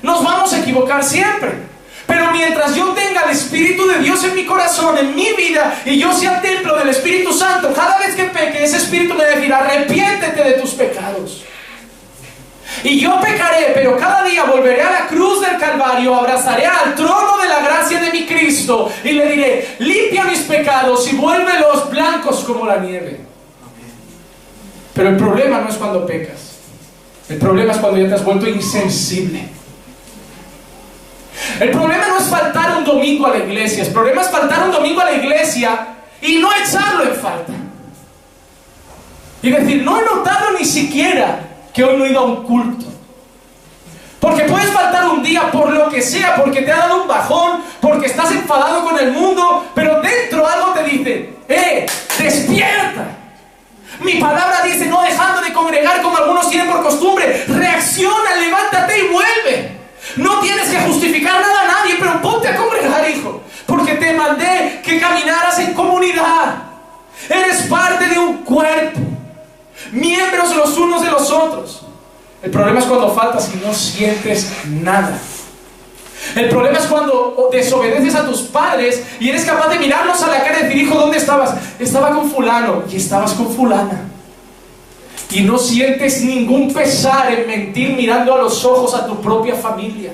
Nos 0.01 0.23
vamos 0.23 0.51
a 0.53 0.59
equivocar 0.59 1.03
siempre. 1.03 1.67
Pero 2.05 2.31
mientras 2.31 2.73
yo 2.75 2.93
tenga 2.93 3.23
el 3.23 3.31
Espíritu 3.31 3.85
de 3.85 3.99
Dios 3.99 4.23
en 4.23 4.35
mi 4.35 4.45
corazón, 4.45 4.97
en 4.97 5.13
mi 5.13 5.33
vida, 5.33 5.81
y 5.85 5.97
yo 5.99 6.13
sea 6.13 6.41
templo 6.41 6.75
del 6.77 6.89
Espíritu 6.89 7.33
Santo, 7.33 7.73
cada 7.73 7.97
vez 7.99 8.15
que 8.15 8.23
peque, 8.23 8.63
ese 8.63 8.77
Espíritu 8.77 9.13
me 9.13 9.25
decirá, 9.25 9.59
arrepiéntete 9.59 10.41
de 10.41 10.53
tus 10.53 10.71
pecados. 10.71 11.43
Y 12.83 12.99
yo 12.99 13.19
pecaré, 13.19 13.71
pero 13.73 13.97
cada 13.97 14.23
día 14.23 14.43
volveré 14.43 14.81
a 14.81 14.91
la 14.91 15.07
cruz 15.07 15.41
del 15.41 15.57
Calvario, 15.57 16.15
abrazaré 16.15 16.65
al 16.65 16.95
trono 16.95 17.37
de 17.37 17.49
la 17.49 17.59
gracia 17.61 17.99
de 17.99 18.11
mi 18.11 18.25
Cristo 18.25 18.91
y 19.03 19.11
le 19.11 19.27
diré, 19.27 19.75
limpia 19.79 20.25
mis 20.25 20.39
pecados 20.39 21.11
y 21.11 21.15
vuélvelos 21.15 21.89
blancos 21.89 22.43
como 22.43 22.65
la 22.65 22.77
nieve. 22.77 23.21
Pero 24.93 25.09
el 25.09 25.17
problema 25.17 25.61
no 25.61 25.69
es 25.69 25.75
cuando 25.75 26.05
pecas. 26.05 26.57
El 27.29 27.37
problema 27.37 27.73
es 27.73 27.79
cuando 27.79 27.99
ya 27.99 28.07
te 28.07 28.15
has 28.15 28.23
vuelto 28.23 28.47
insensible. 28.47 29.47
El 31.59 31.71
problema 31.71 32.07
no 32.07 32.17
es 32.17 32.25
faltar 32.25 32.77
un 32.77 32.83
domingo 32.83 33.27
a 33.27 33.31
la 33.31 33.37
iglesia, 33.37 33.83
el 33.83 33.91
problema 33.91 34.21
es 34.21 34.29
faltar 34.29 34.63
un 34.63 34.71
domingo 34.71 35.01
a 35.01 35.05
la 35.05 35.13
iglesia 35.13 35.87
y 36.21 36.37
no 36.37 36.49
echarlo 36.53 37.03
en 37.03 37.15
falta. 37.15 37.53
Y 39.41 39.51
decir, 39.51 39.83
no 39.83 39.99
he 39.99 40.05
notado 40.05 40.51
ni 40.57 40.65
siquiera 40.65 41.46
que 41.77 41.83
hoy 41.83 41.95
no 41.95 42.07
ido 42.07 42.19
a 42.21 42.23
un 42.23 42.37
culto. 42.37 42.87
Porque 44.19 44.45
puedes 44.45 44.71
faltar 44.71 45.09
un 45.09 45.21
día 45.21 45.51
por 45.51 45.71
lo 45.71 45.89
que 45.89 46.01
sea, 46.01 46.35
porque 46.35 46.63
te 46.63 46.71
ha 46.71 46.77
dado 46.77 47.03
un 47.03 47.07
bajón, 47.07 47.61
porque 47.79 48.07
estás 48.07 48.31
enfadado 48.31 48.83
con 48.83 48.97
el 48.97 49.11
mundo, 49.11 49.63
pero 49.75 50.01
dentro 50.01 50.47
algo 50.47 50.73
te 50.73 50.83
dice, 50.85 51.35
¡eh! 51.47 51.85
¡Despierta! 52.17 53.05
Mi 53.99 54.15
palabra 54.15 54.63
dice, 54.63 54.87
no 54.87 55.03
dejando 55.03 55.41
de 55.41 55.53
congregar 55.53 56.01
como 56.01 56.17
algunos 56.17 56.49
tienen 56.49 56.67
por 56.67 56.81
costumbre, 56.81 57.45
reacciona, 57.47 58.35
levántate 58.41 58.97
y 58.97 59.07
vuelve. 59.09 59.77
No 60.15 60.39
tienes 60.39 60.69
que 60.69 60.79
justificar 60.79 61.39
nada 61.39 61.61
a 61.61 61.67
nadie, 61.83 61.95
pero 61.99 62.19
ponte 62.23 62.47
a 62.47 62.55
congregar, 62.55 63.07
hijo. 63.07 63.43
Porque 63.67 63.93
te 63.93 64.13
mandé 64.13 64.81
que 64.83 64.99
caminaras 64.99 65.59
en 65.59 65.75
comunidad. 65.75 66.55
Eres 67.29 67.67
parte 67.67 68.07
de 68.07 68.17
un 68.17 68.37
cuerpo. 68.37 69.16
Miembros 69.91 70.55
los 70.55 70.77
unos 70.77 71.03
de 71.03 71.11
los 71.11 71.31
otros. 71.31 71.81
El 72.41 72.51
problema 72.51 72.79
es 72.79 72.85
cuando 72.85 73.13
faltas 73.13 73.49
y 73.53 73.65
no 73.65 73.73
sientes 73.73 74.51
nada. 74.65 75.17
El 76.35 76.49
problema 76.49 76.77
es 76.77 76.85
cuando 76.85 77.49
desobedeces 77.51 78.15
a 78.15 78.25
tus 78.25 78.41
padres 78.41 79.03
y 79.19 79.29
eres 79.29 79.45
capaz 79.45 79.69
de 79.69 79.79
mirarlos 79.79 80.21
a 80.21 80.27
la 80.27 80.43
cara 80.43 80.59
y 80.59 80.63
decir, 80.63 80.81
hijo, 80.83 80.95
¿dónde 80.95 81.17
estabas? 81.17 81.55
Estaba 81.79 82.09
con 82.09 82.29
fulano 82.29 82.83
y 82.91 82.97
estabas 82.97 83.33
con 83.33 83.49
fulana 83.55 84.07
y 85.31 85.41
no 85.41 85.57
sientes 85.57 86.21
ningún 86.21 86.73
pesar 86.73 87.31
en 87.31 87.47
mentir 87.47 87.95
mirando 87.95 88.33
a 88.33 88.37
los 88.37 88.63
ojos 88.63 88.93
a 88.93 89.05
tu 89.05 89.19
propia 89.21 89.55
familia. 89.55 90.13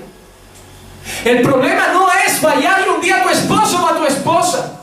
El 1.23 1.41
problema 1.41 1.89
no 1.93 2.07
es 2.25 2.39
fallarle 2.39 2.89
un 2.89 3.01
día 3.01 3.17
a 3.17 3.23
tu 3.23 3.29
esposo 3.29 3.83
o 3.83 3.87
a 3.87 3.97
tu 3.97 4.05
esposa. 4.05 4.79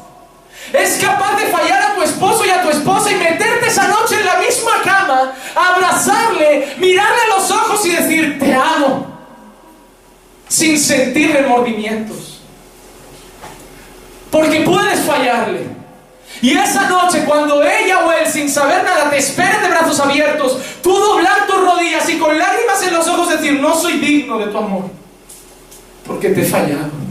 Es 0.73 0.99
capaz 1.05 1.37
de 1.37 1.47
fallar 1.47 1.83
a 1.83 1.95
tu 1.95 2.03
esposo 2.03 2.45
y 2.45 2.51
a 2.51 2.63
tu 2.63 2.71
esposa 2.71 3.11
y 3.11 3.17
meterte 3.17 3.67
esa 3.67 3.89
noche 3.89 4.21
en 4.21 4.27
la 4.27 4.37
misma 4.39 4.73
cama, 4.85 5.33
abrazarle, 5.55 6.75
mirarle 6.79 7.23
a 7.23 7.39
los 7.39 7.51
ojos 7.51 7.85
y 7.87 7.91
decir, 7.91 8.39
te 8.39 8.55
amo, 8.55 9.07
sin 10.49 10.79
sentir 10.79 11.33
remordimientos. 11.33 12.41
Porque 14.31 14.61
puedes 14.61 15.01
fallarle. 15.01 15.67
Y 16.43 16.57
esa 16.57 16.89
noche, 16.89 17.25
cuando 17.25 17.63
ella 17.63 18.07
o 18.07 18.13
él, 18.13 18.27
sin 18.27 18.49
saber 18.49 18.85
nada, 18.85 19.11
te 19.11 19.19
espera 19.19 19.61
de 19.61 19.69
brazos 19.69 19.99
abiertos, 19.99 20.57
tú 20.83 20.97
doblar 20.97 21.47
tus 21.47 21.61
rodillas 21.61 22.09
y 22.09 22.19
con 22.19 22.39
lágrimas 22.39 22.83
en 22.83 22.95
los 22.95 23.07
ojos 23.09 23.29
decir, 23.29 23.61
no 23.61 23.75
soy 23.75 23.99
digno 23.99 24.39
de 24.39 24.47
tu 24.47 24.57
amor, 24.57 24.85
porque 26.07 26.31
te 26.31 26.43
he 26.43 26.45
fallado. 26.45 27.10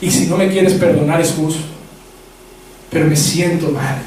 Y 0.00 0.10
si 0.10 0.26
no 0.26 0.36
me 0.36 0.48
quieres 0.48 0.74
perdonar 0.74 1.20
es 1.20 1.32
justo, 1.32 1.62
pero 2.90 3.06
me 3.06 3.16
siento 3.16 3.68
mal. 3.70 4.02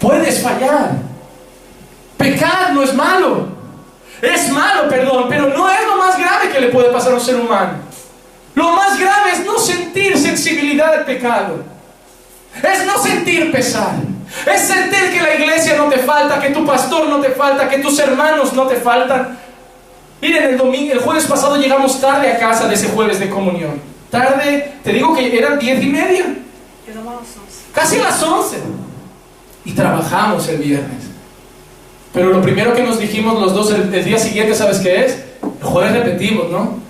Puedes 0.00 0.42
fallar. 0.42 0.92
Pecar 2.16 2.72
no 2.72 2.82
es 2.82 2.94
malo. 2.94 3.48
Es 4.22 4.50
malo, 4.50 4.88
perdón, 4.88 5.26
pero 5.28 5.48
no 5.48 5.70
es 5.70 5.86
lo 5.86 5.96
más 5.96 6.18
grave 6.18 6.50
que 6.50 6.60
le 6.60 6.68
puede 6.68 6.90
pasar 6.90 7.12
a 7.12 7.16
un 7.16 7.20
ser 7.20 7.36
humano. 7.36 7.74
Lo 8.54 8.70
más 8.72 8.98
grave 8.98 9.32
es 9.32 9.44
no 9.44 9.58
sentir 9.58 10.18
sensibilidad 10.18 10.92
al 10.94 11.04
pecado. 11.04 11.62
Es 12.62 12.84
no 12.84 12.98
sentir 13.02 13.52
pesar. 13.52 13.94
Es 14.46 14.62
sentir 14.62 15.12
que 15.12 15.22
la 15.22 15.34
iglesia 15.34 15.76
no 15.76 15.88
te 15.88 15.98
falta, 15.98 16.40
que 16.40 16.50
tu 16.50 16.64
pastor 16.64 17.08
no 17.08 17.20
te 17.20 17.30
falta, 17.30 17.68
que 17.68 17.78
tus 17.78 17.98
hermanos 17.98 18.52
no 18.52 18.66
te 18.66 18.76
faltan. 18.76 19.38
Miren, 20.20 20.44
el 20.44 20.58
domingo, 20.58 20.92
el 20.92 21.00
jueves 21.00 21.24
pasado 21.24 21.56
llegamos 21.56 22.00
tarde 22.00 22.30
a 22.30 22.38
casa 22.38 22.68
de 22.68 22.74
ese 22.74 22.88
jueves 22.88 23.18
de 23.18 23.30
comunión. 23.30 23.89
Tarde, 24.10 24.72
te 24.82 24.92
digo 24.92 25.14
que 25.14 25.38
eran 25.38 25.58
diez 25.58 25.82
y 25.82 25.86
media. 25.86 26.34
Casi 27.72 27.98
a 27.98 28.04
las 28.04 28.22
once. 28.22 28.56
Y 29.64 29.72
trabajamos 29.72 30.48
el 30.48 30.58
viernes. 30.58 31.04
Pero 32.12 32.30
lo 32.30 32.42
primero 32.42 32.74
que 32.74 32.82
nos 32.82 32.98
dijimos 32.98 33.40
los 33.40 33.54
dos 33.54 33.72
el, 33.72 33.94
el 33.94 34.04
día 34.04 34.18
siguiente, 34.18 34.54
¿sabes 34.54 34.80
qué 34.80 35.04
es? 35.04 35.18
El 35.60 35.66
jueves 35.66 35.92
repetimos, 35.92 36.50
¿no? 36.50 36.80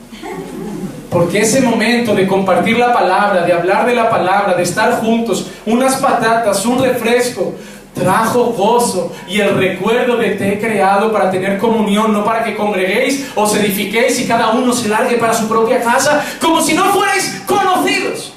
Porque 1.11 1.41
ese 1.41 1.61
momento 1.61 2.15
de 2.15 2.27
compartir 2.27 2.79
la 2.79 2.93
palabra, 2.95 3.43
de 3.43 3.53
hablar 3.53 3.85
de 3.85 3.95
la 3.95 4.09
palabra, 4.09 4.55
de 4.55 4.63
estar 4.63 5.01
juntos, 5.01 5.51
unas 5.67 5.97
patatas, 5.97 6.65
un 6.65 6.81
refresco, 6.81 7.55
trajo 8.01 8.47
gozo 8.47 9.13
y 9.29 9.41
el 9.41 9.57
recuerdo 9.57 10.17
de 10.17 10.31
te 10.31 10.55
he 10.55 10.59
creado 10.59 11.13
para 11.13 11.31
tener 11.31 11.59
comunión, 11.59 12.13
no 12.13 12.25
para 12.25 12.43
que 12.43 12.57
congreguéis, 12.57 13.29
os 13.35 13.55
edifiquéis 13.55 14.19
y 14.21 14.27
cada 14.27 14.51
uno 14.51 14.73
se 14.73 14.89
largue 14.89 15.17
para 15.17 15.35
su 15.35 15.49
propia 15.49 15.83
casa, 15.83 16.25
como 16.41 16.61
si 16.61 16.75
no 16.75 16.93
fuerais 16.93 17.43
conocidos. 17.47 18.33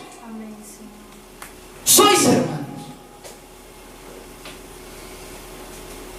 Sois 1.86 2.26
hermanos. 2.26 2.50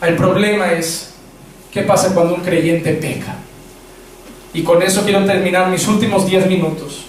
El 0.03 0.17
problema 0.17 0.73
es, 0.73 1.15
¿qué 1.71 1.83
pasa 1.83 2.15
cuando 2.15 2.35
un 2.35 2.43
creyente 2.43 2.93
peca? 2.95 3.37
Y 4.53 4.63
con 4.63 4.83
eso 4.83 5.03
quiero 5.03 5.25
terminar 5.25 5.69
mis 5.69 5.87
últimos 5.89 6.27
10 6.27 6.47
minutos. 6.47 7.07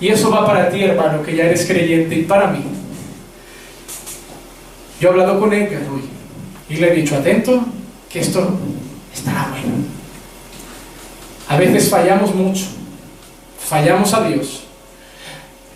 Y 0.00 0.08
eso 0.08 0.30
va 0.30 0.46
para 0.46 0.70
ti, 0.70 0.82
hermano, 0.82 1.22
que 1.22 1.36
ya 1.36 1.44
eres 1.44 1.66
creyente, 1.66 2.14
y 2.14 2.22
para 2.22 2.46
mí. 2.46 2.79
Yo 5.00 5.08
he 5.08 5.10
hablado 5.12 5.40
con 5.40 5.52
Edgar 5.52 5.82
hoy 5.90 6.02
y 6.68 6.76
le 6.76 6.92
he 6.92 6.96
dicho, 6.96 7.16
atento, 7.16 7.64
que 8.08 8.20
esto 8.20 8.58
estará 9.12 9.48
bueno. 9.48 9.84
A 11.48 11.56
veces 11.56 11.88
fallamos 11.88 12.34
mucho, 12.34 12.66
fallamos 13.58 14.12
a 14.14 14.28
Dios. 14.28 14.64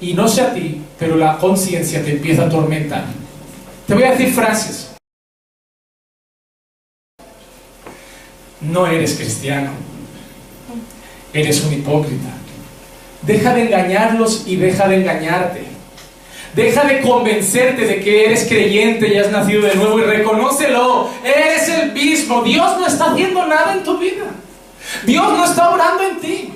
Y 0.01 0.15
no 0.15 0.29
sé 0.29 0.43
a 0.43 0.55
ti, 0.55 0.83
pero 0.99 1.17
la 1.17 1.39
conciencia 1.39 2.05
te 2.05 2.13
empieza 2.13 2.43
a 2.43 2.47
atormentar. 2.47 3.05
Te 3.87 3.95
voy 3.95 4.05
a 4.05 4.13
decir 4.13 4.33
frases. 4.33 4.93
No 8.61 8.87
eres 8.87 9.15
cristiano 9.15 9.71
eres 11.35 11.65
un 11.65 11.75
hipócrita. 11.75 12.31
Deja 13.23 13.55
de 13.55 13.65
engañarlos 13.65 14.45
y 14.47 14.57
deja 14.57 14.89
de 14.89 14.97
engañarte. 14.97 15.64
Deja 16.55 16.85
de 16.85 17.01
convencerte 17.01 17.85
de 17.85 18.01
que 18.01 18.27
eres 18.27 18.45
creyente 18.45 19.13
y 19.13 19.19
has 19.19 19.31
nacido 19.31 19.63
de 19.63 19.75
nuevo 19.75 19.99
y 19.99 20.03
reconócelo. 20.03 21.09
Eres 21.25 21.69
el 21.69 21.93
mismo. 21.93 22.43
Dios 22.43 22.79
no 22.79 22.87
está 22.87 23.13
haciendo 23.13 23.45
nada 23.47 23.73
en 23.75 23.83
tu 23.83 23.99
vida. 23.99 24.27
Dios 25.05 25.33
no 25.33 25.45
está 25.45 25.71
orando 25.71 26.05
en 26.05 26.21
ti. 26.21 26.51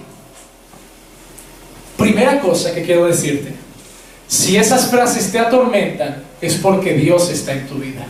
Primera 1.96 2.40
cosa 2.40 2.72
que 2.72 2.82
quiero 2.82 3.06
decirte. 3.06 3.54
Si 4.28 4.56
esas 4.56 4.88
frases 4.88 5.32
te 5.32 5.38
atormentan, 5.38 6.22
es 6.40 6.54
porque 6.56 6.94
Dios 6.94 7.28
está 7.30 7.52
en 7.52 7.66
tu 7.66 7.76
vida. 7.76 8.06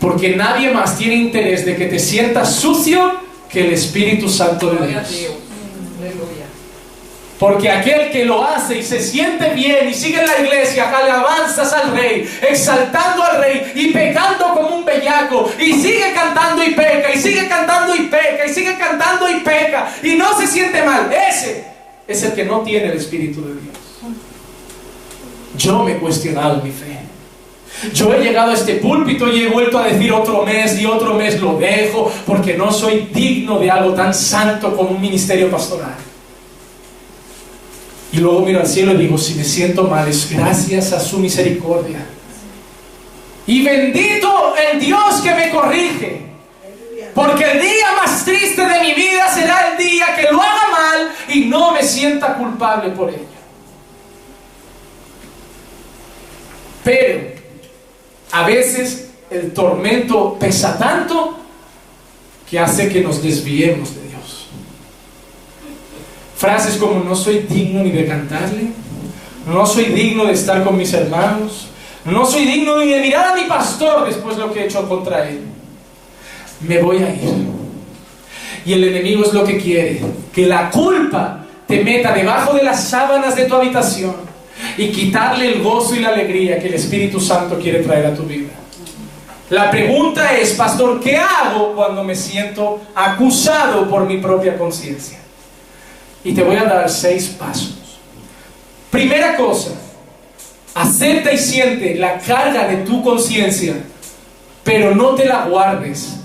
Porque 0.00 0.36
nadie 0.36 0.70
más 0.70 0.98
tiene 0.98 1.14
interés 1.14 1.64
de 1.64 1.76
que 1.76 1.86
te 1.86 1.98
sientas 1.98 2.56
sucio 2.56 3.20
que 3.48 3.66
el 3.66 3.72
Espíritu 3.72 4.28
Santo 4.28 4.70
de 4.70 4.86
Dios. 4.86 5.47
Porque 7.38 7.70
aquel 7.70 8.10
que 8.10 8.24
lo 8.24 8.44
hace 8.44 8.78
y 8.78 8.82
se 8.82 9.00
siente 9.00 9.50
bien 9.50 9.88
y 9.88 9.94
sigue 9.94 10.18
en 10.18 10.26
la 10.26 10.40
iglesia, 10.40 10.90
alabanzas 10.90 11.72
al 11.72 11.92
rey, 11.92 12.28
exaltando 12.42 13.22
al 13.22 13.40
rey 13.40 13.72
y 13.76 13.92
pecando 13.92 14.54
como 14.54 14.76
un 14.76 14.84
bellaco, 14.84 15.48
y 15.56 15.72
sigue 15.74 16.12
cantando 16.12 16.64
y 16.64 16.70
peca, 16.72 17.14
y 17.14 17.18
sigue 17.18 17.46
cantando 17.48 17.94
y 17.94 18.02
peca, 18.08 18.44
y 18.44 18.52
sigue 18.52 18.76
cantando 18.76 19.30
y 19.30 19.40
peca, 19.40 19.88
y 20.02 20.16
no 20.16 20.36
se 20.36 20.48
siente 20.48 20.82
mal, 20.82 21.08
ese 21.12 21.64
es 22.08 22.22
el 22.24 22.32
que 22.32 22.44
no 22.44 22.62
tiene 22.62 22.86
el 22.86 22.96
Espíritu 22.96 23.42
de 23.42 23.52
Dios. 23.52 23.76
Yo 25.56 25.84
me 25.84 25.92
he 25.92 25.96
cuestionado 25.98 26.60
mi 26.62 26.70
fe. 26.70 26.98
Yo 27.92 28.12
he 28.12 28.18
llegado 28.18 28.50
a 28.50 28.54
este 28.54 28.74
púlpito 28.76 29.28
y 29.28 29.42
he 29.42 29.48
vuelto 29.48 29.78
a 29.78 29.86
decir 29.86 30.12
otro 30.12 30.44
mes 30.44 30.80
y 30.80 30.86
otro 30.86 31.14
mes 31.14 31.40
lo 31.40 31.56
dejo 31.58 32.10
porque 32.26 32.54
no 32.54 32.72
soy 32.72 33.08
digno 33.14 33.60
de 33.60 33.70
algo 33.70 33.94
tan 33.94 34.12
santo 34.12 34.74
como 34.74 34.90
un 34.90 35.00
ministerio 35.00 35.48
pastoral. 35.48 36.07
Y 38.12 38.18
luego 38.18 38.40
miro 38.40 38.60
al 38.60 38.66
cielo 38.66 38.94
y 38.94 38.96
digo, 38.96 39.18
si 39.18 39.34
me 39.34 39.44
siento 39.44 39.84
mal 39.84 40.08
es 40.08 40.30
gracias 40.30 40.92
a 40.92 41.00
su 41.00 41.18
misericordia. 41.18 42.06
Y 43.46 43.62
bendito 43.62 44.54
el 44.56 44.80
Dios 44.80 45.20
que 45.22 45.34
me 45.34 45.50
corrige. 45.50 46.28
Porque 47.14 47.44
el 47.44 47.60
día 47.60 47.92
más 47.96 48.24
triste 48.24 48.62
de 48.64 48.80
mi 48.80 48.94
vida 48.94 49.28
será 49.32 49.72
el 49.72 49.78
día 49.78 50.14
que 50.14 50.30
lo 50.30 50.40
haga 50.40 50.68
mal 50.70 51.12
y 51.28 51.46
no 51.46 51.72
me 51.72 51.82
sienta 51.82 52.34
culpable 52.34 52.90
por 52.90 53.10
ello. 53.10 53.26
Pero 56.84 57.32
a 58.32 58.46
veces 58.46 59.08
el 59.30 59.52
tormento 59.52 60.38
pesa 60.38 60.78
tanto 60.78 61.38
que 62.48 62.58
hace 62.58 62.88
que 62.88 63.00
nos 63.02 63.22
desviemos 63.22 63.94
de. 63.94 64.07
Frases 66.38 66.76
como 66.76 67.02
no 67.02 67.16
soy 67.16 67.40
digno 67.50 67.82
ni 67.82 67.90
de 67.90 68.06
cantarle, 68.06 68.68
no 69.52 69.66
soy 69.66 69.86
digno 69.86 70.24
de 70.24 70.34
estar 70.34 70.62
con 70.62 70.76
mis 70.76 70.92
hermanos, 70.92 71.66
no 72.04 72.24
soy 72.24 72.44
digno 72.44 72.78
ni 72.78 72.92
de 72.92 73.00
mirar 73.00 73.32
a 73.32 73.34
mi 73.34 73.48
pastor 73.48 74.06
después 74.06 74.36
de 74.36 74.42
lo 74.42 74.52
que 74.52 74.60
he 74.60 74.64
hecho 74.66 74.88
contra 74.88 75.28
él. 75.28 75.40
Me 76.60 76.80
voy 76.80 76.98
a 76.98 77.10
ir. 77.10 77.58
Y 78.64 78.72
el 78.72 78.84
enemigo 78.84 79.24
es 79.24 79.32
lo 79.32 79.42
que 79.42 79.58
quiere, 79.58 80.00
que 80.32 80.46
la 80.46 80.70
culpa 80.70 81.44
te 81.66 81.82
meta 81.82 82.12
debajo 82.12 82.54
de 82.54 82.62
las 82.62 82.84
sábanas 82.84 83.34
de 83.34 83.46
tu 83.46 83.56
habitación 83.56 84.14
y 84.76 84.90
quitarle 84.90 85.54
el 85.54 85.60
gozo 85.60 85.96
y 85.96 85.98
la 85.98 86.10
alegría 86.10 86.60
que 86.60 86.68
el 86.68 86.74
Espíritu 86.74 87.20
Santo 87.20 87.58
quiere 87.58 87.80
traer 87.80 88.06
a 88.06 88.14
tu 88.14 88.22
vida. 88.22 88.50
La 89.50 89.72
pregunta 89.72 90.36
es, 90.36 90.52
pastor, 90.52 91.00
¿qué 91.00 91.16
hago 91.16 91.72
cuando 91.74 92.04
me 92.04 92.14
siento 92.14 92.80
acusado 92.94 93.90
por 93.90 94.06
mi 94.06 94.18
propia 94.18 94.56
conciencia? 94.56 95.18
Y 96.24 96.32
te 96.34 96.42
voy 96.42 96.56
a 96.56 96.64
dar 96.64 96.90
seis 96.90 97.28
pasos. 97.28 97.74
Primera 98.90 99.36
cosa, 99.36 99.70
acepta 100.74 101.32
y 101.32 101.38
siente 101.38 101.94
la 101.94 102.18
carga 102.18 102.66
de 102.68 102.78
tu 102.78 103.02
conciencia, 103.02 103.74
pero 104.64 104.94
no 104.94 105.14
te 105.14 105.24
la 105.24 105.46
guardes, 105.46 106.16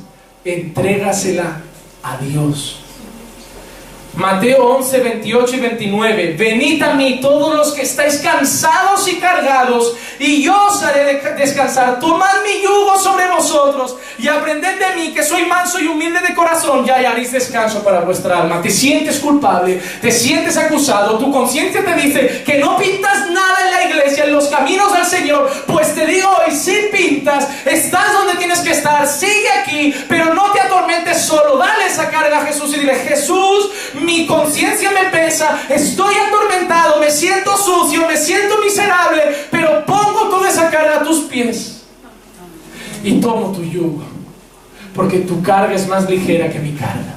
entrégasela 0.43 1.61
a 2.01 2.17
Dios. 2.17 2.82
Mateo 4.15 4.75
11, 4.75 4.99
28 4.99 5.55
y 5.55 5.59
29. 5.59 6.35
Venid 6.37 6.83
a 6.83 6.93
mí 6.93 7.19
todos 7.19 7.55
los 7.55 7.73
que 7.73 7.81
estáis 7.81 8.17
cansados 8.17 9.07
y 9.07 9.15
cargados, 9.15 9.95
y 10.19 10.43
yo 10.43 10.55
os 10.67 10.83
haré 10.83 11.19
descansar. 11.35 11.99
Tomad 11.99 12.43
mi 12.43 12.61
yugo 12.61 12.99
sobre 12.99 13.27
vosotros 13.27 13.95
y 14.19 14.27
aprended 14.27 14.77
de 14.77 14.95
mí, 14.95 15.13
que 15.13 15.23
soy 15.23 15.45
manso 15.45 15.79
y 15.79 15.87
humilde 15.87 16.19
de 16.19 16.35
corazón, 16.35 16.85
y 16.85 16.91
haréis 16.91 17.31
descanso 17.31 17.83
para 17.83 18.01
vuestra 18.01 18.41
alma. 18.41 18.61
Te 18.61 18.69
sientes 18.69 19.19
culpable, 19.19 19.81
te 19.99 20.11
sientes 20.11 20.57
acusado, 20.57 21.17
tu 21.17 21.31
conciencia 21.31 21.83
te 21.83 21.93
dice 21.95 22.43
que 22.45 22.59
no 22.59 22.77
pintas 22.77 23.31
nada 23.31 23.65
en 23.65 23.71
la 23.71 23.83
iglesia, 23.85 24.25
en 24.25 24.33
los 24.33 24.47
caminos 24.47 24.93
del 24.93 25.05
Señor. 25.05 25.51
Pues 25.65 25.95
te 25.95 26.05
digo 26.05 26.29
hoy, 26.29 26.55
si 26.55 26.75
pintas, 26.91 27.47
estás 27.65 28.13
donde 28.13 28.35
tienes 28.35 28.59
que 28.59 28.71
estar, 28.71 29.07
sigue 29.07 29.49
aquí, 29.59 29.95
pero 30.07 30.35
no 30.35 30.51
te 30.51 30.61
atormentes 30.61 31.23
solo. 31.23 31.57
Dale 31.57 31.87
esa 31.87 32.09
carga 32.11 32.43
a 32.43 32.45
Jesús 32.45 32.75
y 32.75 32.79
dile, 32.79 32.95
Jesús, 32.95 33.71
mi 34.03 34.25
conciencia 34.25 34.91
me 34.91 35.09
pesa, 35.09 35.61
estoy 35.69 36.15
atormentado, 36.15 36.99
me 36.99 37.09
siento 37.09 37.55
sucio, 37.57 38.07
me 38.07 38.17
siento 38.17 38.57
miserable, 38.59 39.21
pero 39.49 39.85
pongo 39.85 40.29
toda 40.29 40.49
esa 40.49 40.69
carga 40.69 41.01
a 41.01 41.03
tus 41.03 41.25
pies 41.25 41.81
y 43.03 43.19
tomo 43.19 43.51
tu 43.51 43.63
yugo, 43.63 44.03
porque 44.95 45.19
tu 45.19 45.41
carga 45.41 45.73
es 45.73 45.87
más 45.87 46.09
ligera 46.09 46.51
que 46.51 46.59
mi 46.59 46.73
carga. 46.73 47.15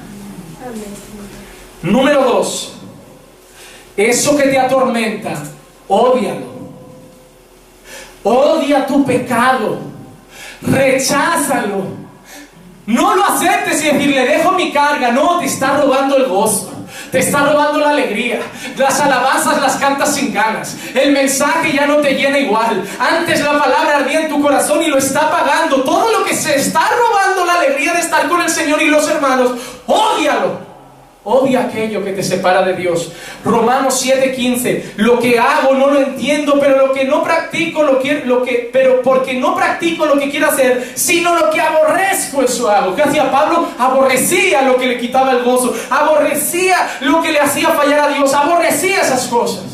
Número 1.83 2.25
dos, 2.25 2.73
eso 3.97 4.37
que 4.37 4.45
te 4.45 4.59
atormenta, 4.59 5.35
ódialo. 5.89 6.57
Odia 8.25 8.85
tu 8.89 9.05
pecado, 9.05 9.79
recházalo. 10.61 11.85
No 12.87 13.15
lo 13.15 13.25
aceptes 13.25 13.85
y 13.85 13.87
decirle, 13.87 14.27
dejo 14.27 14.51
mi 14.53 14.73
carga. 14.73 15.13
No, 15.13 15.39
te 15.39 15.47
está 15.47 15.81
robando 15.81 16.17
el 16.17 16.27
gozo. 16.27 16.76
Te 17.11 17.21
está 17.21 17.41
robando 17.41 17.81
la 17.81 17.91
alegría. 17.91 18.41
Las 18.77 19.01
alabanzas 19.01 19.61
las 19.61 19.77
cantas 19.77 20.15
sin 20.15 20.33
ganas. 20.33 20.77
El 20.95 21.13
mensaje 21.13 21.73
ya 21.73 21.87
no 21.87 21.97
te 21.97 22.15
llena 22.15 22.39
igual. 22.39 22.85
Antes 22.99 23.41
la 23.41 23.59
palabra 23.59 23.99
ardía 23.99 24.23
en 24.23 24.29
tu 24.29 24.43
corazón 24.43 24.83
y 24.83 24.89
lo 24.89 24.99
está 24.99 25.31
pagando. 25.31 25.83
Todo 25.83 26.11
lo 26.11 26.25
que 26.25 26.35
se 26.35 26.57
está 26.57 26.89
robando 26.91 27.45
la 27.45 27.55
alegría 27.55 27.93
de 27.95 28.01
estar 28.01 28.29
con 28.29 28.43
el 28.43 28.51
Señor 28.51 28.83
y 28.83 28.89
los 28.89 29.09
hermanos, 29.09 29.53
ódialo. 29.87 30.66
Odia 31.29 31.63
aquello 31.63 32.05
que 32.05 32.13
te 32.13 32.23
separa 32.23 32.63
de 32.63 32.75
Dios. 32.75 33.11
Romanos 33.45 34.01
7:15. 34.01 34.93
Lo 34.95 35.19
que 35.19 35.41
hago 35.41 35.75
no 35.75 35.91
lo 35.91 36.01
entiendo, 36.01 36.57
pero 36.61 36.87
lo 36.87 36.93
que 36.93 37.05
no 37.05 37.25
practico 37.25 37.83
lo 37.83 37.99
que, 37.99 38.71
pero 38.73 39.03
porque 39.03 39.35
no 39.35 39.57
practico 39.57 40.07
lo 40.07 40.17
que 40.21 40.31
quiero 40.31 40.47
hacer, 40.47 40.93
sino 40.95 41.35
lo 41.35 41.51
que 41.51 41.61
aborrezco 41.61 42.43
eso 42.43 42.71
hago. 42.71 42.95
¿Qué 42.95 43.03
hacía 43.03 43.29
Pablo? 43.33 43.67
Aborrecía 43.77 44.63
lo 44.63 44.77
que 44.77 44.87
le 44.87 44.99
quitaba 44.99 45.33
el 45.33 45.43
gozo, 45.43 45.75
aborrecía 45.91 46.77
lo 47.01 47.21
que 47.21 47.33
le 47.33 47.41
hacía 47.41 47.71
fallar 47.71 47.99
a 47.99 48.15
Dios, 48.15 48.33
aborrecía 48.33 49.01
esas 49.01 49.27
cosas. 49.27 49.65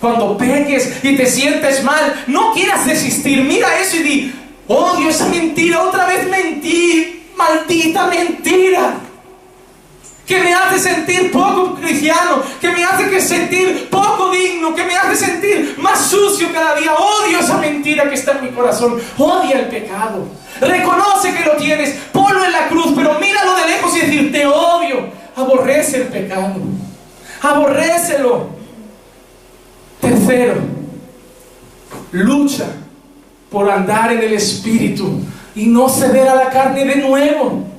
Cuando 0.00 0.38
peques 0.38 1.04
y 1.04 1.16
te 1.18 1.26
sientes 1.26 1.84
mal, 1.84 2.24
no 2.28 2.54
quieras 2.54 2.86
desistir. 2.86 3.42
Mira 3.42 3.78
eso 3.78 3.96
y 3.96 4.02
di, 4.02 4.34
odio 4.68 5.10
esa 5.10 5.26
mentira, 5.26 5.82
otra 5.82 6.06
vez 6.06 6.26
mentí, 6.30 7.26
maldita 7.36 8.06
mentira 8.06 9.00
que 10.28 10.38
me 10.40 10.52
hace 10.52 10.78
sentir 10.78 11.32
poco 11.32 11.74
cristiano, 11.76 12.42
que 12.60 12.70
me 12.70 12.84
hace 12.84 13.18
sentir 13.18 13.88
poco 13.88 14.30
digno, 14.30 14.74
que 14.74 14.84
me 14.84 14.94
hace 14.94 15.16
sentir 15.16 15.76
más 15.78 15.98
sucio 16.02 16.52
cada 16.52 16.74
día. 16.74 16.92
Odio 16.94 17.38
esa 17.40 17.56
mentira 17.56 18.06
que 18.10 18.14
está 18.14 18.32
en 18.32 18.44
mi 18.44 18.50
corazón. 18.50 19.00
Odia 19.16 19.60
el 19.60 19.68
pecado. 19.68 20.26
Reconoce 20.60 21.32
que 21.32 21.44
lo 21.46 21.56
tienes, 21.56 21.94
ponlo 22.12 22.44
en 22.44 22.52
la 22.52 22.68
cruz, 22.68 22.92
pero 22.94 23.18
míralo 23.18 23.56
de 23.56 23.66
lejos 23.68 23.96
y 23.96 24.00
decir, 24.00 24.30
te 24.30 24.46
odio. 24.46 25.08
Aborrece 25.34 26.02
el 26.02 26.08
pecado. 26.08 26.56
Aborrécelo. 27.40 28.50
Tercero, 30.02 30.56
lucha 32.12 32.66
por 33.50 33.70
andar 33.70 34.12
en 34.12 34.22
el 34.22 34.34
Espíritu 34.34 35.20
y 35.54 35.66
no 35.66 35.88
ceder 35.88 36.28
a 36.28 36.34
la 36.34 36.50
carne 36.50 36.84
de 36.84 36.96
nuevo. 36.96 37.77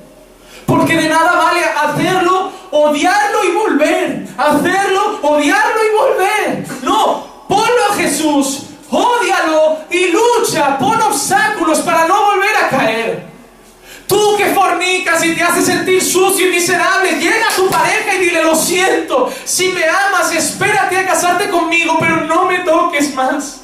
Porque 0.70 0.96
de 0.96 1.08
nada 1.08 1.32
vale 1.32 1.64
hacerlo, 1.64 2.52
odiarlo 2.70 3.44
y 3.44 3.50
volver. 3.50 4.28
Hacerlo, 4.38 5.18
odiarlo 5.20 5.80
y 5.84 5.96
volver. 5.96 6.66
No, 6.84 7.26
ponlo 7.48 7.86
a 7.90 7.96
Jesús, 7.96 8.66
odialo 8.88 9.78
y 9.90 10.12
lucha. 10.12 10.78
Pon 10.78 11.02
obstáculos 11.02 11.80
para 11.80 12.06
no 12.06 12.24
volver 12.26 12.56
a 12.56 12.68
caer. 12.68 13.26
Tú 14.06 14.36
que 14.36 14.46
fornicas 14.54 15.24
y 15.24 15.34
te 15.34 15.42
haces 15.42 15.64
sentir 15.64 16.00
sucio 16.04 16.46
y 16.46 16.52
miserable, 16.52 17.18
llega 17.18 17.48
a 17.48 17.56
tu 17.56 17.68
pareja 17.68 18.14
y 18.14 18.26
dile, 18.26 18.44
lo 18.44 18.54
siento, 18.54 19.28
si 19.44 19.68
me 19.68 19.84
amas, 19.84 20.32
espérate 20.32 20.98
a 20.98 21.06
casarte 21.06 21.50
conmigo, 21.50 21.96
pero 21.98 22.20
no 22.26 22.44
me 22.44 22.60
toques 22.60 23.12
más 23.14 23.62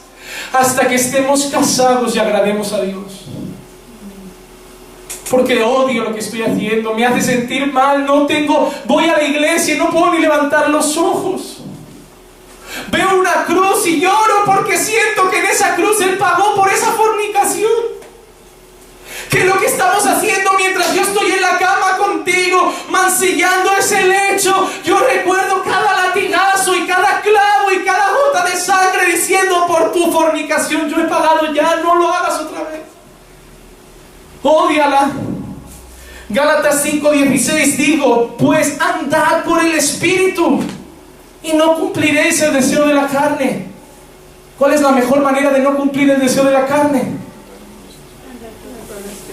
hasta 0.52 0.88
que 0.88 0.96
estemos 0.96 1.46
casados 1.46 2.14
y 2.16 2.18
agrademos 2.18 2.72
a 2.72 2.80
Dios 2.80 3.25
porque 5.30 5.62
odio 5.62 6.04
lo 6.04 6.12
que 6.12 6.20
estoy 6.20 6.42
haciendo, 6.42 6.94
me 6.94 7.04
hace 7.04 7.20
sentir 7.20 7.72
mal, 7.72 8.04
no 8.04 8.26
tengo, 8.26 8.72
voy 8.84 9.08
a 9.08 9.16
la 9.16 9.24
iglesia 9.24 9.74
y 9.74 9.78
no 9.78 9.90
puedo 9.90 10.12
ni 10.12 10.20
levantar 10.20 10.70
los 10.70 10.96
ojos. 10.96 11.58
Veo 12.88 13.18
una 13.18 13.44
cruz 13.44 13.86
y 13.86 14.00
lloro 14.00 14.44
porque 14.44 14.76
siento 14.76 15.28
que 15.30 15.38
en 15.38 15.46
esa 15.46 15.74
cruz 15.74 16.00
Él 16.00 16.16
pagó 16.18 16.54
por 16.54 16.68
esa 16.68 16.92
fornicación. 16.92 17.96
Que 19.30 19.44
lo 19.44 19.58
que 19.58 19.66
estamos 19.66 20.06
haciendo 20.06 20.52
mientras 20.56 20.94
yo 20.94 21.02
estoy 21.02 21.32
en 21.32 21.42
la 21.42 21.58
cama 21.58 21.96
contigo, 21.98 22.72
mancillando 22.90 23.72
ese 23.72 24.04
lecho, 24.04 24.70
yo 24.84 24.98
recuerdo 25.00 25.62
cada 25.64 26.06
latigazo 26.06 26.76
y 26.76 26.86
cada 26.86 27.20
clavo 27.22 27.72
y 27.72 27.84
cada 27.84 28.10
gota 28.10 28.44
de 28.44 28.56
sangre 28.56 29.06
diciendo 29.06 29.66
por 29.66 29.92
tu 29.92 30.12
fornicación 30.12 30.88
yo 30.88 31.00
he 31.00 31.04
pagado 31.04 31.52
ya, 31.52 31.76
no 31.76 31.96
lo 31.96 32.12
hagas 32.12 32.40
otra 32.40 32.62
vez. 32.64 32.95
Ódiala. 34.46 35.10
Gálatas 36.28 36.84
5:16 36.84 37.76
digo, 37.76 38.36
pues 38.38 38.80
andad 38.80 39.44
por 39.44 39.64
el 39.64 39.72
Espíritu 39.72 40.60
y 41.42 41.52
no 41.52 41.76
cumpliréis 41.76 42.40
el 42.42 42.52
deseo 42.52 42.86
de 42.86 42.94
la 42.94 43.06
carne. 43.06 43.66
¿Cuál 44.58 44.72
es 44.72 44.80
la 44.80 44.90
mejor 44.90 45.20
manera 45.20 45.50
de 45.50 45.60
no 45.60 45.76
cumplir 45.76 46.10
el 46.10 46.20
deseo 46.20 46.44
de 46.44 46.52
la 46.52 46.66
carne? 46.66 47.12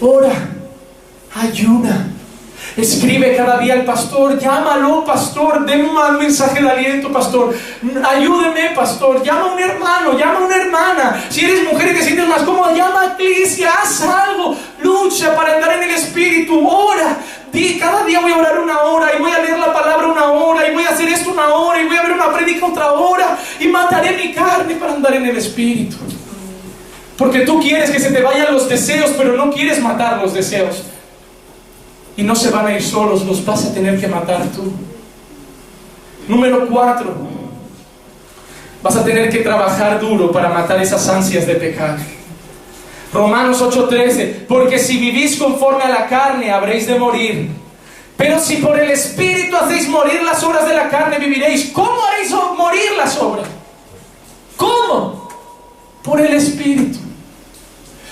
Ora, 0.02 0.34
ayuna, 1.34 2.13
Escribe 2.76 3.36
cada 3.36 3.60
día 3.60 3.74
al 3.74 3.86
pastor, 3.86 4.40
llámalo, 4.40 5.06
pastor, 5.06 5.66
denme 5.66 5.90
un 5.90 6.18
mensaje 6.18 6.62
de 6.62 6.70
aliento, 6.70 7.12
pastor. 7.12 7.54
Ayúdeme, 8.10 8.72
pastor, 8.76 9.22
llama 9.24 9.42
a 9.42 9.54
un 9.54 9.60
hermano, 9.60 10.18
llama 10.18 10.40
a 10.40 10.44
una 10.44 10.56
hermana. 10.56 11.24
Si 11.30 11.46
eres 11.46 11.64
mujer 11.72 11.92
y 11.92 11.94
te 11.96 12.04
sientes 12.04 12.28
más 12.28 12.42
cómoda, 12.42 12.74
llama 12.74 13.02
a 13.02 13.22
iglesia, 13.22 13.72
haz 13.82 14.02
algo, 14.02 14.56
lucha 14.82 15.36
para 15.36 15.56
andar 15.56 15.74
en 15.74 15.84
el 15.84 15.92
espíritu, 15.92 16.68
ora. 16.68 17.18
Di, 17.52 17.78
cada 17.78 18.04
día 18.04 18.20
voy 18.20 18.32
a 18.32 18.38
orar 18.38 18.60
una 18.60 18.80
hora 18.82 19.12
y 19.16 19.22
voy 19.22 19.32
a 19.32 19.40
leer 19.40 19.60
la 19.60 19.72
palabra 19.72 20.08
una 20.08 20.32
hora 20.32 20.68
y 20.68 20.74
voy 20.74 20.86
a 20.86 20.90
hacer 20.90 21.08
esto 21.08 21.30
una 21.30 21.54
hora 21.54 21.80
y 21.80 21.86
voy 21.86 21.98
a 21.98 22.02
ver 22.02 22.14
una 22.14 22.34
prédica 22.34 22.66
otra 22.66 22.94
hora 22.94 23.38
y 23.60 23.68
mataré 23.68 24.18
mi 24.18 24.34
carne 24.34 24.74
para 24.76 24.94
andar 24.94 25.14
en 25.14 25.28
el 25.28 25.38
espíritu. 25.38 25.98
Porque 27.16 27.42
tú 27.42 27.62
quieres 27.62 27.92
que 27.92 28.00
se 28.00 28.12
te 28.12 28.24
vayan 28.24 28.52
los 28.52 28.68
deseos, 28.68 29.12
pero 29.16 29.34
no 29.34 29.52
quieres 29.52 29.80
matar 29.80 30.20
los 30.20 30.34
deseos. 30.34 30.84
Y 32.16 32.24
no 32.24 32.36
se 32.36 32.52
van 32.52 32.68
a 32.68 32.74
ir 32.74 32.84
solos, 32.84 33.26
los 33.26 33.44
vas 33.46 33.66
a 33.66 33.74
tener 33.74 34.00
que 34.00 34.08
matar 34.08 34.48
tú. 34.48 34.72
Número 36.28 36.68
cuatro, 36.68 37.14
vas 38.82 38.96
a 38.96 39.04
tener 39.04 39.30
que 39.30 39.40
trabajar 39.40 40.00
duro 40.00 40.32
para 40.32 40.50
matar 40.50 40.82
esas 40.82 41.08
ansias 41.10 41.48
de 41.48 41.56
pecar. 41.56 41.98
Romanos 43.12 43.62
8:13, 43.62 44.46
porque 44.48 44.80
si 44.80 44.98
vivís 44.98 45.38
conforme 45.38 45.84
a 45.84 45.90
la 45.90 46.08
carne 46.08 46.52
habréis 46.52 46.88
de 46.88 46.98
morir. 46.98 47.50
Pero 48.18 48.40
si 48.40 48.58
por 48.58 48.80
el 48.80 48.92
Espíritu 48.92 49.56
hacéis 49.58 49.88
morir 49.90 50.22
las 50.24 50.44
obras 50.44 50.68
de 50.68 50.76
la 50.76 50.90
carne, 50.90 51.20
viviréis. 51.20 51.72
¿Cómo 51.74 52.04
haréis 52.06 52.32
morir 52.58 52.92
las 52.98 53.18
obras? 53.18 53.48
¿Cómo? 54.56 55.30
Por 56.04 56.22
el 56.22 56.34
Espíritu. 56.34 57.00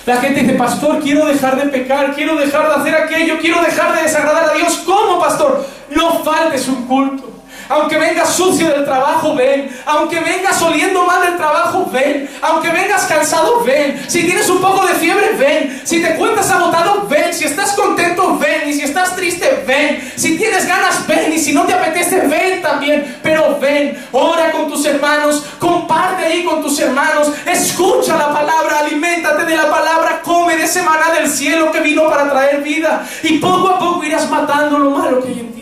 La 0.04 0.16
gente 0.16 0.40
dice, 0.40 0.54
pastor, 0.54 1.00
quiero 1.00 1.26
dejar 1.26 1.56
de 1.56 1.70
pecar, 1.70 2.14
quiero 2.14 2.36
dejar 2.36 2.68
de 2.68 2.74
hacer 2.74 2.94
aquello, 2.94 3.38
quiero 3.40 3.62
dejar 3.62 3.94
de 3.94 4.02
desagradar 4.02 4.50
a 4.50 4.54
Dios. 4.54 4.82
¿Cómo, 4.84 5.20
pastor? 5.20 5.64
No 5.90 6.24
faltes 6.24 6.66
un 6.66 6.86
culto. 6.86 7.31
Aunque 7.72 7.96
vengas 7.96 8.34
sucio 8.34 8.68
del 8.68 8.84
trabajo, 8.84 9.34
ven. 9.34 9.74
Aunque 9.86 10.20
vengas 10.20 10.60
oliendo 10.60 11.06
mal 11.06 11.22
del 11.22 11.38
trabajo, 11.38 11.88
ven. 11.90 12.28
Aunque 12.42 12.68
vengas 12.68 13.04
cansado, 13.04 13.64
ven. 13.64 13.98
Si 14.08 14.24
tienes 14.24 14.48
un 14.50 14.60
poco 14.60 14.86
de 14.86 14.92
fiebre, 14.94 15.32
ven. 15.38 15.80
Si 15.82 16.02
te 16.02 16.14
cuentas 16.16 16.50
agotado, 16.50 17.06
ven. 17.08 17.32
Si 17.32 17.46
estás 17.46 17.72
contento, 17.72 18.36
ven. 18.36 18.68
Y 18.68 18.74
si 18.74 18.82
estás 18.82 19.16
triste, 19.16 19.64
ven. 19.66 20.12
Si 20.16 20.36
tienes 20.36 20.66
ganas, 20.66 21.06
ven. 21.06 21.32
Y 21.32 21.38
si 21.38 21.54
no 21.54 21.64
te 21.64 21.72
apetece, 21.72 22.20
ven 22.26 22.60
también. 22.60 23.18
Pero 23.22 23.58
ven, 23.58 23.98
ora 24.12 24.52
con 24.52 24.70
tus 24.70 24.84
hermanos, 24.84 25.42
comparte 25.58 26.26
ahí 26.26 26.44
con 26.44 26.62
tus 26.62 26.78
hermanos. 26.78 27.32
Escucha 27.46 28.18
la 28.18 28.34
palabra, 28.34 28.80
aliméntate 28.80 29.46
de 29.46 29.56
la 29.56 29.70
palabra, 29.70 30.20
come 30.22 30.58
de 30.58 30.64
ese 30.64 30.82
maná 30.82 31.10
del 31.12 31.26
cielo 31.26 31.72
que 31.72 31.80
vino 31.80 32.06
para 32.10 32.28
traer 32.28 32.60
vida. 32.60 33.08
Y 33.22 33.38
poco 33.38 33.70
a 33.70 33.78
poco 33.78 34.04
irás 34.04 34.28
matando 34.28 34.78
lo 34.78 34.90
malo 34.90 35.22
que 35.22 35.28
hay 35.28 35.40
en 35.40 35.54
ti. 35.54 35.61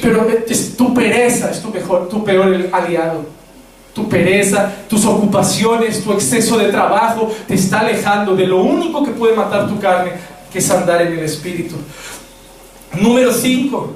Pero 0.00 0.26
es 0.48 0.76
tu 0.76 0.94
pereza 0.94 1.50
es 1.50 1.60
tu, 1.60 1.70
mejor, 1.70 2.08
tu 2.08 2.24
peor 2.24 2.68
aliado. 2.72 3.40
Tu 3.94 4.08
pereza, 4.08 4.72
tus 4.88 5.04
ocupaciones, 5.04 6.02
tu 6.04 6.12
exceso 6.12 6.56
de 6.56 6.70
trabajo 6.70 7.30
te 7.46 7.54
está 7.54 7.80
alejando 7.80 8.36
de 8.36 8.46
lo 8.46 8.62
único 8.62 9.04
que 9.04 9.10
puede 9.10 9.34
matar 9.34 9.68
tu 9.68 9.80
carne, 9.80 10.12
que 10.52 10.60
es 10.60 10.70
andar 10.70 11.02
en 11.02 11.18
el 11.18 11.24
Espíritu. 11.24 11.74
Número 13.00 13.32
5. 13.32 13.94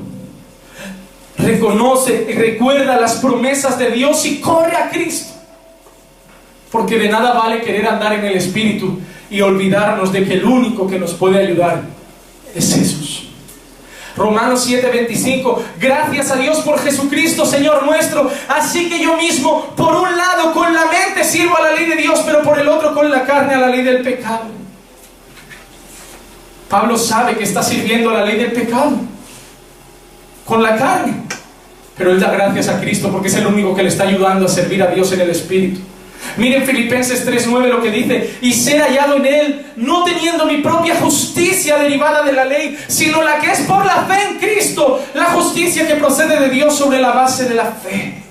Reconoce 1.38 2.26
y 2.28 2.32
recuerda 2.32 3.00
las 3.00 3.16
promesas 3.16 3.78
de 3.78 3.90
Dios 3.92 4.24
y 4.26 4.40
corre 4.40 4.76
a 4.76 4.90
Cristo. 4.90 5.32
Porque 6.72 6.98
de 6.98 7.08
nada 7.08 7.32
vale 7.34 7.62
querer 7.62 7.86
andar 7.86 8.14
en 8.14 8.24
el 8.24 8.36
Espíritu 8.36 8.98
y 9.30 9.40
olvidarnos 9.40 10.12
de 10.12 10.24
que 10.24 10.34
el 10.34 10.44
único 10.44 10.88
que 10.88 10.98
nos 10.98 11.14
puede 11.14 11.38
ayudar 11.38 11.82
es 12.52 12.74
Jesús. 12.74 13.13
Romanos 14.16 14.68
7:25, 14.68 15.60
gracias 15.80 16.30
a 16.30 16.36
Dios 16.36 16.58
por 16.58 16.78
Jesucristo, 16.78 17.44
Señor 17.44 17.84
nuestro. 17.84 18.30
Así 18.48 18.88
que 18.88 19.02
yo 19.02 19.16
mismo, 19.16 19.72
por 19.76 19.94
un 19.96 20.16
lado, 20.16 20.52
con 20.52 20.72
la 20.72 20.84
mente 20.86 21.24
sirvo 21.24 21.56
a 21.56 21.62
la 21.62 21.72
ley 21.72 21.86
de 21.86 21.96
Dios, 21.96 22.22
pero 22.24 22.42
por 22.42 22.58
el 22.58 22.68
otro, 22.68 22.94
con 22.94 23.10
la 23.10 23.24
carne, 23.24 23.54
a 23.54 23.58
la 23.58 23.68
ley 23.68 23.82
del 23.82 24.02
pecado. 24.02 24.44
Pablo 26.68 26.96
sabe 26.96 27.36
que 27.36 27.44
está 27.44 27.62
sirviendo 27.62 28.10
a 28.10 28.14
la 28.14 28.24
ley 28.24 28.36
del 28.36 28.52
pecado, 28.52 28.92
con 30.44 30.62
la 30.62 30.76
carne. 30.76 31.24
Pero 31.96 32.10
él 32.10 32.20
da 32.20 32.30
gracias 32.30 32.68
a 32.68 32.80
Cristo 32.80 33.08
porque 33.10 33.28
es 33.28 33.34
el 33.36 33.46
único 33.46 33.74
que 33.74 33.82
le 33.82 33.88
está 33.88 34.04
ayudando 34.04 34.46
a 34.46 34.48
servir 34.48 34.82
a 34.82 34.88
Dios 34.88 35.12
en 35.12 35.20
el 35.20 35.30
Espíritu. 35.30 35.80
Miren 36.36 36.64
Filipenses 36.64 37.24
3:9 37.24 37.68
lo 37.68 37.82
que 37.82 37.90
dice, 37.90 38.38
y 38.40 38.52
ser 38.52 38.80
hallado 38.80 39.16
en 39.16 39.26
Él, 39.26 39.66
no 39.76 40.04
teniendo 40.04 40.46
mi 40.46 40.58
propia 40.58 40.96
justicia 40.96 41.78
derivada 41.78 42.22
de 42.22 42.32
la 42.32 42.44
ley, 42.44 42.78
sino 42.88 43.22
la 43.22 43.38
que 43.38 43.50
es 43.52 43.60
por 43.60 43.84
la 43.84 44.04
fe 44.04 44.30
en 44.30 44.38
Cristo, 44.38 45.02
la 45.14 45.26
justicia 45.26 45.86
que 45.86 45.94
procede 45.94 46.40
de 46.40 46.50
Dios 46.50 46.76
sobre 46.76 47.00
la 47.00 47.12
base 47.12 47.48
de 47.48 47.54
la 47.54 47.66
fe. 47.66 48.22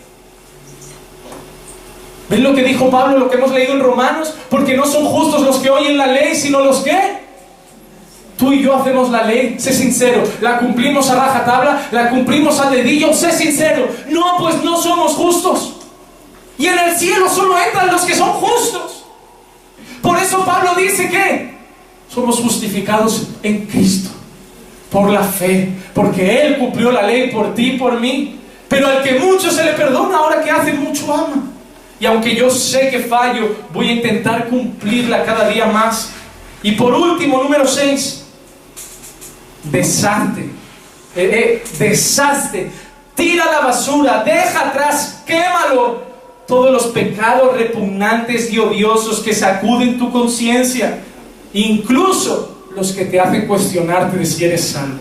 ¿Ven 2.30 2.44
lo 2.44 2.56
que 2.56 2.64
dijo 2.64 2.90
Pablo, 2.90 3.20
lo 3.20 3.30
que 3.30 3.38
hemos 3.38 3.52
leído 3.52 3.74
en 3.74 3.80
Romanos? 3.82 4.34
Porque 4.50 4.76
no 4.76 4.86
son 4.86 5.06
justos 5.06 5.42
los 5.42 5.58
que 5.58 5.70
oyen 5.70 5.98
la 5.98 6.08
ley, 6.08 6.36
sino 6.36 6.62
los 6.62 6.80
que 6.80 7.24
Tú 8.38 8.52
y 8.52 8.64
yo 8.64 8.76
hacemos 8.76 9.12
la 9.12 9.24
ley, 9.24 9.56
sé 9.60 9.72
sincero, 9.72 10.24
la 10.42 10.58
cumplimos 10.58 11.10
a 11.10 11.16
rajatabla, 11.16 11.88
la 11.92 12.10
cumplimos 12.10 12.60
a 12.60 12.70
dedillo, 12.70 13.14
sé 13.14 13.32
sincero. 13.32 13.88
No, 14.10 14.38
pues 14.40 14.62
no 14.64 14.82
somos 14.82 15.14
justos. 15.14 15.83
Y 16.58 16.68
en 16.68 16.78
el 16.78 16.98
cielo 16.98 17.30
solo 17.30 17.58
entran 17.58 17.92
los 17.92 18.04
que 18.04 18.16
son 18.16 18.34
justos. 18.34 19.06
Por 20.02 20.18
eso 20.18 20.44
Pablo 20.46 20.76
dice 20.76 21.10
que 21.10 21.54
somos 22.14 22.40
justificados 22.40 23.28
en 23.42 23.66
Cristo, 23.66 24.10
por 24.92 25.10
la 25.10 25.24
fe, 25.24 25.70
porque 25.94 26.42
Él 26.42 26.58
cumplió 26.58 26.92
la 26.92 27.04
ley 27.04 27.32
por 27.32 27.56
ti 27.56 27.72
y 27.72 27.78
por 27.78 28.00
mí. 28.00 28.40
Pero 28.68 28.88
al 28.88 29.02
que 29.02 29.14
mucho 29.20 29.52
se 29.52 29.64
le 29.64 29.74
perdona, 29.74 30.18
ahora 30.18 30.44
que 30.44 30.52
hace 30.52 30.74
mucho 30.74 31.12
ama. 31.14 31.44
Y 32.00 32.06
aunque 32.06 32.36
yo 32.36 32.50
sé 32.50 32.90
que 32.90 33.00
fallo, 33.00 33.56
voy 33.72 33.90
a 33.90 33.94
intentar 33.94 34.48
cumplirla 34.48 35.24
cada 35.24 35.48
día 35.48 35.68
más. 35.68 36.10
Y 36.62 36.74
por 36.74 36.94
último, 36.94 37.42
número 37.42 37.68
6, 37.68 38.26
deshazte, 39.64 40.42
eh, 40.42 40.52
eh, 41.16 41.64
deshazte, 41.78 42.72
tira 43.16 43.46
la 43.46 43.60
basura, 43.62 44.24
deja 44.24 44.68
atrás, 44.68 45.24
quémalo 45.26 46.13
todos 46.48 46.72
los 46.72 46.88
pecados 46.88 47.58
repugnantes 47.58 48.52
y 48.52 48.60
odiosos 48.60 49.20
que 49.20 49.34
sacuden 49.34 49.98
tu 49.98 50.12
conciencia, 50.12 51.00
incluso 51.54 52.68
los 52.76 52.92
que 52.92 53.06
te 53.06 53.20
hacen 53.20 53.48
cuestionarte 53.48 54.18
de 54.18 54.26
si 54.26 54.46
eres 54.46 54.70
salvo. 54.70 55.00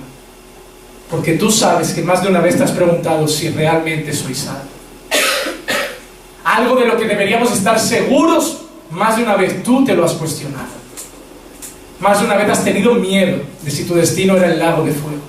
Porque 1.11 1.35
tú 1.35 1.51
sabes 1.51 1.93
que 1.93 2.03
más 2.03 2.23
de 2.23 2.29
una 2.29 2.41
vez 2.41 2.57
te 2.57 2.65
has 2.65 2.71
preguntado 2.71 3.29
si 3.29 3.51
realmente 3.51 4.13
soy 4.13 4.35
salvo. 4.35 4.71
Algo 6.45 6.77
de 6.77 6.87
lo 6.87 6.97
que 6.97 7.07
deberíamos 7.07 7.53
estar 7.53 7.79
seguros, 7.79 8.63
más 8.91 9.17
de 9.17 9.23
una 9.23 9.37
vez 9.37 9.63
tú 9.63 9.85
te 9.85 9.95
lo 9.95 10.05
has 10.05 10.13
cuestionado. 10.13 10.83
Más 12.01 12.19
de 12.19 12.27
una 12.27 12.37
vez 12.37 12.51
has 12.51 12.65
tenido 12.65 12.95
miedo 12.95 13.43
de 13.63 13.71
si 13.71 13.85
tu 13.85 13.95
destino 13.95 14.37
era 14.37 14.53
el 14.53 14.59
lago 14.59 14.85
de 14.85 14.93
fuego. 14.93 15.23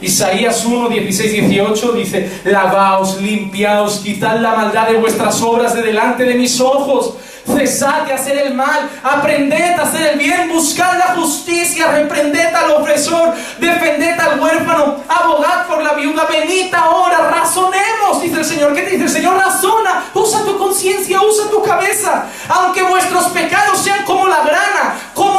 Isaías 0.00 0.64
1, 0.64 0.88
16, 0.88 1.48
18 1.48 1.92
dice, 1.92 2.40
lavaos, 2.44 3.20
limpiaos, 3.20 4.00
quitad 4.00 4.38
la 4.40 4.54
maldad 4.54 4.88
de 4.88 4.94
vuestras 4.94 5.40
obras 5.42 5.74
de 5.74 5.82
delante 5.82 6.24
de 6.24 6.34
mis 6.34 6.60
ojos 6.60 7.14
cesad 7.46 8.02
de 8.02 8.12
hacer 8.12 8.38
el 8.38 8.54
mal, 8.54 8.88
aprended 9.02 9.78
a 9.78 9.82
hacer 9.82 10.12
el 10.12 10.18
bien, 10.18 10.48
buscad 10.48 10.98
la 10.98 11.14
justicia, 11.16 11.90
reprended 11.90 12.54
al 12.54 12.72
opresor, 12.72 13.34
defended 13.58 14.18
al 14.18 14.40
huérfano, 14.40 14.96
abogad 15.08 15.66
por 15.66 15.82
la 15.82 15.94
viuda, 15.94 16.26
venid 16.26 16.72
ahora, 16.74 17.30
razonemos, 17.30 18.22
dice 18.22 18.38
el 18.38 18.44
Señor. 18.44 18.74
¿Qué 18.74 18.82
te 18.82 18.90
dice 18.90 19.04
el 19.04 19.10
Señor? 19.10 19.36
Razona, 19.36 20.04
usa 20.14 20.44
tu 20.44 20.58
conciencia, 20.58 21.20
usa 21.22 21.50
tu 21.50 21.62
cabeza. 21.62 22.26
Aunque 22.48 22.82
vuestros 22.82 23.24
pecados 23.28 23.78
sean 23.80 24.04
como 24.04 24.28
la 24.28 24.42
grana, 24.42 25.00
como 25.14 25.29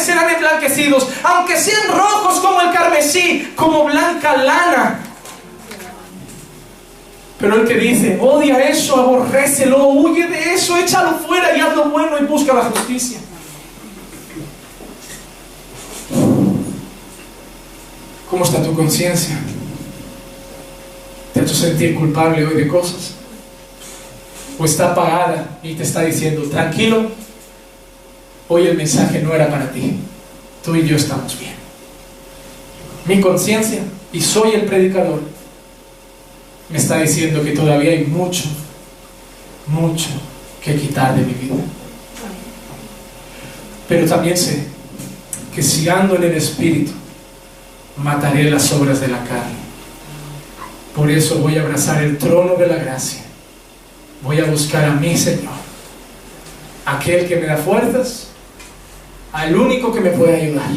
serán 0.00 0.30
emblanquecidos, 0.30 1.08
aunque 1.22 1.56
sean 1.56 1.88
rojos 1.88 2.40
como 2.40 2.60
el 2.60 2.72
carmesí, 2.72 3.52
como 3.56 3.84
blanca 3.84 4.36
lana 4.36 5.00
pero 7.40 7.62
el 7.62 7.66
que 7.66 7.74
dice, 7.78 8.18
odia 8.20 8.68
eso, 8.68 8.96
aborrécelo, 8.96 9.88
huye 9.88 10.26
de 10.26 10.52
eso, 10.52 10.76
échalo 10.76 11.18
fuera 11.26 11.56
y 11.56 11.60
haz 11.60 11.74
lo 11.74 11.88
bueno 11.88 12.18
y 12.20 12.26
busca 12.26 12.52
la 12.52 12.64
justicia. 12.64 13.18
¿Cómo 18.28 18.44
está 18.44 18.62
tu 18.62 18.74
conciencia? 18.74 19.38
¿Te 21.32 21.40
ha 21.40 21.42
hecho 21.42 21.54
sentir 21.54 21.94
culpable 21.94 22.46
hoy 22.46 22.56
de 22.56 22.68
cosas? 22.68 23.14
¿O 24.58 24.66
está 24.66 24.92
apagada 24.92 25.58
y 25.62 25.72
te 25.74 25.82
está 25.82 26.02
diciendo, 26.02 26.42
tranquilo, 26.42 27.10
hoy 28.52 28.66
el 28.66 28.76
mensaje 28.76 29.20
no 29.22 29.32
era 29.32 29.48
para 29.48 29.70
ti, 29.70 29.94
tú 30.64 30.74
y 30.74 30.86
yo 30.86 30.96
estamos 30.96 31.38
bien? 31.38 31.54
Mi 33.06 33.20
conciencia, 33.20 33.80
y 34.12 34.20
soy 34.20 34.54
el 34.54 34.62
predicador, 34.62 35.20
me 36.68 36.76
está 36.76 37.00
diciendo 37.00 37.44
que 37.44 37.52
todavía 37.52 37.92
hay 37.92 38.04
mucho, 38.06 38.44
mucho 39.68 40.08
que 40.62 40.74
quitar 40.74 41.14
de 41.14 41.22
mi 41.22 41.32
vida. 41.32 41.54
Pero 43.88 44.06
también 44.08 44.36
sé 44.36 44.66
que 45.54 45.62
si 45.62 45.88
ando 45.88 46.16
en 46.16 46.24
el 46.24 46.34
Espíritu, 46.34 46.90
mataré 47.96 48.50
las 48.50 48.72
obras 48.72 49.00
de 49.00 49.08
la 49.08 49.22
carne. 49.24 49.60
Por 50.94 51.08
eso 51.08 51.38
voy 51.38 51.56
a 51.56 51.62
abrazar 51.62 52.02
el 52.02 52.18
trono 52.18 52.56
de 52.56 52.66
la 52.66 52.76
gracia. 52.76 53.22
Voy 54.22 54.40
a 54.40 54.44
buscar 54.44 54.84
a 54.86 54.94
mi 54.94 55.16
Señor, 55.16 55.54
aquel 56.84 57.28
que 57.28 57.36
me 57.36 57.46
da 57.46 57.56
fuerzas, 57.56 58.29
al 59.32 59.56
único 59.56 59.92
que 59.92 60.00
me 60.00 60.10
puede 60.10 60.42
ayudar. 60.42 60.70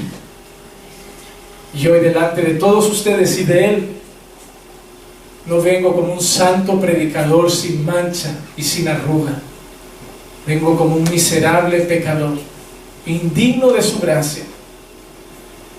Y 1.73 1.87
hoy 1.87 1.99
delante 2.01 2.41
de 2.41 2.53
todos 2.55 2.89
ustedes 2.89 3.39
y 3.39 3.45
de 3.45 3.65
Él, 3.65 3.89
no 5.45 5.61
vengo 5.61 5.93
como 5.95 6.13
un 6.13 6.21
santo 6.21 6.79
predicador 6.79 7.51
sin 7.51 7.85
mancha 7.85 8.35
y 8.55 8.63
sin 8.63 8.87
arruga. 8.87 9.41
Vengo 10.45 10.77
como 10.77 10.95
un 10.95 11.03
miserable 11.09 11.79
pecador, 11.81 12.37
indigno 13.05 13.71
de 13.71 13.81
su 13.81 13.99
gracia, 13.99 14.43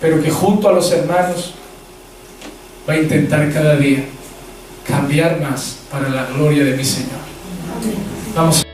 pero 0.01 0.22
que 0.22 0.31
junto 0.31 0.68
a 0.68 0.72
los 0.72 0.91
hermanos 0.91 1.55
va 2.89 2.95
a 2.95 2.99
intentar 2.99 3.53
cada 3.53 3.77
día 3.77 4.05
cambiar 4.87 5.41
más 5.41 5.79
para 5.91 6.09
la 6.09 6.27
gloria 6.27 6.64
de 6.64 6.77
mi 6.77 6.85
Señor. 6.85 7.25
Vamos 8.35 8.64